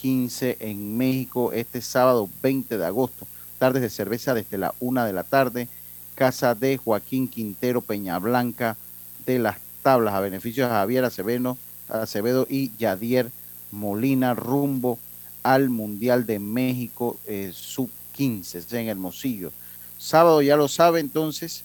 15 0.01 0.59
en 0.61 0.97
México 0.97 1.53
este 1.53 1.81
sábado 1.81 2.29
20 2.43 2.77
de 2.77 2.85
agosto. 2.85 3.27
Tardes 3.59 3.83
de 3.83 3.91
cerveza 3.91 4.35
desde 4.35 4.59
la 4.59 4.75
una 4.81 5.07
de 5.07 5.13
la 5.13 5.23
tarde 5.23 5.69
casa 6.15 6.55
de 6.55 6.77
Joaquín 6.77 7.29
Quintero 7.29 7.81
Peñablanca 7.81 8.77
de 9.25 9.39
las 9.39 9.57
Tablas, 9.83 10.15
a 10.15 10.21
beneficio 10.21 10.65
de 10.65 10.71
Javier 10.71 11.05
Acevedo, 11.05 11.57
Acevedo 11.89 12.47
y 12.51 12.73
Yadier 12.77 13.31
Molina, 13.71 14.35
rumbo 14.35 14.99
al 15.43 15.71
Mundial 15.71 16.27
de 16.27 16.41
México 16.41 17.19
eh, 17.27 17.53
Sub-15, 17.55 18.65
en 18.73 18.89
Hermosillo. 18.89 19.53
Sábado 19.99 20.43
ya 20.43 20.57
lo 20.57 20.69
sabe, 20.69 21.01
entonces, 21.01 21.63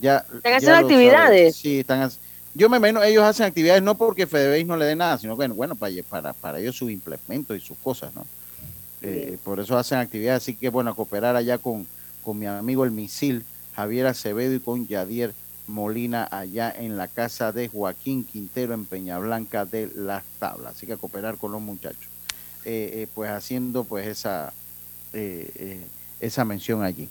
ya. 0.00 0.24
Están 0.34 0.54
haciendo 0.54 0.78
actividades. 0.78 1.56
Sí, 1.56 1.80
están 1.80 2.10
Yo 2.54 2.68
me 2.68 2.80
menos, 2.80 3.04
ellos 3.04 3.22
hacen 3.22 3.46
actividades 3.46 3.82
no 3.82 3.96
porque 3.96 4.26
FedeBase 4.26 4.64
no 4.64 4.76
le 4.76 4.84
dé 4.84 4.96
nada, 4.96 5.18
sino 5.18 5.36
bueno, 5.36 5.54
bueno, 5.54 5.76
para, 5.76 5.94
para, 6.08 6.32
para 6.32 6.58
ellos 6.58 6.76
sus 6.76 6.90
implementos 6.90 7.56
y 7.56 7.60
sus 7.60 7.78
cosas, 7.78 8.12
¿no? 8.14 8.26
Eh, 9.02 9.38
por 9.44 9.60
eso 9.60 9.78
hacen 9.78 9.98
actividades, 9.98 10.42
así 10.42 10.54
que 10.54 10.68
bueno, 10.68 10.90
a 10.90 10.94
cooperar 10.94 11.36
allá 11.36 11.58
con, 11.58 11.86
con 12.22 12.38
mi 12.38 12.46
amigo 12.46 12.84
el 12.84 12.90
Misil 12.90 13.44
Javier 13.74 14.06
Acevedo 14.06 14.54
y 14.54 14.60
con 14.60 14.86
Yadier 14.86 15.32
Molina 15.68 16.28
allá 16.30 16.74
en 16.76 16.96
la 16.98 17.08
casa 17.08 17.52
de 17.52 17.68
Joaquín 17.68 18.24
Quintero 18.24 18.74
en 18.74 18.84
Peñablanca 18.84 19.64
de 19.64 19.90
las 19.94 20.24
Tablas. 20.38 20.76
Así 20.76 20.86
que 20.86 20.94
a 20.94 20.96
cooperar 20.96 21.36
con 21.36 21.52
los 21.52 21.62
muchachos. 21.62 22.08
Eh, 22.66 22.90
eh, 22.92 23.06
pues 23.14 23.30
haciendo 23.30 23.84
pues 23.84 24.06
esa, 24.06 24.52
esa 26.20 26.44
mención 26.44 26.82
allí. 26.82 27.08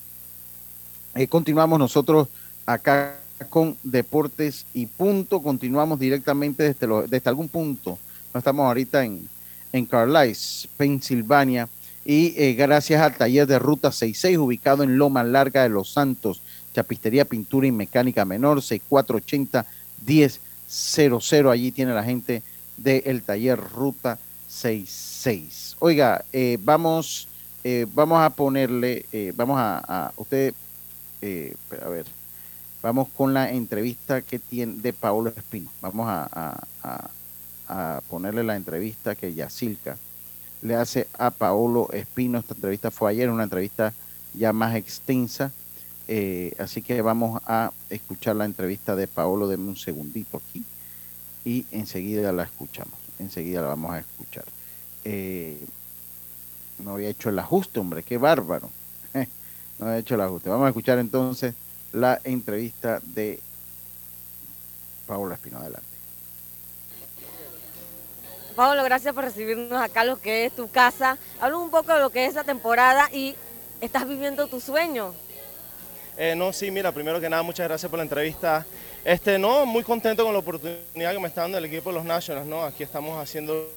continuamos 1.28 1.80
nosotros 1.80 2.28
acá 2.68 3.16
con 3.50 3.76
Deportes 3.84 4.66
y 4.74 4.86
Punto. 4.86 5.42
Continuamos 5.42 6.00
directamente 6.00 6.64
desde, 6.64 6.88
desde 7.08 7.30
algún 7.30 7.50
punto. 7.50 7.98
No 8.34 8.38
estamos 8.38 8.66
ahorita 8.66 9.06
en, 9.06 9.28
en 9.72 9.86
Carlisle, 9.86 10.70
Pensilvania. 10.78 11.70
Y 12.06 12.54
gracias 12.54 13.02
al 13.02 13.16
taller 13.16 13.46
de 13.46 13.60
Ruta 13.60 13.92
66, 13.92 14.38
ubicado 14.40 14.84
en 14.84 14.98
Loma 14.98 15.24
Larga 15.24 15.64
de 15.64 15.70
Los 15.70 15.92
Santos, 15.92 16.42
Chapistería, 16.74 17.26
Pintura 17.26 17.68
y 17.68 17.72
Mecánica 17.72 18.26
Menor, 18.26 18.62
6480-1000. 18.62 21.52
Allí 21.52 21.72
tiene 21.72 21.94
la 21.94 22.04
gente 22.04 22.42
del 22.78 23.22
taller 23.22 23.60
Ruta 23.60 24.18
66. 24.48 25.76
Oiga, 25.80 26.26
eh, 26.34 26.58
vamos, 26.62 27.28
eh, 27.64 27.86
vamos 27.94 28.20
a 28.20 28.30
ponerle, 28.30 29.06
eh, 29.12 29.32
vamos 29.36 29.58
a, 29.60 30.12
usted, 30.18 30.54
a 31.22 31.90
ver, 31.90 32.06
vamos 32.82 33.08
con 33.10 33.34
la 33.34 33.52
entrevista 33.52 34.22
que 34.22 34.40
tiene 34.40 34.82
de 34.82 34.94
Paolo 34.94 35.34
Espino. 35.36 35.72
Vamos 35.82 36.08
a, 36.10 36.60
ponerle 38.10 38.44
la 38.44 38.56
entrevista 38.56 39.14
que 39.14 39.34
Yacilca 39.34 39.96
le 40.62 40.76
hace 40.76 41.08
a 41.18 41.30
Paolo 41.30 41.90
Espino. 41.94 42.40
Esta 42.40 42.56
entrevista 42.56 42.90
fue 42.90 43.12
ayer, 43.12 43.30
una 43.30 43.44
entrevista 43.44 43.94
ya 44.34 44.54
más 44.54 44.76
extensa 44.76 45.52
eh, 46.12 46.56
así 46.58 46.82
que 46.82 47.04
vamos 47.04 47.40
a 47.46 47.72
escuchar 47.92 48.36
la 48.36 48.46
entrevista 48.46 48.96
de 48.96 49.08
Paolo. 49.08 49.48
Deme 49.48 49.70
un 49.70 49.78
segundito 49.78 50.38
aquí 50.38 50.66
y 51.46 51.68
enseguida 51.70 52.32
la 52.32 52.44
escuchamos. 52.44 52.98
Enseguida 53.20 53.62
la 53.62 53.68
vamos 53.68 53.92
a 53.92 54.00
escuchar. 54.00 54.46
Eh, 55.06 55.64
no 56.80 56.94
había 56.94 57.10
hecho 57.10 57.30
el 57.30 57.38
ajuste, 57.38 57.80
hombre, 57.80 58.02
qué 58.02 58.18
bárbaro. 58.18 58.72
no 59.78 59.86
había 59.86 60.00
hecho 60.00 60.16
el 60.16 60.22
ajuste. 60.22 60.50
Vamos 60.50 60.66
a 60.66 60.70
escuchar 60.70 60.98
entonces 60.98 61.54
la 61.94 62.20
entrevista 62.24 63.00
de 63.04 63.40
Paolo 65.08 65.34
Espino. 65.34 65.58
Adelante. 65.58 65.88
Pablo, 68.56 68.84
gracias 68.84 69.14
por 69.14 69.24
recibirnos 69.24 69.82
acá, 69.82 70.04
lo 70.04 70.20
que 70.20 70.46
es 70.46 70.56
tu 70.56 70.70
casa. 70.70 71.18
Habla 71.40 71.58
un 71.58 71.72
poco 71.72 71.94
de 71.94 72.00
lo 72.00 72.10
que 72.10 72.26
es 72.26 72.32
esa 72.32 72.44
temporada 72.44 73.10
y 73.12 73.36
estás 73.80 74.08
viviendo 74.08 74.48
tu 74.48 74.60
sueño. 74.60 75.14
Eh, 76.18 76.36
no, 76.36 76.52
sí, 76.52 76.70
mira, 76.70 76.92
primero 76.92 77.22
que 77.22 77.30
nada, 77.30 77.42
muchas 77.42 77.68
gracias 77.68 77.90
por 77.90 77.98
la 77.98 78.04
entrevista. 78.04 78.66
Este, 79.06 79.40
no, 79.40 79.66
muy 79.66 79.84
contento 79.84 80.26
con 80.26 80.34
la 80.34 80.40
oportunidad 80.40 81.14
que 81.14 81.20
me 81.20 81.30
está 81.30 81.42
dando 81.42 81.58
el 81.58 81.66
equipo 81.66 81.90
de 81.90 81.96
los 81.96 82.06
Nationals, 82.06 82.46
¿no? 82.46 82.64
Aquí 82.64 82.84
estamos 82.84 83.18
haciendo 83.18 83.70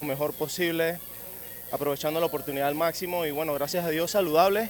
lo 0.00 0.06
mejor 0.06 0.32
posible, 0.34 0.98
aprovechando 1.70 2.18
la 2.18 2.26
oportunidad 2.26 2.66
al 2.66 2.74
máximo 2.74 3.24
y 3.24 3.30
bueno, 3.30 3.54
gracias 3.54 3.84
a 3.84 3.90
Dios 3.90 4.10
saludable 4.10 4.68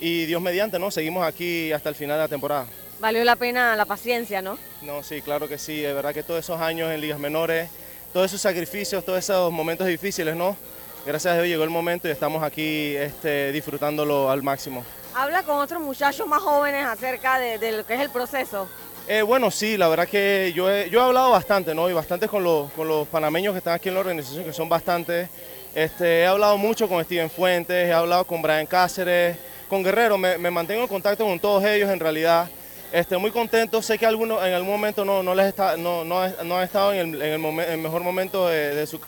y 0.00 0.26
Dios 0.26 0.40
mediante, 0.40 0.78
¿no? 0.78 0.90
Seguimos 0.90 1.24
aquí 1.24 1.72
hasta 1.72 1.88
el 1.88 1.94
final 1.94 2.16
de 2.16 2.22
la 2.22 2.28
temporada. 2.28 2.66
Valió 3.00 3.24
la 3.24 3.36
pena 3.36 3.76
la 3.76 3.84
paciencia, 3.84 4.40
¿no? 4.40 4.58
No, 4.82 5.02
sí, 5.02 5.20
claro 5.20 5.48
que 5.48 5.58
sí, 5.58 5.80
de 5.80 5.92
verdad 5.92 6.14
que 6.14 6.22
todos 6.22 6.40
esos 6.40 6.60
años 6.60 6.90
en 6.90 7.00
ligas 7.00 7.18
menores, 7.18 7.68
todos 8.12 8.26
esos 8.26 8.40
sacrificios, 8.40 9.04
todos 9.04 9.18
esos 9.18 9.52
momentos 9.52 9.86
difíciles, 9.86 10.36
¿no? 10.36 10.56
Gracias 11.04 11.32
a 11.32 11.36
Dios 11.36 11.48
llegó 11.48 11.64
el 11.64 11.70
momento 11.70 12.08
y 12.08 12.12
estamos 12.12 12.42
aquí 12.42 12.96
este, 12.96 13.52
disfrutándolo 13.52 14.30
al 14.30 14.42
máximo. 14.42 14.84
¿Habla 15.14 15.42
con 15.42 15.58
otros 15.58 15.82
muchachos 15.82 16.26
más 16.26 16.40
jóvenes 16.40 16.86
acerca 16.86 17.38
de, 17.38 17.72
lo 17.72 17.84
que 17.84 17.94
es 17.94 18.00
el 18.00 18.10
proceso? 18.10 18.66
Eh, 19.06 19.20
bueno, 19.20 19.50
sí, 19.50 19.76
la 19.76 19.88
verdad 19.88 20.08
que 20.08 20.52
yo 20.56 20.70
he, 20.70 20.88
yo 20.88 21.00
he 21.00 21.04
hablado 21.04 21.30
bastante, 21.30 21.74
¿no? 21.74 21.90
Y 21.90 21.92
bastante 21.92 22.26
con 22.26 22.42
los, 22.42 22.70
con 22.72 22.88
los 22.88 23.06
panameños 23.08 23.52
que 23.52 23.58
están 23.58 23.74
aquí 23.74 23.90
en 23.90 23.96
la 23.96 24.00
organización, 24.00 24.44
que 24.44 24.52
son 24.52 24.68
bastantes. 24.68 25.28
Este, 25.74 26.20
he 26.20 26.26
hablado 26.26 26.56
mucho 26.56 26.88
con 26.88 27.04
Steven 27.04 27.28
Fuentes, 27.28 27.86
he 27.88 27.92
hablado 27.92 28.24
con 28.24 28.40
Brian 28.40 28.64
Cáceres, 28.64 29.36
con 29.68 29.82
Guerrero, 29.82 30.18
me, 30.18 30.38
mantengo 30.50 30.82
en 30.82 30.88
contacto 30.88 31.24
con 31.24 31.38
todos 31.38 31.64
ellos 31.64 31.90
en 31.90 32.00
realidad. 32.00 32.48
Estoy 32.92 33.18
muy 33.18 33.30
contento, 33.30 33.82
sé 33.82 33.98
que 33.98 34.06
algunos 34.06 34.44
en 34.46 34.52
algún 34.54 34.70
momento 34.70 35.04
no, 35.04 35.22
no 35.22 35.34
les 35.34 35.46
está, 35.46 35.76
no, 35.76 36.04
no, 36.04 36.22
han 36.22 36.62
estado 36.62 36.92
en 36.92 37.20
el, 37.20 37.38
mejor 37.78 38.02
momento 38.02 38.46
de, 38.46 38.74
de, 38.74 38.86
su 38.86 39.00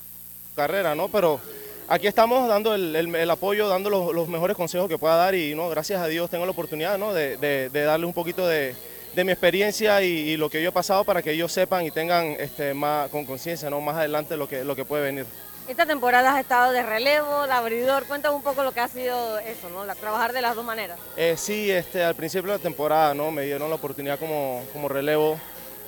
carrera, 0.54 0.94
¿no? 0.94 1.08
Pero 1.08 1.40
aquí 1.88 2.06
estamos 2.06 2.48
dando 2.48 2.74
el, 2.74 3.30
apoyo, 3.30 3.68
dando 3.68 3.90
los, 3.90 4.28
mejores 4.28 4.56
consejos 4.56 4.88
que 4.88 4.98
pueda 4.98 5.16
dar 5.16 5.34
y 5.34 5.54
no, 5.54 5.68
gracias 5.68 6.00
a 6.00 6.06
Dios 6.06 6.30
tengo 6.30 6.44
la 6.44 6.50
oportunidad 6.50 6.98
de, 6.98 7.70
darle 7.72 8.06
un 8.06 8.12
poquito 8.12 8.46
de, 8.46 8.74
mi 9.16 9.32
experiencia 9.32 10.02
y, 10.02 10.36
lo 10.36 10.50
que 10.50 10.62
yo 10.62 10.70
he 10.70 10.72
pasado 10.72 11.04
para 11.04 11.22
que 11.22 11.32
ellos 11.32 11.52
sepan 11.52 11.84
y 11.86 11.90
tengan 11.90 12.36
este, 12.38 12.74
más 12.74 13.08
con 13.10 13.24
conciencia 13.24 13.70
¿no? 13.70 13.80
más 13.80 13.96
adelante 13.96 14.36
lo 14.36 14.48
que, 14.48 14.64
lo 14.64 14.76
que 14.76 14.84
puede 14.84 15.04
venir. 15.04 15.26
Esta 15.68 15.84
temporada 15.84 16.32
has 16.32 16.40
estado 16.40 16.72
de 16.72 16.82
relevo, 16.82 17.46
de 17.46 17.52
abridor. 17.52 18.04
Cuéntame 18.06 18.36
un 18.36 18.42
poco 18.42 18.62
lo 18.62 18.72
que 18.72 18.80
ha 18.80 18.88
sido 18.88 19.38
eso, 19.40 19.68
¿no? 19.68 19.84
trabajar 19.96 20.32
de 20.32 20.40
las 20.40 20.54
dos 20.54 20.64
maneras. 20.64 20.98
Eh, 21.16 21.34
sí, 21.36 21.70
este, 21.70 22.04
al 22.04 22.14
principio 22.14 22.52
de 22.52 22.58
la 22.58 22.62
temporada 22.62 23.14
¿no? 23.14 23.30
me 23.32 23.42
dieron 23.42 23.68
la 23.68 23.74
oportunidad 23.74 24.18
como, 24.18 24.62
como 24.72 24.88
relevo. 24.88 25.38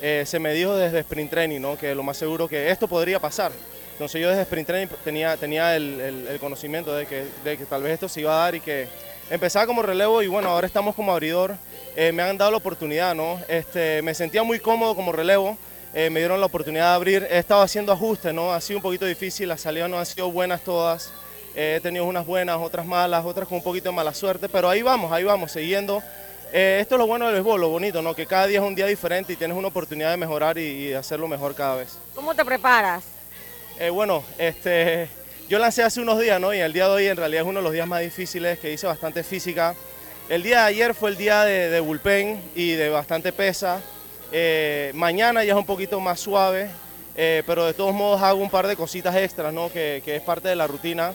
Eh, 0.03 0.25
se 0.27 0.39
me 0.39 0.53
dijo 0.53 0.75
desde 0.75 1.01
sprint 1.01 1.31
training 1.31 1.61
¿no? 1.61 1.77
que 1.77 1.95
lo 1.95 2.03
más 2.03 2.17
seguro 2.17 2.49
que 2.49 2.71
esto 2.71 2.89
podría 2.89 3.21
pasar. 3.21 3.53
Entonces 3.99 4.21
yo 4.21 4.29
desde 4.29 4.43
Sprint 4.43 4.69
Training 4.69 4.95
tenía, 5.03 5.37
tenía 5.37 5.75
el, 5.75 6.39
conocimiento 6.41 6.95
de 6.95 7.05
que, 7.05 7.25
de 7.43 7.59
que, 7.59 7.65
tal 7.65 7.83
vez 7.83 7.95
esto 7.95 8.09
se 8.09 8.21
iba 8.21 8.33
a 8.33 8.45
dar 8.45 8.55
y 8.55 8.61
que 8.61 8.87
empezaba 9.29 9.67
como 9.67 9.83
relevo 9.83 10.23
y 10.23 10.29
bueno, 10.29 10.51
ahora 10.51 10.69
estamos 10.69 10.95
como 10.95 11.11
abridor. 11.11 11.57
Eh, 11.97 12.13
me 12.13 12.23
han 12.23 12.39
dado 12.39 12.53
la 12.53 12.59
oportunidad, 12.59 13.17
¿no? 13.17 13.41
Este, 13.49 14.01
me 14.03 14.15
sentía 14.15 14.45
muy 14.45 14.61
cómodo 14.61 14.95
como 14.95 15.11
relevo, 15.11 15.59
eh, 15.95 16.11
me 16.11 16.21
dieron 16.21 16.41
la 16.41 16.47
oportunidad 16.47 16.91
de 16.91 16.95
abrir. 16.95 17.29
He 17.31 17.39
estado 17.39 17.63
haciendo 17.63 17.93
ajustes, 17.93 18.33
¿no? 18.35 18.53
Ha 18.53 18.61
sido 18.61 18.79
un 18.79 18.83
poquito 18.83 19.07
difícil, 19.07 19.49
las 19.49 19.61
salidas 19.61 19.89
no 19.89 19.99
han 19.99 20.07
sido 20.07 20.31
buenas 20.31 20.63
todas. 20.63 21.13
Eh, 21.55 21.77
he 21.79 21.81
tenido 21.81 22.05
unas 22.05 22.27
buenas, 22.27 22.59
otras 22.59 22.87
malas, 22.87 23.25
otras 23.25 23.49
con 23.49 23.59
un 23.59 23.65
poquito 23.65 23.89
de 23.89 23.95
mala 23.95 24.15
suerte, 24.15 24.49
pero 24.49 24.69
ahí 24.69 24.83
vamos, 24.83 25.11
ahí 25.13 25.25
vamos, 25.25 25.53
siguiendo. 25.53 26.03
esto 26.53 26.95
es 26.95 26.99
lo 26.99 27.07
bueno 27.07 27.27
del 27.27 27.35
béisbol, 27.35 27.61
lo 27.61 27.69
bonito, 27.69 28.03
¿no? 28.03 28.15
Que 28.15 28.27
cada 28.27 28.47
día 28.47 28.61
es 28.61 28.65
un 28.65 28.75
día 28.75 28.87
diferente 28.87 29.33
y 29.33 29.37
tienes 29.37 29.57
una 29.57 29.69
oportunidad 29.69 30.11
de 30.11 30.17
mejorar 30.17 30.59
y, 30.59 30.89
y 30.89 30.93
hacerlo 30.93 31.27
mejor 31.29 31.55
cada 31.55 31.77
vez. 31.77 31.99
¿Cómo 32.15 32.35
te 32.35 32.45
preparas? 32.45 33.05
Eh, 33.81 33.91
bueno, 33.91 34.25
este, 34.39 35.09
yo 35.49 35.61
lancé 35.61 35.85
hace 35.85 36.01
unos 36.01 36.19
días, 36.19 36.41
¿no? 36.41 36.53
Y 36.53 36.59
el 36.59 36.73
día 36.73 36.89
de 36.89 36.91
hoy 36.91 37.07
en 37.07 37.17
realidad 37.17 37.43
es 37.43 37.49
uno 37.49 37.61
de 37.61 37.63
los 37.63 37.73
días 37.73 37.87
más 37.87 38.01
difíciles, 38.01 38.59
que 38.59 38.73
hice 38.73 38.89
bastante 38.89 39.23
física. 39.23 39.77
El 40.29 40.43
día 40.43 40.63
de 40.63 40.67
ayer 40.67 40.95
fue 40.95 41.11
el 41.11 41.17
día 41.17 41.45
de, 41.45 41.79
bullpen 41.79 42.43
y 42.57 42.73
de 42.73 42.89
bastante 42.89 43.33
pesa. 43.33 43.81
Eh, 44.31 44.93
mañana 44.95 45.45
ya 45.45 45.53
es 45.53 45.59
un 45.59 45.65
poquito 45.65 46.01
más 46.01 46.21
suave, 46.21 46.69
eh, 47.17 47.43
pero 47.47 47.65
de 47.65 47.75
todos 47.75 47.95
modos 47.95 48.21
hago 48.23 48.41
un 48.41 48.51
par 48.51 48.67
de 48.67 48.77
cositas 48.77 49.15
extras, 49.17 49.53
¿no? 49.53 49.71
Que, 49.73 50.03
es 50.05 50.23
parte 50.23 50.49
de 50.49 50.57
la 50.57 50.67
rutina 50.67 51.15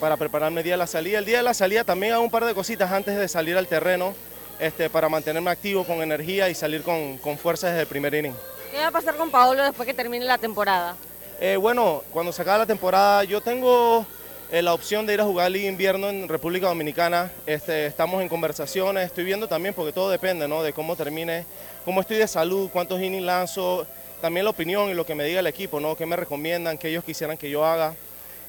para 0.00 0.16
prepararme 0.16 0.60
el 0.60 0.64
día 0.64 0.74
de 0.74 0.78
la 0.78 0.86
salida. 0.86 1.18
El 1.18 1.24
día 1.24 1.38
de 1.38 1.42
la 1.42 1.54
salida 1.54 1.84
también 1.84 2.12
hago 2.14 2.22
un 2.22 2.30
par 2.30 2.44
de 2.44 2.54
cositas 2.54 2.90
antes 2.92 3.16
de 3.16 3.28
salir 3.28 3.56
al 3.56 3.66
terreno, 3.66 4.14
este, 4.58 4.88
para 4.88 5.08
mantenerme 5.08 5.50
activo, 5.50 5.84
con 5.84 6.02
energía 6.02 6.48
y 6.48 6.54
salir 6.54 6.82
con, 6.82 7.18
con 7.18 7.36
fuerza 7.36 7.68
desde 7.68 7.80
el 7.82 7.86
primer 7.86 8.14
inning. 8.14 8.34
¿Qué 8.70 8.78
va 8.78 8.86
a 8.86 8.90
pasar 8.90 9.16
con 9.16 9.30
Paolo 9.30 9.62
después 9.62 9.86
que 9.86 9.94
termine 9.94 10.24
la 10.24 10.38
temporada? 10.38 10.96
Eh, 11.40 11.56
bueno, 11.56 12.04
cuando 12.12 12.32
se 12.32 12.40
acaba 12.40 12.58
la 12.58 12.66
temporada, 12.66 13.24
yo 13.24 13.40
tengo 13.40 14.06
eh, 14.52 14.62
la 14.62 14.74
opción 14.74 15.06
de 15.06 15.14
ir 15.14 15.20
a 15.20 15.24
jugar 15.24 15.50
Liga 15.50 15.68
Invierno 15.68 16.08
en 16.08 16.28
República 16.28 16.68
Dominicana. 16.68 17.32
Este, 17.46 17.86
estamos 17.86 18.22
en 18.22 18.28
conversaciones, 18.28 19.06
estoy 19.06 19.24
viendo 19.24 19.48
también 19.48 19.74
porque 19.74 19.92
todo 19.92 20.08
depende 20.08 20.46
¿no? 20.46 20.62
de 20.62 20.72
cómo 20.72 20.94
termine, 20.94 21.44
cómo 21.84 22.00
estoy 22.00 22.16
de 22.16 22.28
salud, 22.28 22.68
cuántos 22.72 23.00
innings 23.00 23.24
lanzo, 23.24 23.86
también 24.20 24.44
la 24.44 24.50
opinión 24.50 24.88
y 24.88 24.94
lo 24.94 25.04
que 25.04 25.14
me 25.14 25.24
diga 25.24 25.40
el 25.40 25.46
equipo, 25.46 25.80
¿no? 25.80 25.96
qué 25.96 26.06
me 26.06 26.16
recomiendan, 26.16 26.78
qué 26.78 26.88
ellos 26.88 27.04
quisieran 27.04 27.36
que 27.36 27.50
yo 27.50 27.64
haga. 27.64 27.94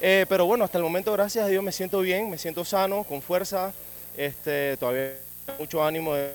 Eh, 0.01 0.25
pero 0.27 0.45
bueno, 0.45 0.65
hasta 0.65 0.77
el 0.77 0.84
momento, 0.84 1.11
gracias 1.13 1.45
a 1.45 1.47
Dios, 1.47 1.63
me 1.63 1.71
siento 1.71 2.01
bien, 2.01 2.29
me 2.29 2.38
siento 2.38 2.65
sano, 2.65 3.03
con 3.03 3.21
fuerza, 3.21 3.73
este, 4.17 4.77
todavía 4.77 5.13
mucho 5.57 5.84
ánimo. 5.84 6.13
De, 6.13 6.34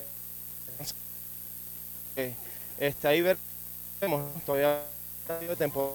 este, 2.79 3.09
ahí 3.09 3.23
veremos, 3.23 4.23
todavía 4.45 4.81
de 5.41 5.57
temporada. 5.57 5.95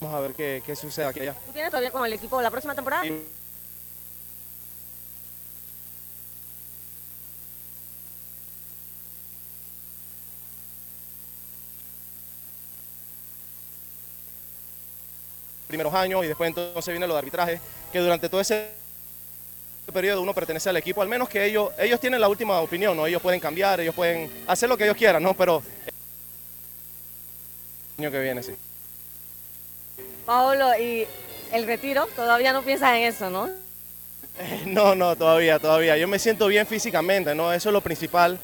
Vamos 0.00 0.16
a 0.16 0.20
ver 0.20 0.34
qué, 0.34 0.62
qué 0.66 0.76
sucede 0.76 1.06
aquí 1.06 1.20
allá. 1.20 1.34
¿Tú 1.46 1.52
tienes 1.52 1.70
todavía 1.70 1.90
con 1.90 2.04
el 2.04 2.12
equipo 2.12 2.42
la 2.42 2.50
próxima 2.50 2.74
temporada? 2.74 3.02
Sí. 3.04 3.22
Primeros 15.76 15.92
años 15.92 16.24
y 16.24 16.28
después 16.28 16.48
entonces 16.48 16.90
viene 16.90 17.06
lo 17.06 17.12
de 17.12 17.18
arbitraje, 17.18 17.60
que 17.92 17.98
durante 17.98 18.30
todo 18.30 18.40
ese 18.40 18.70
periodo 19.92 20.22
uno 20.22 20.32
pertenece 20.32 20.70
al 20.70 20.76
equipo, 20.78 21.02
al 21.02 21.08
menos 21.08 21.28
que 21.28 21.44
ellos, 21.44 21.70
ellos 21.78 22.00
tienen 22.00 22.18
la 22.18 22.28
última 22.28 22.60
opinión, 22.60 22.96
¿no? 22.96 23.06
Ellos 23.06 23.20
pueden 23.20 23.38
cambiar, 23.38 23.78
ellos 23.80 23.94
pueden 23.94 24.30
hacer 24.46 24.70
lo 24.70 24.76
que 24.78 24.84
ellos 24.84 24.96
quieran, 24.96 25.22
¿no? 25.22 25.34
Pero 25.34 25.62
el 27.98 28.04
año 28.04 28.10
que 28.10 28.20
viene, 28.20 28.42
sí. 28.42 28.54
Paolo, 30.24 30.70
y 30.80 31.06
el 31.52 31.66
retiro, 31.66 32.06
todavía 32.16 32.54
no 32.54 32.62
piensas 32.62 32.96
en 32.96 33.02
eso, 33.02 33.28
¿no? 33.28 33.50
No, 34.64 34.94
no, 34.94 35.14
todavía, 35.14 35.58
todavía. 35.58 35.98
Yo 35.98 36.08
me 36.08 36.18
siento 36.18 36.46
bien 36.46 36.66
físicamente, 36.66 37.34
¿no? 37.34 37.52
Eso 37.52 37.68
es 37.68 37.72
lo 37.74 37.82
principal. 37.82 38.38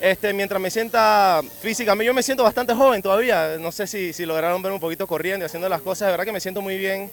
Este, 0.00 0.32
mientras 0.32 0.60
me 0.60 0.70
sienta 0.70 1.42
físicamente, 1.60 2.06
yo 2.06 2.14
me 2.14 2.22
siento 2.22 2.44
bastante 2.44 2.72
joven 2.72 3.02
todavía. 3.02 3.56
No 3.58 3.72
sé 3.72 3.86
si, 3.86 4.12
si 4.12 4.24
lograron 4.24 4.62
ver 4.62 4.72
un 4.72 4.78
poquito 4.78 5.06
corriendo 5.06 5.44
y 5.44 5.46
haciendo 5.46 5.68
las 5.68 5.82
cosas. 5.82 6.06
De 6.06 6.12
verdad 6.12 6.24
que 6.24 6.32
me 6.32 6.40
siento 6.40 6.60
muy 6.60 6.78
bien. 6.78 7.10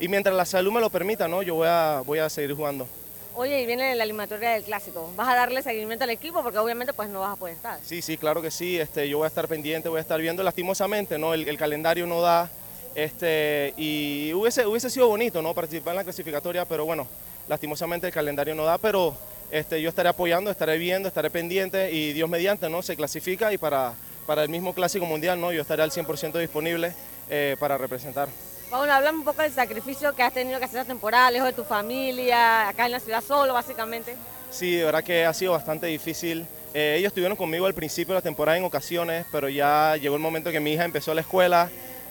Y 0.00 0.08
mientras 0.08 0.34
la 0.34 0.46
salud 0.46 0.72
me 0.72 0.80
lo 0.80 0.88
permita, 0.88 1.28
¿no? 1.28 1.42
Yo 1.42 1.56
voy 1.56 1.68
a, 1.68 2.02
voy 2.06 2.18
a 2.18 2.30
seguir 2.30 2.54
jugando. 2.54 2.88
Oye, 3.34 3.62
y 3.62 3.66
viene 3.66 3.94
la 3.94 4.04
eliminatoria 4.04 4.50
del 4.50 4.62
clásico. 4.62 5.10
¿Vas 5.16 5.28
a 5.28 5.34
darle 5.34 5.62
seguimiento 5.62 6.04
al 6.04 6.10
equipo? 6.10 6.42
Porque 6.42 6.58
obviamente 6.58 6.92
pues 6.92 7.08
no 7.08 7.20
vas 7.20 7.32
a 7.32 7.36
poder 7.36 7.54
estar. 7.54 7.78
Sí, 7.82 8.02
sí, 8.02 8.16
claro 8.16 8.42
que 8.42 8.50
sí. 8.50 8.78
Este, 8.78 9.08
yo 9.08 9.18
voy 9.18 9.26
a 9.26 9.28
estar 9.28 9.46
pendiente, 9.46 9.88
voy 9.88 9.98
a 9.98 10.00
estar 10.02 10.20
viendo 10.20 10.42
lastimosamente, 10.42 11.18
¿no? 11.18 11.34
El, 11.34 11.56
calendario 11.56 12.06
no 12.06 12.20
da. 12.20 12.50
Este, 12.94 13.72
y 13.76 14.32
hubiese, 14.34 14.66
hubiese 14.66 14.90
sido 14.90 15.08
bonito, 15.08 15.40
¿no? 15.40 15.54
Participar 15.54 15.92
en 15.92 15.98
la 15.98 16.04
clasificatoria, 16.04 16.66
pero 16.66 16.84
bueno, 16.84 17.06
lastimosamente 17.48 18.06
el 18.06 18.12
calendario 18.12 18.54
no 18.54 18.64
da. 18.64 18.76
Pero 18.76 19.14
este, 19.52 19.82
yo 19.82 19.90
estaré 19.90 20.08
apoyando, 20.08 20.50
estaré 20.50 20.78
viendo, 20.78 21.08
estaré 21.08 21.28
pendiente 21.28 21.92
y 21.92 22.14
Dios 22.14 22.28
mediante, 22.28 22.70
¿no? 22.70 22.80
Se 22.80 22.96
clasifica 22.96 23.52
y 23.52 23.58
para, 23.58 23.92
para 24.26 24.42
el 24.42 24.48
mismo 24.48 24.72
clásico 24.72 25.04
mundial, 25.04 25.38
¿no? 25.38 25.52
Yo 25.52 25.60
estaré 25.60 25.82
al 25.82 25.90
100% 25.90 26.40
disponible 26.40 26.94
eh, 27.28 27.54
para 27.60 27.76
representar. 27.76 28.28
Bueno, 28.70 28.90
hablamos 28.90 29.18
un 29.18 29.24
poco 29.26 29.42
del 29.42 29.52
sacrificio 29.52 30.14
que 30.14 30.22
has 30.22 30.32
tenido 30.32 30.58
que 30.58 30.64
hacer 30.64 30.80
esta 30.80 30.88
temporada, 30.88 31.30
lejos 31.30 31.48
de 31.48 31.52
tu 31.52 31.64
familia, 31.64 32.66
acá 32.68 32.86
en 32.86 32.92
la 32.92 33.00
ciudad 33.00 33.22
solo, 33.22 33.52
básicamente. 33.52 34.16
Sí, 34.50 34.76
de 34.76 34.84
verdad 34.84 35.04
que 35.04 35.26
ha 35.26 35.34
sido 35.34 35.52
bastante 35.52 35.86
difícil. 35.86 36.46
Eh, 36.72 36.96
ellos 36.96 37.08
estuvieron 37.08 37.36
conmigo 37.36 37.66
al 37.66 37.74
principio 37.74 38.14
de 38.14 38.20
la 38.20 38.22
temporada 38.22 38.56
en 38.56 38.64
ocasiones, 38.64 39.26
pero 39.30 39.50
ya 39.50 39.98
llegó 39.98 40.14
el 40.14 40.22
momento 40.22 40.50
que 40.50 40.60
mi 40.60 40.72
hija 40.72 40.86
empezó 40.86 41.12
la 41.12 41.20
escuela. 41.20 41.68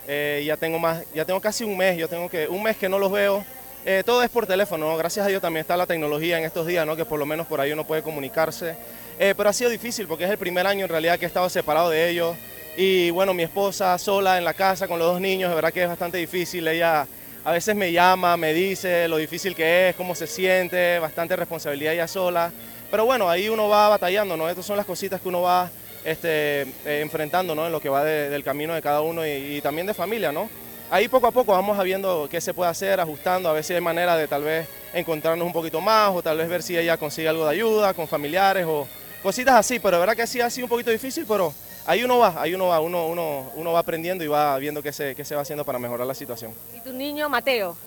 Eh, 0.07 0.43
ya 0.45 0.57
tengo 0.57 0.77
más, 0.77 1.03
ya 1.15 1.25
tengo 1.25 1.41
casi 1.41 1.63
un 1.63 1.75
mes, 1.75 1.97
yo 1.97 2.07
tengo 2.07 2.29
que 2.29 2.47
un 2.47 2.61
mes 2.61 2.77
que 2.77 2.87
no 2.87 2.99
los 2.99 3.11
veo. 3.11 3.43
Eh, 3.85 4.03
todo 4.05 4.21
es 4.21 4.29
por 4.29 4.45
teléfono, 4.45 4.95
gracias 4.95 5.25
a 5.25 5.29
Dios 5.29 5.41
también 5.41 5.61
está 5.61 5.75
la 5.75 5.87
tecnología 5.87 6.37
en 6.37 6.45
estos 6.45 6.67
días, 6.67 6.85
¿no? 6.85 6.95
que 6.95 7.03
por 7.03 7.17
lo 7.17 7.25
menos 7.25 7.47
por 7.47 7.59
ahí 7.59 7.71
uno 7.71 7.85
puede 7.85 8.03
comunicarse. 8.03 8.75
pero 9.17 9.49
ha 9.49 9.53
sido 9.53 9.69
difícil 9.69 10.07
porque 10.07 10.23
es 10.23 10.29
el 10.29 10.37
primer 10.37 10.67
año 10.67 10.85
en 10.85 10.89
realidad 10.89 11.17
que 11.17 11.25
he 11.25 11.27
estado 11.27 11.49
separado 11.49 11.89
de 11.89 12.09
ellos. 12.09 12.35
Y 12.77 13.09
bueno, 13.09 13.33
mi 13.33 13.43
esposa 13.43 13.97
sola 13.97 14.37
en 14.37 14.45
la 14.45 14.53
casa 14.53 14.87
con 14.87 14.97
los 14.97 15.11
dos 15.11 15.21
niños, 15.21 15.49
de 15.49 15.55
verdad 15.55 15.73
que 15.73 15.83
es 15.83 15.89
bastante 15.89 16.17
difícil. 16.17 16.67
Ella 16.67 17.05
a 17.43 17.51
veces 17.51 17.75
me 17.75 17.91
llama, 17.91 18.37
me 18.37 18.53
dice 18.53 19.07
lo 19.07 19.17
difícil 19.17 19.55
que 19.55 19.89
es, 19.89 19.95
cómo 19.95 20.15
se 20.15 20.27
siente, 20.27 20.99
bastante 20.99 21.35
responsabilidad 21.35 21.93
ella 21.93 22.07
sola. 22.07 22.51
Pero 22.89 23.05
bueno, 23.05 23.29
ahí 23.29 23.49
uno 23.49 23.67
va 23.67 23.89
batallando, 23.89 24.37
¿no? 24.37 24.49
Estas 24.49 24.65
son 24.65 24.77
las 24.77 24.85
cositas 24.85 25.19
que 25.19 25.27
uno 25.27 25.41
va 25.41 25.69
este, 26.03 26.61
eh, 26.61 27.01
enfrentando, 27.01 27.55
¿no? 27.55 27.65
En 27.65 27.71
lo 27.71 27.79
que 27.79 27.89
va 27.89 28.03
del 28.03 28.43
camino 28.43 28.73
de 28.73 28.81
cada 28.81 29.01
uno 29.01 29.25
y, 29.25 29.59
también 29.61 29.87
de 29.87 29.93
familia, 29.93 30.31
¿no? 30.31 30.49
Ahí 30.91 31.07
poco 31.07 31.25
a 31.25 31.31
poco 31.31 31.53
vamos 31.53 31.81
viendo 31.85 32.27
qué 32.29 32.41
se 32.41 32.53
puede 32.53 32.69
hacer, 32.69 32.99
ajustando, 32.99 33.47
a 33.47 33.53
ver 33.53 33.63
si 33.63 33.73
hay 33.73 33.79
manera 33.79 34.17
de 34.17 34.27
tal 34.27 34.43
vez 34.43 34.67
encontrarnos 34.93 35.45
un 35.45 35.53
poquito 35.53 35.79
más 35.79 36.13
o 36.13 36.21
tal 36.21 36.37
vez 36.37 36.49
ver 36.49 36.61
si 36.61 36.77
ella 36.77 36.97
consigue 36.97 37.29
algo 37.29 37.45
de 37.45 37.51
ayuda 37.51 37.93
con 37.93 38.09
familiares 38.09 38.65
o 38.67 38.85
cositas 39.23 39.55
así, 39.55 39.79
pero 39.79 39.95
de 39.95 40.01
verdad 40.01 40.17
que 40.17 40.27
sí 40.27 40.41
ha 40.41 40.49
sido 40.49 40.65
un 40.65 40.69
poquito 40.69 40.91
difícil, 40.91 41.23
pero 41.25 41.53
ahí 41.85 42.03
uno 42.03 42.19
va, 42.19 42.41
ahí 42.41 42.53
uno 42.53 42.67
va, 42.67 42.81
uno, 42.81 43.07
uno, 43.07 43.49
uno 43.55 43.71
va 43.71 43.79
aprendiendo 43.79 44.21
y 44.25 44.27
va 44.27 44.57
viendo 44.57 44.83
qué 44.83 44.91
se, 44.91 45.15
qué 45.15 45.23
se 45.23 45.33
va 45.33 45.43
haciendo 45.43 45.63
para 45.63 45.79
mejorar 45.79 46.05
la 46.05 46.13
situación. 46.13 46.53
¿Y 46.75 46.81
tu 46.81 46.91
niño 46.91 47.29
Mateo? 47.29 47.77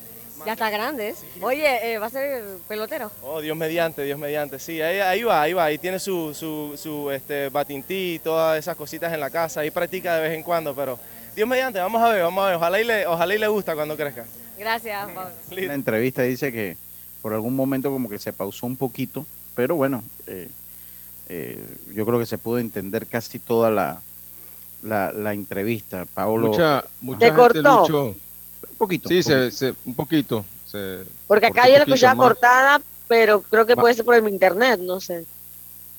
Ya 0.46 0.52
está 0.52 0.70
grande. 0.70 1.14
Oye, 1.42 1.92
eh, 1.92 1.98
¿va 1.98 2.06
a 2.06 2.10
ser 2.10 2.42
pelotero? 2.66 3.10
Oh, 3.22 3.42
Dios 3.42 3.56
mediante, 3.56 4.02
Dios 4.02 4.18
mediante. 4.18 4.58
Sí, 4.58 4.80
ahí, 4.80 5.22
va, 5.22 5.42
ahí 5.42 5.52
va. 5.52 5.64
Ahí 5.66 5.78
tiene 5.78 5.98
su, 5.98 6.34
su, 6.34 6.74
su 6.76 7.10
este, 7.10 7.50
batintí 7.50 8.14
y 8.14 8.18
todas 8.18 8.58
esas 8.58 8.76
cositas 8.76 9.12
en 9.12 9.20
la 9.20 9.30
casa. 9.30 9.60
Ahí 9.60 9.70
practica 9.70 10.16
de 10.16 10.22
vez 10.22 10.32
en 10.32 10.42
cuando, 10.42 10.74
pero 10.74 10.98
Dios 11.34 11.48
mediante, 11.48 11.78
vamos 11.80 12.02
a 12.02 12.08
ver, 12.10 12.22
vamos 12.22 12.44
a 12.44 12.48
ver. 12.48 12.56
Ojalá 12.56 12.80
y 12.80 12.84
le, 12.84 13.06
ojalá 13.06 13.34
y 13.34 13.38
le 13.38 13.48
gusta 13.48 13.74
cuando 13.74 13.96
crezca. 13.96 14.24
Gracias, 14.58 15.10
Pablo. 15.10 15.30
La 15.50 15.74
entrevista 15.74 16.22
dice 16.22 16.52
que 16.52 16.76
por 17.22 17.32
algún 17.32 17.56
momento 17.56 17.90
como 17.90 18.08
que 18.08 18.18
se 18.18 18.32
pausó 18.32 18.66
un 18.66 18.76
poquito, 18.76 19.26
pero 19.54 19.74
bueno, 19.76 20.04
eh, 20.26 20.48
eh, 21.28 21.64
yo 21.92 22.06
creo 22.06 22.18
que 22.18 22.26
se 22.26 22.38
pudo 22.38 22.58
entender 22.58 23.06
casi 23.06 23.38
toda 23.38 23.70
la, 23.70 24.00
la, 24.82 25.32
entrevista. 25.32 26.04
Paolo. 26.14 26.48
Mucha, 26.48 26.84
mucha 27.00 27.26
gente 27.26 27.36
cortó? 27.36 27.84
un 28.06 28.76
poquito. 28.76 29.08
Sí, 29.08 29.22
Se, 29.22 29.74
un 29.84 29.94
poquito. 29.94 30.44
Porque 31.26 31.46
acá 31.46 31.68
yo 31.68 31.74
la 31.74 31.84
escuchaba 31.84 32.16
cortada, 32.16 32.80
pero 33.08 33.42
creo 33.42 33.66
que 33.66 33.76
puede 33.76 33.94
ser 33.94 34.04
por 34.04 34.14
el 34.14 34.28
internet, 34.28 34.80
no 34.80 35.00
sé. 35.00 35.24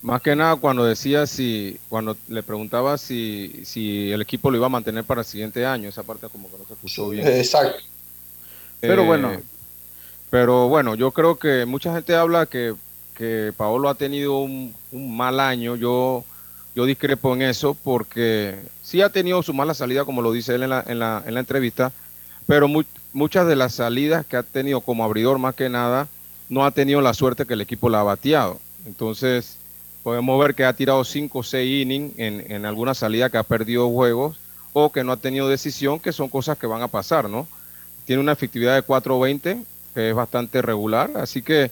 Más 0.05 0.21
que 0.21 0.35
nada 0.35 0.55
cuando 0.55 0.85
decía 0.85 1.25
si, 1.25 1.79
cuando 1.89 2.15
le 2.27 2.43
preguntaba 2.43 2.97
si, 2.97 3.61
si 3.65 4.11
el 4.11 4.21
equipo 4.21 4.51
lo 4.51 4.57
iba 4.57 4.67
a 4.67 4.69
mantener 4.69 5.03
para 5.03 5.21
el 5.21 5.25
siguiente 5.25 5.65
año, 5.65 5.89
esa 5.89 6.03
parte 6.03 6.27
como 6.29 6.49
que 6.49 6.57
no 6.57 6.65
se 6.65 6.73
escuchó 6.73 7.09
bien. 7.09 7.27
Exacto. 7.27 7.83
pero 8.79 9.01
eh, 9.01 9.05
bueno. 9.05 9.31
Pero 10.29 10.67
bueno, 10.67 10.95
yo 10.95 11.11
creo 11.11 11.37
que 11.37 11.65
mucha 11.65 11.93
gente 11.93 12.15
habla 12.15 12.45
que 12.45 12.75
que 13.15 13.53
Paolo 13.55 13.89
ha 13.89 13.95
tenido 13.95 14.39
un, 14.39 14.75
mal 14.91 15.39
año. 15.39 15.75
Yo, 15.75 16.23
yo 16.75 16.85
discrepo 16.85 17.33
en 17.33 17.41
eso 17.41 17.73
porque 17.73 18.55
sí 18.83 19.01
ha 19.01 19.09
tenido 19.09 19.41
su 19.41 19.53
mala 19.53 19.73
salida, 19.73 20.05
como 20.05 20.21
lo 20.21 20.31
dice 20.31 20.53
él 20.53 20.63
en 20.63 20.69
la, 20.69 20.83
en 20.85 20.99
la, 20.99 21.23
en 21.25 21.33
la 21.33 21.39
entrevista, 21.39 21.91
pero 22.45 22.67
muchas 23.13 23.47
de 23.47 23.55
las 23.55 23.73
salidas 23.73 24.25
que 24.25 24.37
ha 24.37 24.43
tenido 24.43 24.81
como 24.81 25.03
abridor 25.03 25.39
más 25.39 25.55
que 25.55 25.69
nada, 25.69 26.07
no 26.49 26.63
ha 26.63 26.71
tenido 26.71 27.01
la 27.01 27.15
suerte 27.15 27.45
que 27.45 27.53
el 27.53 27.61
equipo 27.61 27.89
la 27.89 28.01
ha 28.01 28.03
bateado. 28.03 28.59
Entonces, 28.85 29.57
podemos 30.05 30.39
ver 30.39 30.53
que 30.53 30.63
ha 30.63 30.71
tirado 30.71 31.03
5 31.03 31.39
o 31.39 31.41
6 31.41 31.81
innings 31.81 32.13
en, 32.19 32.51
en 32.51 32.67
alguna 32.67 32.93
salida 32.93 33.31
que 33.31 33.39
ha 33.39 33.43
perdido 33.43 33.89
juegos 33.89 34.37
o 34.71 34.91
que 34.91 35.03
no 35.03 35.11
ha 35.11 35.17
tenido 35.17 35.49
decisión, 35.49 35.99
que 35.99 36.11
son 36.11 36.29
cosas 36.29 36.59
que 36.59 36.67
van 36.67 36.83
a 36.83 36.87
pasar, 36.87 37.27
¿no? 37.27 37.47
Tiene 38.05 38.21
una 38.21 38.33
efectividad 38.33 38.75
de 38.75 38.85
4.20, 38.85 39.63
que 39.95 40.09
es 40.09 40.15
bastante 40.15 40.61
regular, 40.61 41.09
así 41.15 41.41
que 41.41 41.71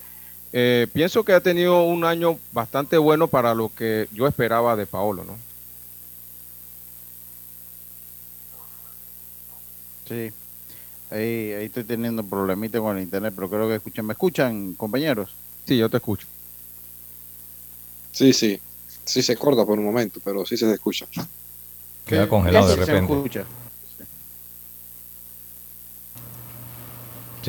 eh, 0.51 0.87
pienso 0.91 1.23
que 1.23 1.33
ha 1.33 1.41
tenido 1.41 1.83
un 1.83 2.05
año 2.05 2.39
bastante 2.51 2.97
bueno 2.97 3.27
para 3.27 3.53
lo 3.53 3.69
que 3.69 4.07
yo 4.11 4.25
esperaba 4.25 4.75
de 4.75 4.87
Paolo, 4.87 5.23
¿no? 5.23 5.37
Sí, 10.07 10.31
ahí, 11.11 11.51
ahí 11.51 11.65
estoy 11.65 11.83
teniendo 11.83 12.23
problemita 12.23 12.79
con 12.79 12.97
el 12.97 13.03
internet, 13.03 13.31
pero 13.35 13.47
creo 13.47 13.67
que 13.67 13.75
escuchan. 13.75 14.07
¿Me 14.07 14.13
escuchan, 14.13 14.73
compañeros? 14.73 15.35
Sí, 15.67 15.77
yo 15.77 15.87
te 15.87 15.97
escucho. 15.97 16.25
Sí, 18.23 18.31
sí. 18.31 18.59
Sí 19.03 19.21
se 19.21 19.35
corta 19.35 19.65
por 19.65 19.77
un 19.77 19.83
momento, 19.83 20.21
pero 20.23 20.45
sí 20.45 20.55
se 20.55 20.71
escucha. 20.71 21.05
Queda 22.05 22.29
congelado 22.29 22.69
de 22.69 22.75
repente. 22.77 23.13
Se 23.13 23.17
escucha. 23.17 23.45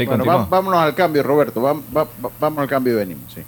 bueno, 0.09 0.49
vámonos 0.51 0.81
al 0.81 0.97
cambio, 0.97 1.22
Roberto. 1.22 1.61
vamos 1.61 2.59
al 2.59 2.68
cambio 2.68 2.95
y 2.95 2.97
venimos. 2.97 3.33
Sí. 3.33 3.43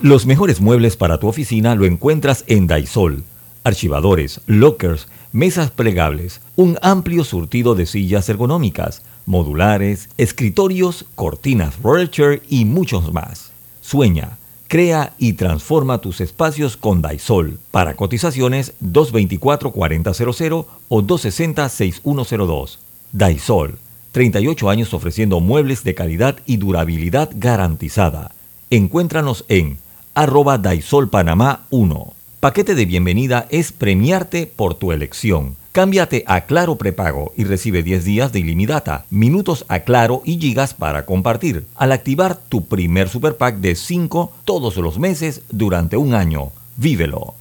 Los 0.00 0.24
mejores 0.24 0.60
muebles 0.60 0.96
para 0.96 1.18
tu 1.18 1.26
oficina 1.26 1.74
lo 1.74 1.84
encuentras 1.84 2.44
en 2.46 2.68
Daisol. 2.68 3.24
Archivadores, 3.64 4.40
lockers, 4.46 5.08
mesas 5.32 5.72
plegables, 5.72 6.40
un 6.54 6.78
amplio 6.80 7.24
surtido 7.24 7.74
de 7.74 7.86
sillas 7.86 8.28
ergonómicas, 8.28 9.02
modulares, 9.24 10.10
escritorios, 10.16 11.06
cortinas 11.16 11.74
chair 12.12 12.40
y 12.48 12.64
muchos 12.66 13.12
más. 13.12 13.50
Sueña, 13.80 14.38
crea 14.68 15.14
y 15.18 15.34
transforma 15.34 15.98
tus 15.98 16.20
espacios 16.20 16.76
con 16.76 17.02
Daisol. 17.02 17.58
Para 17.70 17.94
cotizaciones 17.94 18.74
224-4000 18.82 20.66
o 20.88 21.02
260-6102. 21.02 22.78
Daisol 23.12 23.78
38 24.16 24.70
años 24.70 24.94
ofreciendo 24.94 25.40
muebles 25.40 25.84
de 25.84 25.94
calidad 25.94 26.38
y 26.46 26.56
durabilidad 26.56 27.28
garantizada. 27.34 28.32
Encuéntranos 28.70 29.44
en 29.48 29.76
arroba 30.14 30.56
Daisol 30.56 31.10
Panamá 31.10 31.66
1. 31.68 32.14
Paquete 32.40 32.74
de 32.74 32.86
bienvenida 32.86 33.46
es 33.50 33.72
premiarte 33.72 34.46
por 34.46 34.74
tu 34.74 34.92
elección. 34.92 35.56
Cámbiate 35.76 36.24
a 36.26 36.40
Claro 36.46 36.76
Prepago 36.76 37.34
y 37.36 37.44
recibe 37.44 37.82
10 37.82 38.02
días 38.02 38.32
de 38.32 38.38
ilimitada, 38.38 39.04
minutos 39.10 39.66
a 39.68 39.80
Claro 39.80 40.22
y 40.24 40.38
gigas 40.38 40.72
para 40.72 41.04
compartir. 41.04 41.66
Al 41.74 41.92
activar 41.92 42.34
tu 42.34 42.64
primer 42.64 43.10
super 43.10 43.36
pack 43.36 43.56
de 43.56 43.74
5 43.74 44.32
todos 44.46 44.78
los 44.78 44.98
meses 44.98 45.42
durante 45.50 45.98
un 45.98 46.14
año. 46.14 46.50
Vívelo. 46.78 47.34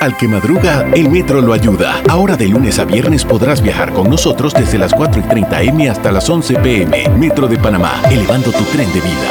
Al 0.00 0.16
que 0.16 0.26
madruga, 0.26 0.84
el 0.94 1.08
metro 1.10 1.40
lo 1.40 1.52
ayuda. 1.52 2.02
Ahora 2.08 2.36
de 2.36 2.48
lunes 2.48 2.80
a 2.80 2.84
viernes 2.84 3.24
podrás 3.24 3.62
viajar 3.62 3.92
con 3.92 4.10
nosotros 4.10 4.52
desde 4.52 4.78
las 4.78 4.92
4 4.92 5.20
y 5.20 5.28
30 5.28 5.62
M 5.62 5.88
hasta 5.88 6.10
las 6.10 6.28
11 6.28 6.54
PM. 6.56 7.08
Metro 7.10 7.46
de 7.46 7.56
Panamá, 7.56 8.02
elevando 8.10 8.50
tu 8.50 8.64
tren 8.64 8.92
de 8.92 9.00
vida. 9.00 9.30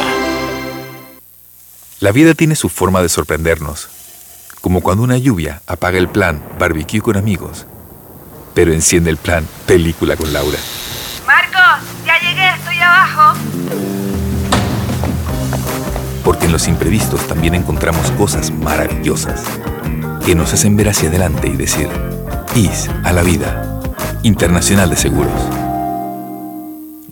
La 1.99 2.13
vida 2.13 2.33
tiene 2.33 2.55
su 2.55 2.69
forma 2.69 3.01
de 3.01 3.09
sorprendernos. 3.09 3.89
Como 4.61 4.79
cuando 4.79 5.03
una 5.03 5.17
lluvia 5.17 5.61
apaga 5.67 5.97
el 5.97 6.07
plan 6.07 6.41
barbecue 6.57 7.01
con 7.01 7.17
amigos, 7.17 7.67
pero 8.55 8.73
enciende 8.73 9.11
el 9.11 9.17
plan 9.17 9.45
película 9.67 10.15
con 10.15 10.33
Laura. 10.33 10.57
Marcos, 11.27 11.87
ya 12.05 12.19
llegué, 12.19 12.49
estoy 12.49 12.79
abajo. 12.79 13.37
Porque 16.23 16.45
en 16.47 16.53
los 16.53 16.67
imprevistos 16.67 17.27
también 17.27 17.53
encontramos 17.53 18.09
cosas 18.11 18.49
maravillosas 18.49 19.43
que 20.25 20.33
nos 20.33 20.53
hacen 20.53 20.75
ver 20.75 20.89
hacia 20.89 21.09
adelante 21.09 21.47
y 21.47 21.55
decir, 21.55 21.87
IS 22.55 22.89
a 23.03 23.11
la 23.11 23.21
vida. 23.21 23.79
Internacional 24.23 24.89
de 24.89 24.95
Seguros. 24.95 25.64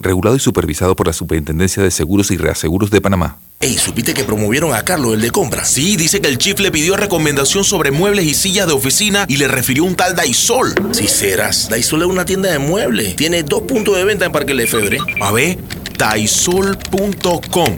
Regulado 0.04 0.36
y 0.36 0.39
supervisado 0.39 0.95
por 0.95 1.08
la 1.08 1.14
Superintendencia 1.14 1.82
de 1.82 1.89
Seguros 1.89 2.30
y 2.32 2.38
Reaseguros 2.38 2.91
de 2.91 2.99
Panamá. 2.99 3.39
Ey, 3.62 3.78
¿supiste 3.78 4.14
que 4.14 4.26
promovieron 4.26 4.74
a 4.74 4.84
Carlos, 4.84 5.14
el 5.14 5.22
de 5.22 5.32
compra? 5.32 5.64
Sí, 5.64 5.95
dice 5.95 6.20
que 6.20 6.28
el 6.28 6.38
chief 6.38 6.60
le 6.60 6.70
pidió 6.72 6.97
recomendación 6.97 7.64
sobre 7.64 7.91
muebles 7.91 8.26
y 8.26 8.34
sillas 8.34 8.68
de 8.68 8.74
oficina 8.74 9.26
y 9.30 9.38
le 9.38 9.47
refirió 9.47 9.86
un 9.86 9.95
tal 9.95 10.16
Daisol. 10.16 10.74
Si 10.91 11.08
serás, 11.08 11.70
Daisol 11.70 12.01
es 12.01 12.08
una 12.10 12.26
tienda 12.26 12.51
de 12.51 12.60
muebles. 12.60 13.16
Tiene 13.16 13.43
dos 13.43 13.62
puntos 13.62 13.95
de 13.95 14.04
venta 14.04 14.26
en 14.26 14.34
Parque 14.34 14.54
Lefebvre. 14.54 14.97
A 15.22 15.32
ver, 15.32 15.58
daisol.com. 15.97 17.78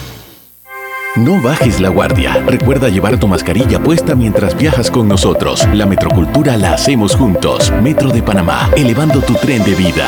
No 1.17 1.41
bajes 1.41 1.81
la 1.81 1.89
guardia. 1.89 2.41
Recuerda 2.45 2.87
llevar 2.87 3.19
tu 3.19 3.27
mascarilla 3.27 3.83
puesta 3.83 4.15
mientras 4.15 4.57
viajas 4.57 4.89
con 4.89 5.09
nosotros. 5.09 5.67
La 5.73 5.85
metrocultura 5.85 6.55
la 6.55 6.73
hacemos 6.73 7.17
juntos. 7.17 7.69
Metro 7.83 8.11
de 8.11 8.23
Panamá, 8.23 8.69
elevando 8.77 9.19
tu 9.19 9.33
tren 9.33 9.61
de 9.65 9.75
vida. 9.75 10.07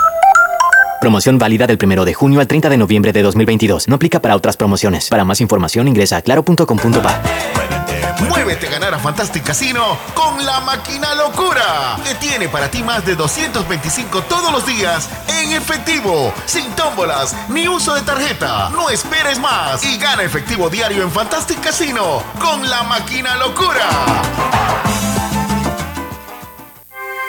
Promoción 1.01 1.39
válida 1.39 1.65
del 1.65 1.79
1 1.81 2.05
de 2.05 2.13
junio 2.13 2.39
al 2.41 2.47
30 2.47 2.69
de 2.69 2.77
noviembre 2.77 3.11
de 3.11 3.23
2022. 3.23 3.87
No 3.87 3.95
aplica 3.95 4.21
para 4.21 4.35
otras 4.35 4.55
promociones. 4.55 5.09
Para 5.09 5.25
más 5.25 5.41
información 5.41 5.87
ingresa 5.87 6.17
a 6.17 6.21
claro.com.pa. 6.21 7.21
Muévete 8.29 8.67
a 8.67 8.69
ganar 8.69 8.93
a 8.93 8.99
Fantastic 8.99 9.43
Casino 9.43 9.97
con 10.13 10.45
la 10.45 10.59
máquina 10.59 11.15
locura, 11.15 11.97
que 12.07 12.13
tiene 12.15 12.49
para 12.49 12.69
ti 12.69 12.83
más 12.83 13.03
de 13.03 13.15
225 13.15 14.21
todos 14.23 14.51
los 14.51 14.63
días 14.67 15.09
en 15.41 15.53
efectivo, 15.53 16.31
sin 16.45 16.69
tómbolas 16.75 17.35
ni 17.49 17.67
uso 17.67 17.95
de 17.95 18.01
tarjeta. 18.03 18.69
No 18.69 18.87
esperes 18.91 19.39
más 19.39 19.83
y 19.83 19.97
gana 19.97 20.21
efectivo 20.21 20.69
diario 20.69 21.01
en 21.01 21.09
Fantastic 21.09 21.61
Casino 21.61 22.21
con 22.39 22.69
la 22.69 22.83
máquina 22.83 23.37
locura. 23.37 23.89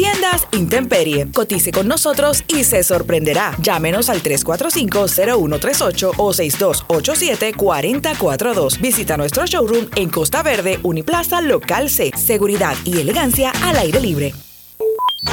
Tiendas 0.00 0.48
Intemperie. 0.52 1.30
Cotice 1.30 1.72
con 1.72 1.86
nosotros 1.86 2.42
y 2.48 2.64
se 2.64 2.82
sorprenderá. 2.82 3.54
Llámenos 3.60 4.08
al 4.08 4.22
345-0138 4.22 6.12
o 6.16 6.32
6287-4042. 6.32 8.80
Visita 8.80 9.18
nuestro 9.18 9.44
showroom 9.44 9.88
en 9.96 10.08
Costa 10.08 10.42
Verde, 10.42 10.80
Uniplaza, 10.84 11.42
Local 11.42 11.90
C. 11.90 12.12
Seguridad 12.16 12.74
y 12.86 12.98
elegancia 12.98 13.52
al 13.62 13.76
aire 13.76 14.00
libre. 14.00 14.32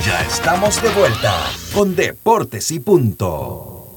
Ya 0.06 0.22
estamos 0.24 0.84
de 0.84 0.90
vuelta 0.90 1.34
con 1.74 1.96
Deportes 1.96 2.70
y 2.72 2.82
Punto. 2.82 3.88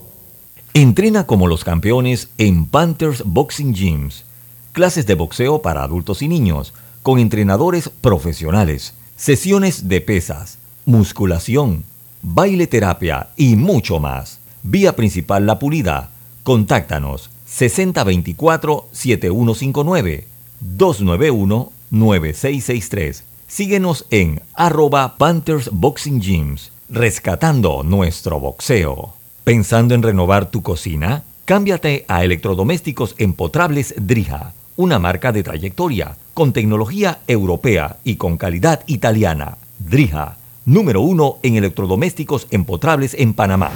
Entrena 0.73 1.27
como 1.27 1.49
los 1.49 1.65
campeones 1.65 2.29
en 2.39 2.67
Panthers 2.67 3.25
Boxing 3.27 3.75
Gyms. 3.75 4.25
Clases 4.71 5.05
de 5.09 5.17
boxeo 5.17 5.63
para 5.63 5.83
adultos 5.83 6.23
y 6.23 6.29
niños, 6.29 6.75
con 7.03 7.19
entrenadores 7.19 7.89
profesionales, 7.89 8.95
sesiones 9.17 9.89
de 9.89 10.01
pesas, 10.01 10.60
musculación, 10.85 11.85
baile 12.23 12.67
terapia 12.67 13.29
y 13.37 13.57
mucho 13.57 14.01
más. 14.01 14.41
Vía 14.63 14.95
principal 14.97 15.47
La 15.47 15.59
Pulida. 15.59 16.11
Contáctanos 16.43 17.31
6024-7159 17.49 20.25
291-9663. 20.61 23.23
Síguenos 23.47 24.05
en 24.11 24.43
arroba 24.55 25.17
Panthers 25.17 25.71
Boxing 25.73 26.21
Gyms, 26.21 26.73
rescatando 26.89 27.83
nuestro 27.83 28.39
boxeo. 28.39 29.15
¿Pensando 29.45 29.95
en 29.95 30.03
renovar 30.03 30.51
tu 30.51 30.61
cocina? 30.63 31.25
Cámbiate 31.47 32.05
a 32.07 32.23
electrodomésticos 32.23 33.15
empotrables 33.19 33.95
Drija, 33.97 34.53
una 34.77 35.01
marca 35.01 35.33
de 35.33 35.43
trayectoria, 35.43 36.17
con 36.33 36.53
tecnología 36.53 37.19
europea 37.27 37.97
y 38.05 38.15
con 38.17 38.37
calidad 38.37 38.85
italiana. 38.87 39.57
Drija, 39.79 40.37
número 40.71 41.01
uno 41.01 41.39
en 41.43 41.57
electrodomésticos 41.57 42.47
empotrables 42.53 43.15
en 43.15 43.35
Panamá. 43.35 43.71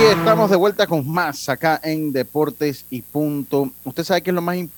Y 0.00 0.04
estamos 0.06 0.48
de 0.50 0.56
vuelta 0.56 0.86
con 0.86 1.06
más 1.06 1.48
acá 1.50 1.78
en 1.84 2.10
Deportes 2.12 2.86
y 2.90 3.02
Punto. 3.02 3.70
Usted 3.84 4.02
sabe 4.02 4.22
qué 4.22 4.30
es 4.30 4.34
lo 4.34 4.40
más 4.42 4.56
im- 4.56 4.70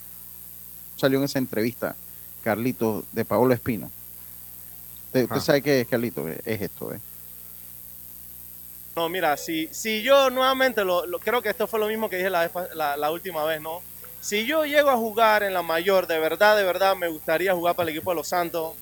salió 0.97 1.19
en 1.19 1.25
esa 1.27 1.39
entrevista, 1.39 1.95
Carlito, 2.43 3.05
de 3.13 3.25
Paolo 3.25 3.55
Espino. 3.55 3.89
Usted, 5.07 5.23
usted 5.25 5.37
Ah. 5.37 5.41
sabe 5.41 5.63
qué 5.63 5.81
es, 5.83 5.89
Carlito, 5.89 6.29
es 6.29 6.41
es 6.45 6.61
esto, 6.63 6.93
¿eh? 6.93 6.99
No, 8.97 9.09
mira, 9.09 9.37
si, 9.37 9.69
si 9.71 10.03
yo 10.03 10.29
nuevamente, 10.29 10.85
lo, 10.85 11.07
lo- 11.07 11.21
creo 11.21 11.41
que 11.41 11.51
esto 11.51 11.69
fue 11.69 11.79
lo 11.79 11.87
mismo 11.87 12.11
que 12.11 12.17
dije 12.17 12.31
la 12.31 13.11
última 13.13 13.45
vez, 13.45 13.61
¿no? 13.63 13.81
Si 14.21 14.45
yo 14.45 14.67
llego 14.67 14.91
a 14.91 14.97
jugar 14.97 15.43
en 15.43 15.55
la 15.55 15.63
mayor, 15.63 16.07
de 16.07 16.19
verdad, 16.19 16.57
de 16.57 16.65
verdad, 16.65 16.97
me 16.97 17.09
gustaría 17.09 17.55
jugar 17.55 17.75
para 17.77 17.89
el 17.89 17.97
equipo 17.97 18.11
de 18.11 18.17
Los 18.17 18.29
Santos 18.29 18.75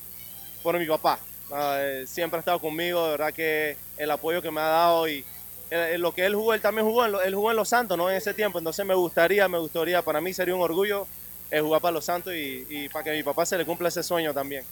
por 0.63 0.77
mi 0.77 0.85
papá. 0.85 1.19
Ah, 1.51 1.77
eh, 1.79 2.05
siempre 2.07 2.37
ha 2.37 2.39
estado 2.39 2.59
conmigo, 2.59 3.05
de 3.05 3.11
verdad 3.11 3.33
que 3.33 3.77
el 3.97 4.11
apoyo 4.11 4.41
que 4.41 4.51
me 4.51 4.59
ha 4.59 4.67
dado 4.67 5.07
y 5.07 5.23
eh, 5.69 5.91
eh, 5.93 5.97
lo 5.97 6.13
que 6.13 6.25
él 6.25 6.35
jugó, 6.35 6.53
él 6.53 6.61
también 6.61 6.85
jugó 6.85 7.05
en, 7.05 7.15
él 7.23 7.35
jugó 7.35 7.51
en 7.51 7.57
Los 7.57 7.69
Santos, 7.69 7.97
¿no? 7.97 8.09
En 8.09 8.17
ese 8.17 8.33
tiempo, 8.33 8.57
entonces 8.57 8.85
me 8.85 8.95
gustaría, 8.95 9.47
me 9.47 9.59
gustaría, 9.59 10.01
para 10.01 10.19
mí 10.19 10.33
sería 10.33 10.55
un 10.55 10.61
orgullo 10.61 11.07
jugar 11.49 11.79
para 11.79 11.93
los 11.93 12.03
Santos 12.03 12.33
y, 12.33 12.65
y 12.69 12.89
para 12.89 13.05
que 13.05 13.11
mi 13.11 13.23
papá 13.23 13.45
se 13.45 13.57
le 13.57 13.65
cumpla 13.65 13.87
ese 13.87 14.03
sueño 14.03 14.33
también. 14.33 14.65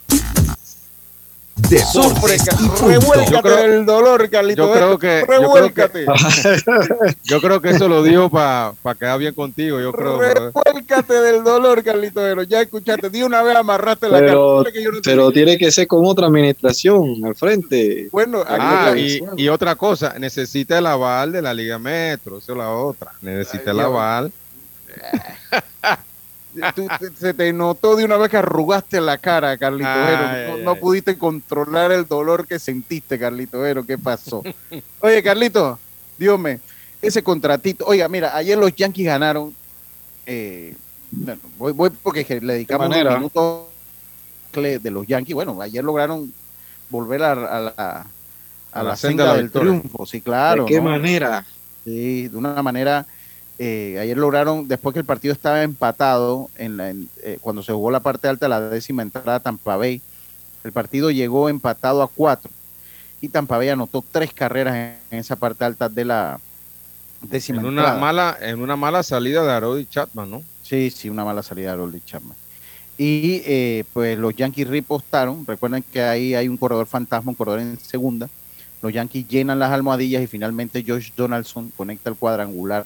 Sufre, 1.64 2.38
revuélcate 2.86 3.50
del 3.50 3.86
dolor, 3.86 4.30
Carlito. 4.30 4.68
Yo 4.68 4.74
creo 4.74 5.00
que, 5.00 5.26
revuélcate. 5.26 6.06
Yo 7.24 7.42
creo 7.42 7.62
que, 7.62 7.70
eso 7.70 7.88
lo 7.88 8.04
dijo 8.04 8.30
para 8.30 8.74
quedar 9.00 9.18
bien 9.18 9.34
contigo, 9.34 9.80
yo 9.80 9.92
creo. 9.94 10.20
Revuélcate 10.20 11.14
del 11.14 11.44
dolor, 11.44 11.82
Carlito. 11.84 12.20
Pero 12.20 12.44
ya 12.44 12.62
escuchaste, 12.62 13.10
di 13.10 13.24
una 13.24 13.42
vez 13.42 13.56
amarraste 13.56 14.10
la 14.10 14.20
pero, 14.20 14.64
Pero 15.04 15.32
tiene 15.32 15.58
que 15.58 15.72
ser 15.72 15.88
con 15.88 16.06
otra 16.06 16.28
administración 16.28 17.26
al 17.26 17.36
frente. 17.36 18.10
Bueno, 18.12 18.44
ah, 18.46 18.94
y, 18.96 19.22
y, 19.38 19.48
otra 19.48 19.76
cosa, 19.76 20.16
necesita 20.20 20.78
el 20.78 20.86
aval 20.86 21.32
de 21.32 21.42
la 21.42 21.54
Liga 21.54 21.80
Metro, 21.80 22.38
eso 22.38 22.52
es 22.52 22.58
la 22.58 22.70
otra. 22.70 23.12
Necesita 23.22 23.72
el 23.72 23.80
aval. 23.80 24.32
se 27.18 27.34
te 27.34 27.54
notó 27.54 27.96
de 27.96 28.06
una 28.06 28.18
vez 28.18 28.30
que 28.30 28.38
arrugaste 28.38 29.02
la 29.02 29.18
cara, 29.18 29.58
Carlito 29.58 29.90
No, 30.64 30.76
pudiste 30.76 31.18
controlar 31.18 31.92
el 31.92 32.08
dolor 32.08 32.48
que 32.48 32.60
sentiste, 32.60 33.20
Carlito 33.20 33.60
Vero. 33.60 33.86
¿Qué 33.86 33.98
pasó? 33.98 34.44
Oye, 35.00 35.22
Carlito, 35.24 35.80
Dios 36.18 36.40
me, 36.40 36.60
ese 37.02 37.24
contratito. 37.24 37.86
Oiga, 37.86 38.08
mira, 38.08 38.36
ayer 38.36 38.58
los 38.58 38.74
Yankees 38.74 39.06
ganaron. 39.06 39.54
Eh, 40.26 40.76
voy, 41.58 41.74
voy 41.74 41.90
porque 42.02 42.26
le 42.42 42.54
dedicamos 42.54 42.88
un 42.88 43.14
minuto 43.14 43.70
de 44.54 44.92
los 44.92 45.06
Yankees. 45.06 45.36
Bueno, 45.36 45.62
ayer 45.62 45.84
lograron 45.84 46.32
volver 46.90 47.24
a, 47.24 47.36
la, 47.36 48.08
a, 48.72 48.84
la, 48.84 48.96
senda, 48.96 49.36
del 49.36 49.52
triunfo. 49.52 50.06
Sí, 50.06 50.22
claro. 50.22 50.66
¿De 50.66 50.72
qué 50.72 50.82
manera? 50.82 51.46
Sí, 51.84 52.28
de 52.28 52.38
una 52.38 52.62
manera 52.62 53.06
eh, 53.58 53.98
ayer 54.02 54.18
lograron, 54.18 54.68
después 54.68 54.94
que 54.94 55.00
el 55.00 55.06
partido 55.06 55.34
estaba 55.34 55.64
empatado, 55.64 56.50
en 56.58 56.78
la, 56.78 56.90
eh, 56.90 57.38
cuando 57.42 57.64
se 57.64 57.72
jugó 57.72 57.90
la 57.90 58.02
parte 58.02 58.28
alta 58.28 58.50
la 58.50 58.60
décima 58.62 59.02
entrada 59.02 59.40
Tampa 59.40 59.78
Bay, 59.78 60.02
el 60.64 60.72
partido 60.72 61.10
llegó 61.10 61.48
empatado 61.48 62.04
a 62.04 62.08
cuatro 62.08 62.52
y 63.22 63.30
Tampa 63.30 63.58
Bay 63.58 63.70
anotó 63.70 64.04
tres 64.12 64.34
carreras 64.34 64.76
en, 65.10 65.20
esa 65.20 65.38
parte 65.38 65.64
alta 65.64 65.88
de 65.88 66.04
la 66.04 66.40
décima 67.22 67.62
en 67.62 67.68
entrada. 67.68 67.94
Una 67.94 68.02
mala, 68.02 68.38
en 68.42 68.62
una 68.62 68.76
mala 68.76 69.04
salida 69.04 69.44
de 69.44 69.52
Arody 69.52 69.86
Chapman, 69.86 70.30
¿no? 70.30 70.44
Sí, 70.62 70.92
sí, 70.92 71.10
una 71.10 71.24
mala 71.24 71.42
salida 71.42 71.68
de 71.68 71.74
Arody 71.74 72.02
Chapman. 72.02 72.36
Y 72.98 73.42
eh, 73.46 73.84
pues 73.94 74.18
los 74.18 74.36
Yankees 74.36 74.68
ripostaron. 74.68 75.46
Recuerden 75.46 75.84
que 75.94 76.02
ahí 76.02 76.34
hay 76.34 76.48
un 76.48 76.58
corredor 76.58 76.88
fantasma, 76.88 77.32
un 77.32 77.36
corredor 77.36 77.60
en 77.60 77.80
segunda. 77.80 78.30
Los 78.82 78.94
Yankees 78.94 79.28
llenan 79.28 79.60
las 79.60 79.72
almohadillas 79.72 80.22
y 80.22 80.28
finalmente 80.28 80.84
Josh 80.86 81.12
Donaldson 81.16 81.72
conecta 81.76 82.10
el 82.10 82.16
cuadrangular 82.16 82.86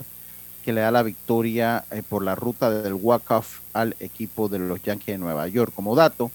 le 0.72 0.82
da 0.82 0.92
la 0.92 1.04
victoria 1.04 1.86
eh, 1.92 2.04
por 2.08 2.24
la 2.24 2.36
ruta 2.36 2.70
del 2.70 2.94
walk-off 2.94 3.60
al 3.74 3.96
equipo 4.00 4.50
de 4.50 4.60
los 4.60 4.82
Yankees 4.82 5.16
de 5.16 5.18
Nueva 5.18 5.48
York. 5.48 5.74
Como 5.76 5.96
dato, 5.96 6.32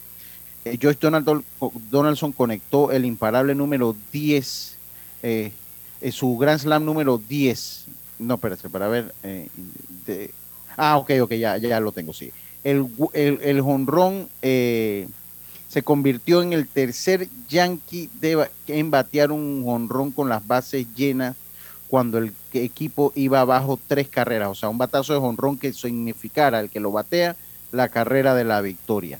eh, 0.64 0.78
Josh 0.80 0.96
Donaldson 1.90 2.32
conectó 2.32 2.92
el 2.92 3.04
imparable 3.04 3.54
número 3.54 3.94
10, 4.12 4.76
eh, 5.22 5.52
su 6.10 6.36
Grand 6.36 6.60
Slam 6.60 6.84
número 6.84 7.18
10. 7.18 7.86
No, 8.18 8.34
espérate, 8.34 8.68
para 8.68 8.88
ver. 8.88 9.14
ah, 10.76 10.98
ok, 10.98 11.10
ok, 11.22 11.32
ya, 11.32 11.56
ya 11.58 11.80
lo 11.80 11.92
tengo, 11.92 12.12
sí. 12.12 12.30
El, 12.62 12.86
el, 13.12 13.40
el 13.42 13.60
jonrón 13.60 14.28
se 14.40 15.82
convirtió 15.82 16.40
en 16.40 16.52
el 16.52 16.68
tercer 16.68 17.28
Yankee 17.48 18.08
de, 18.20 18.48
en 18.68 18.90
batear 18.92 19.32
un 19.32 19.64
jonrón 19.64 20.12
con 20.12 20.28
las 20.28 20.46
bases 20.46 20.86
llenas 20.94 21.36
cuando 21.88 22.18
el 22.18 22.32
equipo 22.62 23.12
iba 23.14 23.40
abajo 23.40 23.78
tres 23.88 24.08
carreras, 24.08 24.48
o 24.48 24.54
sea, 24.54 24.68
un 24.68 24.78
batazo 24.78 25.14
de 25.14 25.20
jonrón 25.20 25.58
que 25.58 25.72
significara 25.72 26.60
el 26.60 26.70
que 26.70 26.80
lo 26.80 26.92
batea 26.92 27.36
la 27.72 27.88
carrera 27.88 28.34
de 28.34 28.44
la 28.44 28.60
victoria. 28.60 29.18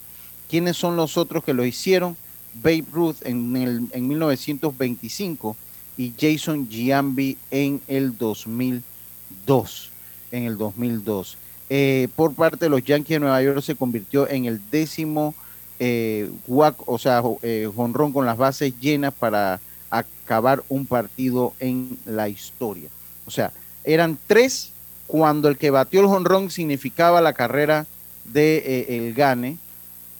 ¿Quiénes 0.49 0.77
son 0.77 0.97
los 0.97 1.17
otros 1.17 1.43
que 1.43 1.55
lo 1.55 1.65
hicieron? 1.65 2.17
Babe 2.63 2.85
Ruth 2.93 3.17
en, 3.25 3.57
el, 3.57 3.89
en 3.91 4.09
1925 4.09 5.57
y 5.97 6.13
Jason 6.19 6.69
Giambi 6.69 7.37
en 7.51 7.81
el 7.89 8.17
2002. 8.17 9.91
En 10.31 10.45
el 10.45 10.57
2002. 10.57 11.37
Eh, 11.71 12.09
por 12.15 12.35
parte 12.35 12.67
de 12.67 12.69
los 12.69 12.85
Yankees 12.85 13.17
de 13.17 13.21
Nueva 13.21 13.43
York 13.43 13.63
se 13.63 13.75
convirtió 13.75 14.29
en 14.29 14.45
el 14.45 14.61
décimo 14.71 15.35
eh, 15.81 16.31
o 16.47 16.99
sea, 16.99 17.23
eh, 17.43 17.69
jonrón 17.75 18.13
con 18.13 18.27
las 18.27 18.37
bases 18.37 18.79
llenas 18.81 19.13
para 19.13 19.61
acabar 19.91 20.63
un 20.69 20.87
partido 20.87 21.53
en 21.61 21.99
la 22.05 22.29
historia. 22.29 22.89
O 23.27 23.31
sea, 23.31 23.53
eran 23.85 24.19
tres 24.27 24.71
cuando 25.07 25.49
el 25.49 25.59
que 25.59 25.71
batió 25.71 26.01
el 26.01 26.07
jonrón 26.07 26.51
significaba 26.51 27.21
la 27.21 27.33
carrera 27.33 27.87
de 28.25 28.57
eh, 28.57 28.97
el 28.97 29.15
Gane 29.15 29.59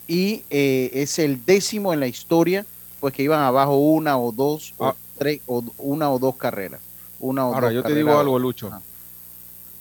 y 0.07 0.43
eh, 0.49 0.91
es 0.93 1.17
el 1.19 1.43
décimo 1.45 1.93
en 1.93 1.99
la 1.99 2.07
historia, 2.07 2.65
pues 2.99 3.13
que 3.13 3.23
iban 3.23 3.41
abajo 3.41 3.77
una 3.77 4.17
o 4.17 4.31
dos 4.31 4.73
o 4.77 4.87
ah. 4.87 4.95
tres 5.17 5.41
o 5.47 5.63
una 5.77 6.11
o 6.11 6.19
dos 6.19 6.35
carreras. 6.35 6.81
Una 7.19 7.47
o 7.47 7.53
Ahora, 7.53 7.71
yo 7.71 7.83
te 7.83 7.95
digo 7.95 8.17
algo, 8.17 8.37
Lucho. 8.37 8.71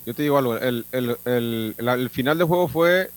Yo 0.07 0.15
te 0.15 0.23
digo 0.23 0.37
algo, 0.37 0.57
el, 0.57 0.85
el, 0.93 1.17
el, 1.25 1.75
el, 1.79 2.11
final 2.11 2.37
del 2.37 2.47
juego 2.47 2.69
fue 2.69 3.11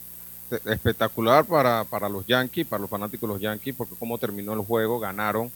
espectacular 0.66 1.44
para, 1.44 1.84
para 1.84 2.08
los 2.08 2.26
Yankees, 2.26 2.66
para 2.66 2.80
los 2.80 2.90
fanáticos 2.90 3.28
de 3.28 3.34
los 3.34 3.42
Yankees, 3.42 3.76
porque 3.76 3.96
como 3.96 4.18
terminó 4.18 4.54
el 4.54 4.62
juego, 4.62 4.98
ganaron 4.98 5.52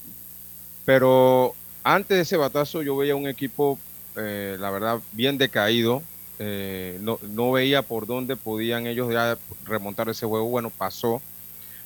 pero 0.86 1.54
antes 1.84 2.18
de 2.18 2.22
ese 2.22 2.38
batazo 2.38 2.82
yo 2.82 2.98
veía 2.98 3.16
un 3.16 3.28
equipo, 3.28 3.78
eh, 4.16 4.58
la 4.60 4.72
verdad, 4.72 5.00
bien 5.12 5.38
decaído. 5.38 6.02
Eh, 6.40 6.98
no, 7.02 7.20
no, 7.22 7.52
veía 7.52 7.84
por 7.84 8.08
dónde 8.08 8.36
podían 8.36 8.88
ellos 8.88 9.12
ya 9.12 9.38
remontar 9.66 10.10
ese 10.10 10.26
juego. 10.26 10.46
Bueno, 10.48 10.70
pasó. 10.70 11.22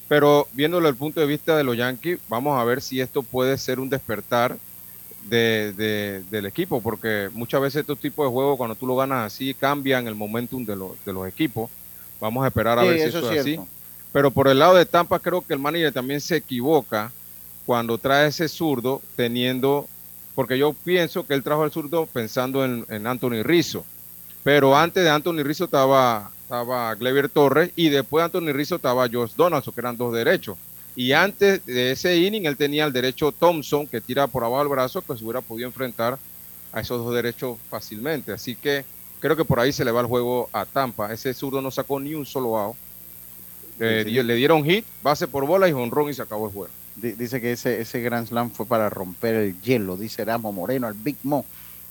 Pero 0.07 0.47
viéndolo 0.53 0.85
desde 0.85 0.93
el 0.95 0.99
punto 0.99 1.19
de 1.19 1.25
vista 1.25 1.57
de 1.57 1.63
los 1.63 1.75
Yankees, 1.75 2.19
vamos 2.29 2.59
a 2.59 2.63
ver 2.63 2.81
si 2.81 3.01
esto 3.01 3.23
puede 3.23 3.57
ser 3.57 3.79
un 3.79 3.89
despertar 3.89 4.57
de, 5.29 6.23
del 6.29 6.45
equipo, 6.45 6.81
porque 6.81 7.29
muchas 7.33 7.61
veces 7.61 7.81
estos 7.81 7.99
tipos 7.99 8.25
de 8.25 8.31
juegos, 8.31 8.57
cuando 8.57 8.75
tú 8.75 8.85
lo 8.85 8.95
ganas 8.95 9.25
así, 9.25 9.53
cambian 9.53 10.07
el 10.07 10.15
momentum 10.15 10.63
de, 10.65 10.75
los, 10.75 10.91
de 11.03 11.13
los 11.13 11.27
equipos. 11.27 11.69
Vamos 12.19 12.43
a 12.43 12.47
esperar 12.47 12.79
a 12.79 12.83
ver 12.83 12.97
si 12.97 13.03
eso 13.05 13.31
es 13.31 13.39
así. 13.39 13.59
Pero 14.13 14.31
por 14.31 14.47
el 14.47 14.59
lado 14.59 14.75
de 14.75 14.85
Tampa, 14.85 15.19
creo 15.19 15.41
que 15.41 15.53
el 15.53 15.59
manager 15.59 15.91
también 15.91 16.21
se 16.21 16.37
equivoca 16.37 17.11
cuando 17.65 17.97
trae 17.97 18.27
ese 18.27 18.47
zurdo 18.47 19.01
teniendo, 19.15 19.87
porque 20.35 20.57
yo 20.57 20.73
pienso 20.73 21.25
que 21.25 21.33
él 21.33 21.43
trajo 21.43 21.63
el 21.63 21.71
zurdo 21.71 22.05
pensando 22.05 22.63
en, 22.65 23.07
Anthony 23.07 23.41
Rizzo, 23.41 23.85
pero 24.43 24.77
antes 24.77 25.03
de 25.03 25.09
Anthony 25.09 25.43
Rizzo 25.43 25.63
estaba, 25.65 26.29
estaba 26.43 26.93
Gleber 26.95 27.29
Torres 27.29 27.71
y 27.75 27.89
después 27.89 28.21
de 28.21 28.25
Anthony 28.25 28.53
Rizzo 28.53 28.75
estaba 28.75 29.07
Josh 29.11 29.31
Donaldson, 29.35 29.73
que 29.73 29.81
eran 29.81 29.97
dos 29.97 30.13
derechos. 30.13 30.57
Y 30.95 31.13
antes 31.13 31.65
de 31.65 31.91
ese 31.91 32.15
inning, 32.17 32.45
él 32.45 32.55
tenía 32.55 32.85
el 32.85 32.93
derecho 32.93 33.31
Thompson, 33.31 33.87
que 33.87 33.99
tira 33.99 34.27
por 34.27 34.43
abajo 34.43 34.61
el 34.61 34.69
brazo, 34.69 35.01
que 35.01 35.17
se 35.17 35.23
hubiera 35.23 35.41
podido 35.41 35.67
enfrentar 35.67 36.17
a 36.71 36.79
esos 36.79 37.03
dos 37.03 37.13
derechos 37.13 37.57
fácilmente. 37.69 38.31
Así 38.31 38.55
que 38.55 38.85
creo 39.19 39.35
que 39.35 39.43
por 39.43 39.59
ahí 39.59 39.73
se 39.73 39.83
le 39.83 39.91
va 39.91 40.01
el 40.01 40.07
juego 40.07 40.49
a 40.53 40.65
Tampa. 40.65 41.11
Ese 41.11 41.33
zurdo 41.33 41.61
no 41.61 41.71
sacó 41.71 41.99
ni 41.99 42.13
un 42.13 42.25
solo 42.25 42.57
out. 42.57 42.75
Eh, 43.79 44.05
le 44.05 44.35
dieron 44.35 44.63
hit, 44.63 44.85
base 45.03 45.27
por 45.27 45.45
bola 45.45 45.67
y 45.67 45.73
honrón 45.73 46.09
y 46.09 46.13
se 46.13 46.21
acabó 46.21 46.47
el 46.47 46.53
juego. 46.53 46.71
Dice 46.95 47.41
que 47.41 47.51
ese, 47.51 47.81
ese 47.81 47.99
Grand 47.99 48.27
Slam 48.27 48.51
fue 48.51 48.65
para 48.65 48.89
romper 48.89 49.35
el 49.35 49.61
hielo, 49.61 49.97
dice 49.97 50.23
Ramo 50.23 50.53
Moreno, 50.53 50.87
al 50.87 50.93
Big 50.93 51.17
Mo, 51.23 51.45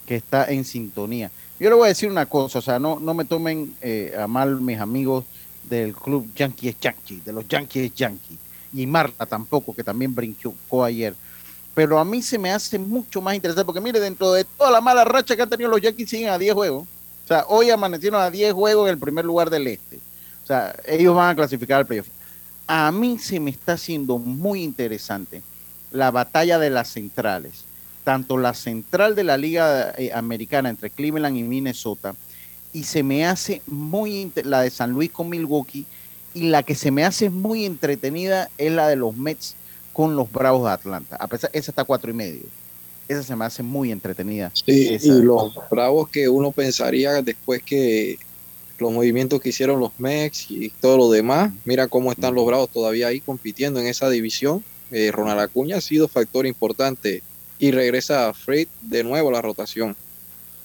que 0.06 0.16
está 0.16 0.50
en 0.50 0.64
sintonía. 0.64 1.30
Yo 1.60 1.68
le 1.68 1.76
voy 1.76 1.84
a 1.84 1.88
decir 1.88 2.10
una 2.10 2.26
cosa, 2.26 2.58
o 2.58 2.62
sea, 2.62 2.78
no, 2.78 2.98
no 2.98 3.12
me 3.12 3.26
tomen 3.26 3.76
eh, 3.82 4.14
a 4.18 4.26
mal 4.26 4.60
mis 4.60 4.78
amigos 4.80 5.24
del 5.68 5.94
club 5.94 6.28
Yankees 6.34 6.76
Yankee, 6.80 7.20
de 7.24 7.32
los 7.32 7.46
Yankees 7.46 7.94
Yankee, 7.94 8.38
y 8.72 8.86
Marta 8.86 9.26
tampoco, 9.26 9.74
que 9.74 9.84
también 9.84 10.14
brincó 10.14 10.82
ayer. 10.82 11.14
Pero 11.74 11.98
a 11.98 12.04
mí 12.04 12.22
se 12.22 12.38
me 12.38 12.50
hace 12.50 12.78
mucho 12.78 13.20
más 13.20 13.34
interesante, 13.34 13.66
porque 13.66 13.80
mire, 13.80 14.00
dentro 14.00 14.32
de 14.32 14.44
toda 14.44 14.70
la 14.70 14.80
mala 14.80 15.04
racha 15.04 15.36
que 15.36 15.42
han 15.42 15.50
tenido 15.50 15.68
los 15.68 15.80
Yankees, 15.80 16.08
siguen 16.08 16.30
a 16.30 16.38
10 16.38 16.54
juegos. 16.54 16.84
O 17.24 17.28
sea, 17.28 17.44
hoy 17.48 17.70
amanecieron 17.70 18.20
a 18.20 18.30
10 18.30 18.52
juegos 18.54 18.88
en 18.88 18.94
el 18.94 18.98
primer 18.98 19.24
lugar 19.24 19.50
del 19.50 19.66
este. 19.66 19.98
O 20.42 20.46
sea, 20.46 20.74
ellos 20.86 21.14
van 21.14 21.30
a 21.30 21.34
clasificar 21.34 21.78
al 21.78 21.86
playoff 21.86 22.08
a 22.66 22.90
mí 22.92 23.18
se 23.18 23.40
me 23.40 23.50
está 23.50 23.72
haciendo 23.74 24.18
muy 24.18 24.62
interesante 24.62 25.42
la 25.90 26.10
batalla 26.10 26.58
de 26.58 26.70
las 26.70 26.88
centrales, 26.88 27.64
tanto 28.04 28.36
la 28.36 28.54
central 28.54 29.14
de 29.14 29.24
la 29.24 29.36
Liga 29.36 29.94
eh, 29.96 30.12
Americana 30.12 30.68
entre 30.68 30.90
Cleveland 30.90 31.36
y 31.36 31.42
Minnesota, 31.42 32.14
y 32.72 32.84
se 32.84 33.02
me 33.02 33.24
hace 33.24 33.62
muy 33.66 34.30
la 34.42 34.62
de 34.62 34.70
San 34.70 34.90
Luis 34.90 35.10
con 35.10 35.28
Milwaukee, 35.28 35.86
y 36.34 36.48
la 36.48 36.64
que 36.64 36.74
se 36.74 36.90
me 36.90 37.04
hace 37.04 37.30
muy 37.30 37.64
entretenida 37.64 38.50
es 38.58 38.72
la 38.72 38.88
de 38.88 38.96
los 38.96 39.16
Mets 39.16 39.54
con 39.92 40.16
los 40.16 40.30
Bravos 40.32 40.64
de 40.64 40.72
Atlanta. 40.72 41.16
A 41.16 41.28
pesar, 41.28 41.50
esa 41.52 41.70
está 41.70 41.84
cuatro 41.84 42.10
y 42.10 42.14
medio. 42.14 42.42
Esa 43.06 43.22
se 43.22 43.36
me 43.36 43.44
hace 43.44 43.62
muy 43.62 43.92
entretenida. 43.92 44.50
Sí, 44.52 44.98
y 45.00 45.08
los 45.22 45.54
Bravos 45.70 46.08
que 46.08 46.28
uno 46.28 46.50
pensaría 46.50 47.22
después 47.22 47.62
que 47.62 48.18
los 48.84 48.92
movimientos 48.92 49.40
que 49.40 49.48
hicieron 49.48 49.80
los 49.80 49.98
Mex 49.98 50.50
y 50.50 50.70
todo 50.80 50.96
lo 50.96 51.10
demás. 51.10 51.52
Mira 51.64 51.88
cómo 51.88 52.12
están 52.12 52.34
los 52.34 52.46
Bravos 52.46 52.70
todavía 52.70 53.08
ahí 53.08 53.20
compitiendo 53.20 53.80
en 53.80 53.86
esa 53.86 54.08
división. 54.08 54.62
Eh, 54.90 55.10
Ronald 55.12 55.40
Acuña 55.40 55.78
ha 55.78 55.80
sido 55.80 56.06
factor 56.06 56.46
importante 56.46 57.22
y 57.58 57.70
regresa 57.70 58.28
a 58.28 58.34
Freight 58.34 58.68
de 58.82 59.02
nuevo 59.02 59.30
a 59.30 59.32
la 59.32 59.42
rotación. 59.42 59.96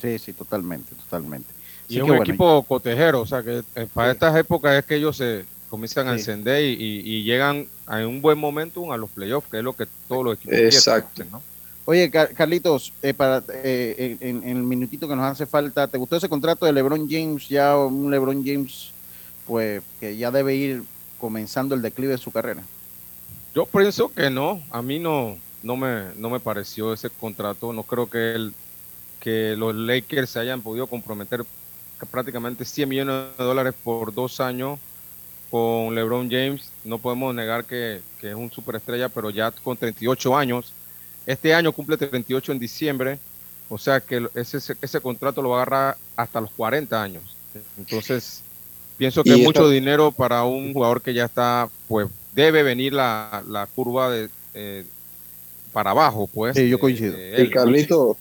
Sí, 0.01 0.19
sí, 0.19 0.33
totalmente, 0.33 0.93
totalmente. 0.95 1.47
Y 1.87 1.97
es 1.97 2.03
un 2.03 2.15
equipo 2.17 2.63
cotejero, 2.63 3.21
o 3.21 3.25
sea 3.25 3.41
que 3.41 3.63
eh, 3.75 3.87
para 3.91 4.11
estas 4.11 4.35
épocas 4.37 4.77
es 4.77 4.85
que 4.85 4.95
ellos 4.95 5.17
se 5.17 5.45
comienzan 5.69 6.07
a 6.07 6.13
encender 6.13 6.63
y, 6.63 7.23
llegan 7.23 7.67
a 7.85 8.05
un 8.05 8.21
buen 8.21 8.37
momento 8.37 8.91
a 8.93 8.97
los 8.97 9.09
playoffs, 9.09 9.47
que 9.49 9.57
es 9.57 9.63
lo 9.63 9.73
que 9.73 9.87
todos 10.07 10.23
los 10.23 10.37
equipos 10.37 10.57
Exacto. 10.59 11.23
¿no? 11.31 11.41
Oye, 11.89 12.11
Carlitos, 12.11 12.93
eh, 13.01 13.15
para, 13.15 13.43
eh, 13.51 14.15
en, 14.19 14.43
el 14.43 14.61
minutito 14.61 15.07
que 15.07 15.15
nos 15.15 15.25
hace 15.25 15.47
falta, 15.47 15.87
¿te 15.87 15.97
gustó 15.97 16.17
ese 16.17 16.29
contrato 16.29 16.67
de 16.67 16.71
LeBron 16.71 17.09
James? 17.09 17.49
Ya 17.49 17.75
un 17.75 18.11
LeBron 18.11 18.45
James, 18.45 18.91
pues, 19.47 19.81
que 19.99 20.15
ya 20.15 20.29
debe 20.29 20.53
ir 20.53 20.83
comenzando 21.19 21.73
el 21.73 21.81
declive 21.81 22.11
de 22.11 22.19
su 22.19 22.29
carrera. 22.31 22.61
Yo 23.55 23.65
pienso 23.65 24.07
que 24.09 24.29
no, 24.29 24.61
a 24.69 24.83
mí 24.83 24.99
no, 24.99 25.35
no 25.63 25.77
me, 25.77 26.13
no 26.15 26.29
me 26.29 26.39
pareció 26.39 26.93
ese 26.93 27.09
contrato. 27.09 27.73
No 27.73 27.81
creo 27.81 28.07
que, 28.07 28.51
que 29.19 29.55
los 29.57 29.73
Lakers 29.73 30.29
se 30.29 30.39
hayan 30.41 30.61
podido 30.61 30.85
comprometer 30.85 31.43
prácticamente 32.11 32.65
100 32.65 32.87
millones 32.87 33.35
de 33.35 33.43
dólares 33.43 33.73
por 33.83 34.13
dos 34.13 34.39
años 34.39 34.77
con 35.49 35.95
LeBron 35.95 36.29
James. 36.29 36.69
No 36.83 36.99
podemos 36.99 37.33
negar 37.33 37.65
que, 37.65 38.03
que 38.21 38.29
es 38.29 38.35
un 38.35 38.51
superestrella, 38.51 39.09
pero 39.09 39.31
ya 39.31 39.49
con 39.49 39.75
38 39.75 40.37
años 40.37 40.75
este 41.29 41.53
año 41.53 41.71
cumple 41.71 41.95
38 41.95 42.51
en 42.51 42.59
diciembre, 42.59 43.19
o 43.69 43.77
sea 43.77 43.99
que 43.99 44.27
ese, 44.33 44.57
ese 44.81 44.99
contrato 44.99 45.43
lo 45.43 45.49
va 45.49 45.59
a 45.59 45.61
agarrar 45.61 45.97
hasta 46.15 46.41
los 46.41 46.49
40 46.51 47.01
años. 47.01 47.23
Entonces, 47.77 48.41
pienso 48.97 49.23
que 49.23 49.33
es 49.33 49.37
mucho 49.37 49.69
dinero 49.69 50.11
para 50.11 50.43
un 50.43 50.73
jugador 50.73 51.03
que 51.03 51.13
ya 51.13 51.25
está, 51.25 51.69
pues 51.87 52.07
debe 52.33 52.63
venir 52.63 52.93
la, 52.93 53.67
curva 53.75 54.09
de 54.09 54.29
eh, 54.55 54.85
para 55.71 55.91
abajo, 55.91 56.27
pues. 56.33 56.57
Sí, 56.57 56.67
yo 56.67 56.79
coincido. 56.79 57.15
el 57.15 57.51
Carlito, 57.51 58.17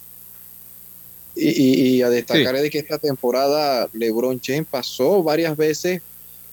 y, 1.34 2.02
a 2.02 2.10
destacar 2.10 2.56
de 2.56 2.68
que 2.68 2.78
esta 2.78 2.98
temporada 2.98 3.88
LeBron 3.94 4.38
James 4.44 4.66
pasó 4.70 5.22
varias 5.22 5.56
veces 5.56 6.02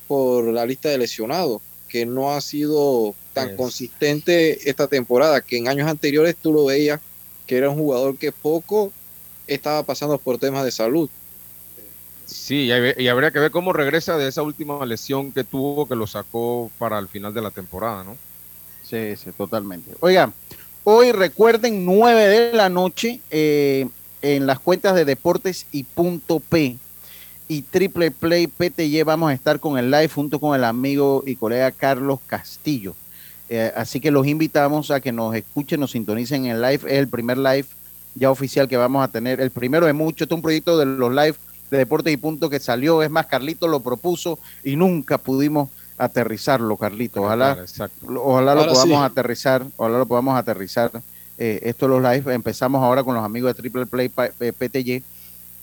por 0.07 0.45
la 0.45 0.65
lista 0.65 0.87
de 0.87 0.99
lesionados, 0.99 1.61
que 1.89 2.05
no 2.05 2.33
ha 2.33 2.39
sido 2.39 3.13
tan 3.35 3.57
consistente 3.57 4.67
esta 4.69 4.87
temporada, 4.87 5.41
que 5.41 5.57
en 5.57 5.67
años 5.67 5.89
anteriores 5.89 6.37
tú 6.41 6.53
lo 6.53 6.65
veías 6.65 7.01
que 7.45 7.57
era 7.57 7.69
un 7.69 7.75
jugador 7.75 8.17
que 8.17 8.31
poco 8.31 8.91
estaba 9.45 9.83
pasando 9.83 10.17
por 10.17 10.39
temas 10.39 10.63
de 10.63 10.71
salud. 10.71 11.09
Sí, 12.25 12.71
y, 12.97 13.07
habría 13.07 13.31
que 13.31 13.39
ver 13.39 13.51
cómo 13.51 13.73
regresa 13.73 14.17
de 14.17 14.27
esa 14.27 14.41
última 14.41 14.83
lesión 14.85 15.33
que 15.33 15.43
tuvo, 15.43 15.85
que 15.85 15.95
lo 15.95 16.07
sacó 16.07 16.71
para 16.79 16.97
el 16.97 17.07
final 17.09 17.33
de 17.33 17.41
la 17.41 17.51
temporada, 17.51 18.03
¿no? 18.03 18.17
Sí, 18.89 19.15
sí, 19.17 19.31
totalmente. 19.37 19.91
Oiga, 19.99 20.31
hoy 20.85 21.11
recuerden 21.11 21.85
9 21.85 22.27
de 22.27 22.53
la 22.53 22.69
noche 22.69 23.19
eh, 23.29 23.87
en 24.21 24.47
las 24.47 24.59
cuentas 24.59 24.95
de 24.95 25.05
Deportes 25.05 25.67
y 25.71 25.83
Punto 25.83 26.39
P 26.39 26.77
y 27.47 27.61
Triple 27.61 28.11
Play 28.11 28.47
PTY 28.47 29.03
vamos 29.03 29.29
a 29.29 29.33
estar 29.33 29.59
con 29.59 29.77
el 29.77 29.91
live 29.91 30.09
junto 30.09 30.39
con 30.39 30.55
el 30.55 30.63
amigo 30.63 31.23
y 31.27 31.35
colega 31.35 31.71
Carlos 31.71 32.19
Castillo. 32.25 32.95
Eh, 33.49 33.71
así 33.75 33.99
que 33.99 34.11
los 34.11 34.25
invitamos 34.25 34.89
a 34.91 34.99
que 34.99 35.11
nos 35.11 35.35
escuchen, 35.35 35.79
nos 35.79 35.91
sintonicen 35.91 36.45
en 36.45 36.51
el 36.51 36.61
live. 36.61 36.81
Es 36.85 36.99
el 36.99 37.07
primer 37.07 37.37
live 37.37 37.65
ya 38.15 38.31
oficial 38.31 38.67
que 38.67 38.77
vamos 38.77 39.03
a 39.03 39.07
tener. 39.07 39.39
El 39.39 39.51
primero 39.51 39.85
de 39.85 39.93
muchos. 39.93 40.23
Este 40.23 40.33
es 40.33 40.37
un 40.37 40.41
proyecto 40.41 40.77
de 40.77 40.85
los 40.85 41.11
live 41.11 41.35
de 41.69 41.77
Deportes 41.77 42.13
y 42.13 42.17
Punto 42.17 42.49
que 42.49 42.59
salió. 42.59 43.03
Es 43.03 43.09
más, 43.09 43.27
Carlito 43.27 43.67
lo 43.67 43.81
propuso 43.81 44.39
y 44.63 44.75
nunca 44.75 45.17
pudimos 45.17 45.69
aterrizarlo, 45.97 46.75
Carlito. 46.77 47.23
Ojalá, 47.23 47.65
ojalá 48.17 48.55
lo 48.55 48.65
podamos 48.65 49.03
aterrizar. 49.03 49.65
Ojalá 49.77 49.97
lo 49.99 50.05
podamos 50.05 50.37
aterrizar. 50.37 50.91
Eh, 51.37 51.59
esto 51.63 51.87
los 51.87 52.01
live. 52.01 52.33
Empezamos 52.33 52.81
ahora 52.81 53.03
con 53.03 53.13
los 53.13 53.23
amigos 53.23 53.49
de 53.49 53.61
Triple 53.61 53.85
Play 53.85 54.09
PTY. 54.09 55.03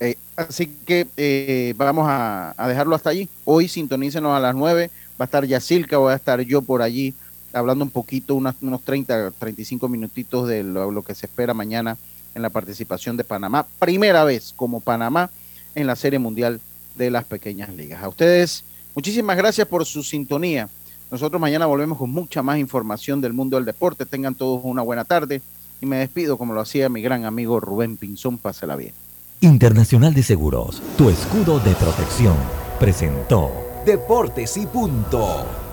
Eh, 0.00 0.16
así 0.36 0.66
que 0.84 1.74
vamos 1.76 2.06
a, 2.08 2.54
dejarlo 2.68 2.94
hasta 2.94 3.10
allí. 3.10 3.28
Hoy 3.44 3.66
sintonícenos 3.66 4.36
a 4.36 4.40
las 4.40 4.54
9. 4.54 4.90
Va 5.20 5.24
a 5.24 5.26
estar 5.26 5.44
Yacilca, 5.44 5.98
voy 5.98 6.12
a 6.12 6.16
estar 6.16 6.40
yo 6.40 6.62
por 6.62 6.80
allí 6.82 7.14
hablando 7.52 7.84
un 7.84 7.90
poquito, 7.90 8.34
unos 8.34 8.82
30, 8.84 9.32
35 9.32 9.88
minutitos 9.88 10.48
de 10.48 10.62
lo, 10.62 11.02
que 11.02 11.14
se 11.14 11.26
espera 11.26 11.54
mañana 11.54 11.96
en 12.34 12.42
la 12.42 12.50
participación 12.50 13.16
de 13.16 13.24
Panamá. 13.24 13.66
Primera 13.78 14.24
vez 14.24 14.52
como 14.56 14.80
Panamá 14.80 15.30
en 15.74 15.86
la 15.86 15.96
Serie 15.96 16.18
Mundial 16.18 16.60
de 16.96 17.10
las 17.10 17.24
Pequeñas 17.24 17.70
Ligas. 17.74 18.02
A 18.02 18.08
ustedes, 18.08 18.64
muchísimas 18.94 19.36
gracias 19.36 19.66
por 19.66 19.84
su 19.84 20.02
sintonía. 20.02 20.68
Nosotros 21.10 21.40
mañana 21.40 21.66
volvemos 21.66 21.98
con 21.98 22.10
mucha 22.10 22.42
más 22.42 22.58
información 22.58 23.20
del 23.20 23.34
mundo 23.34 23.56
del 23.56 23.66
deporte. 23.66 24.06
Tengan 24.06 24.34
todos 24.34 24.60
una 24.64 24.82
buena 24.82 25.04
tarde 25.04 25.42
y 25.80 25.86
me 25.86 25.96
despido 25.96 26.38
como 26.38 26.54
lo 26.54 26.60
hacía 26.60 26.88
mi 26.88 27.02
gran 27.02 27.24
amigo 27.24 27.60
Rubén 27.60 27.96
Pinzón. 27.96 28.38
Pásela 28.38 28.76
bien. 28.76 28.94
Internacional 29.40 30.14
de 30.14 30.22
Seguros, 30.22 30.80
tu 30.96 31.10
escudo 31.10 31.58
de 31.58 31.74
protección, 31.74 32.36
presentó 32.78 33.50
Deportes 33.84 34.56
y 34.56 34.66
punto. 34.66 35.71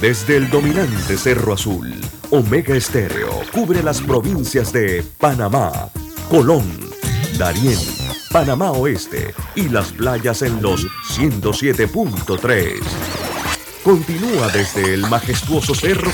Desde 0.00 0.36
el 0.36 0.48
dominante 0.48 1.16
Cerro 1.16 1.52
Azul, 1.54 1.94
Omega 2.30 2.76
Estéreo 2.76 3.42
cubre 3.52 3.82
las 3.82 4.00
provincias 4.00 4.72
de 4.72 5.04
Panamá, 5.18 5.90
Colón, 6.30 6.64
Darién, 7.36 7.78
Panamá 8.30 8.70
Oeste 8.72 9.34
y 9.54 9.68
las 9.68 9.92
playas 9.92 10.42
en 10.42 10.62
los 10.62 10.86
107.3. 11.16 12.80
Continúa 13.82 14.48
desde 14.48 14.94
el 14.94 15.08
majestuoso 15.08 15.74
Cerro 15.74 16.10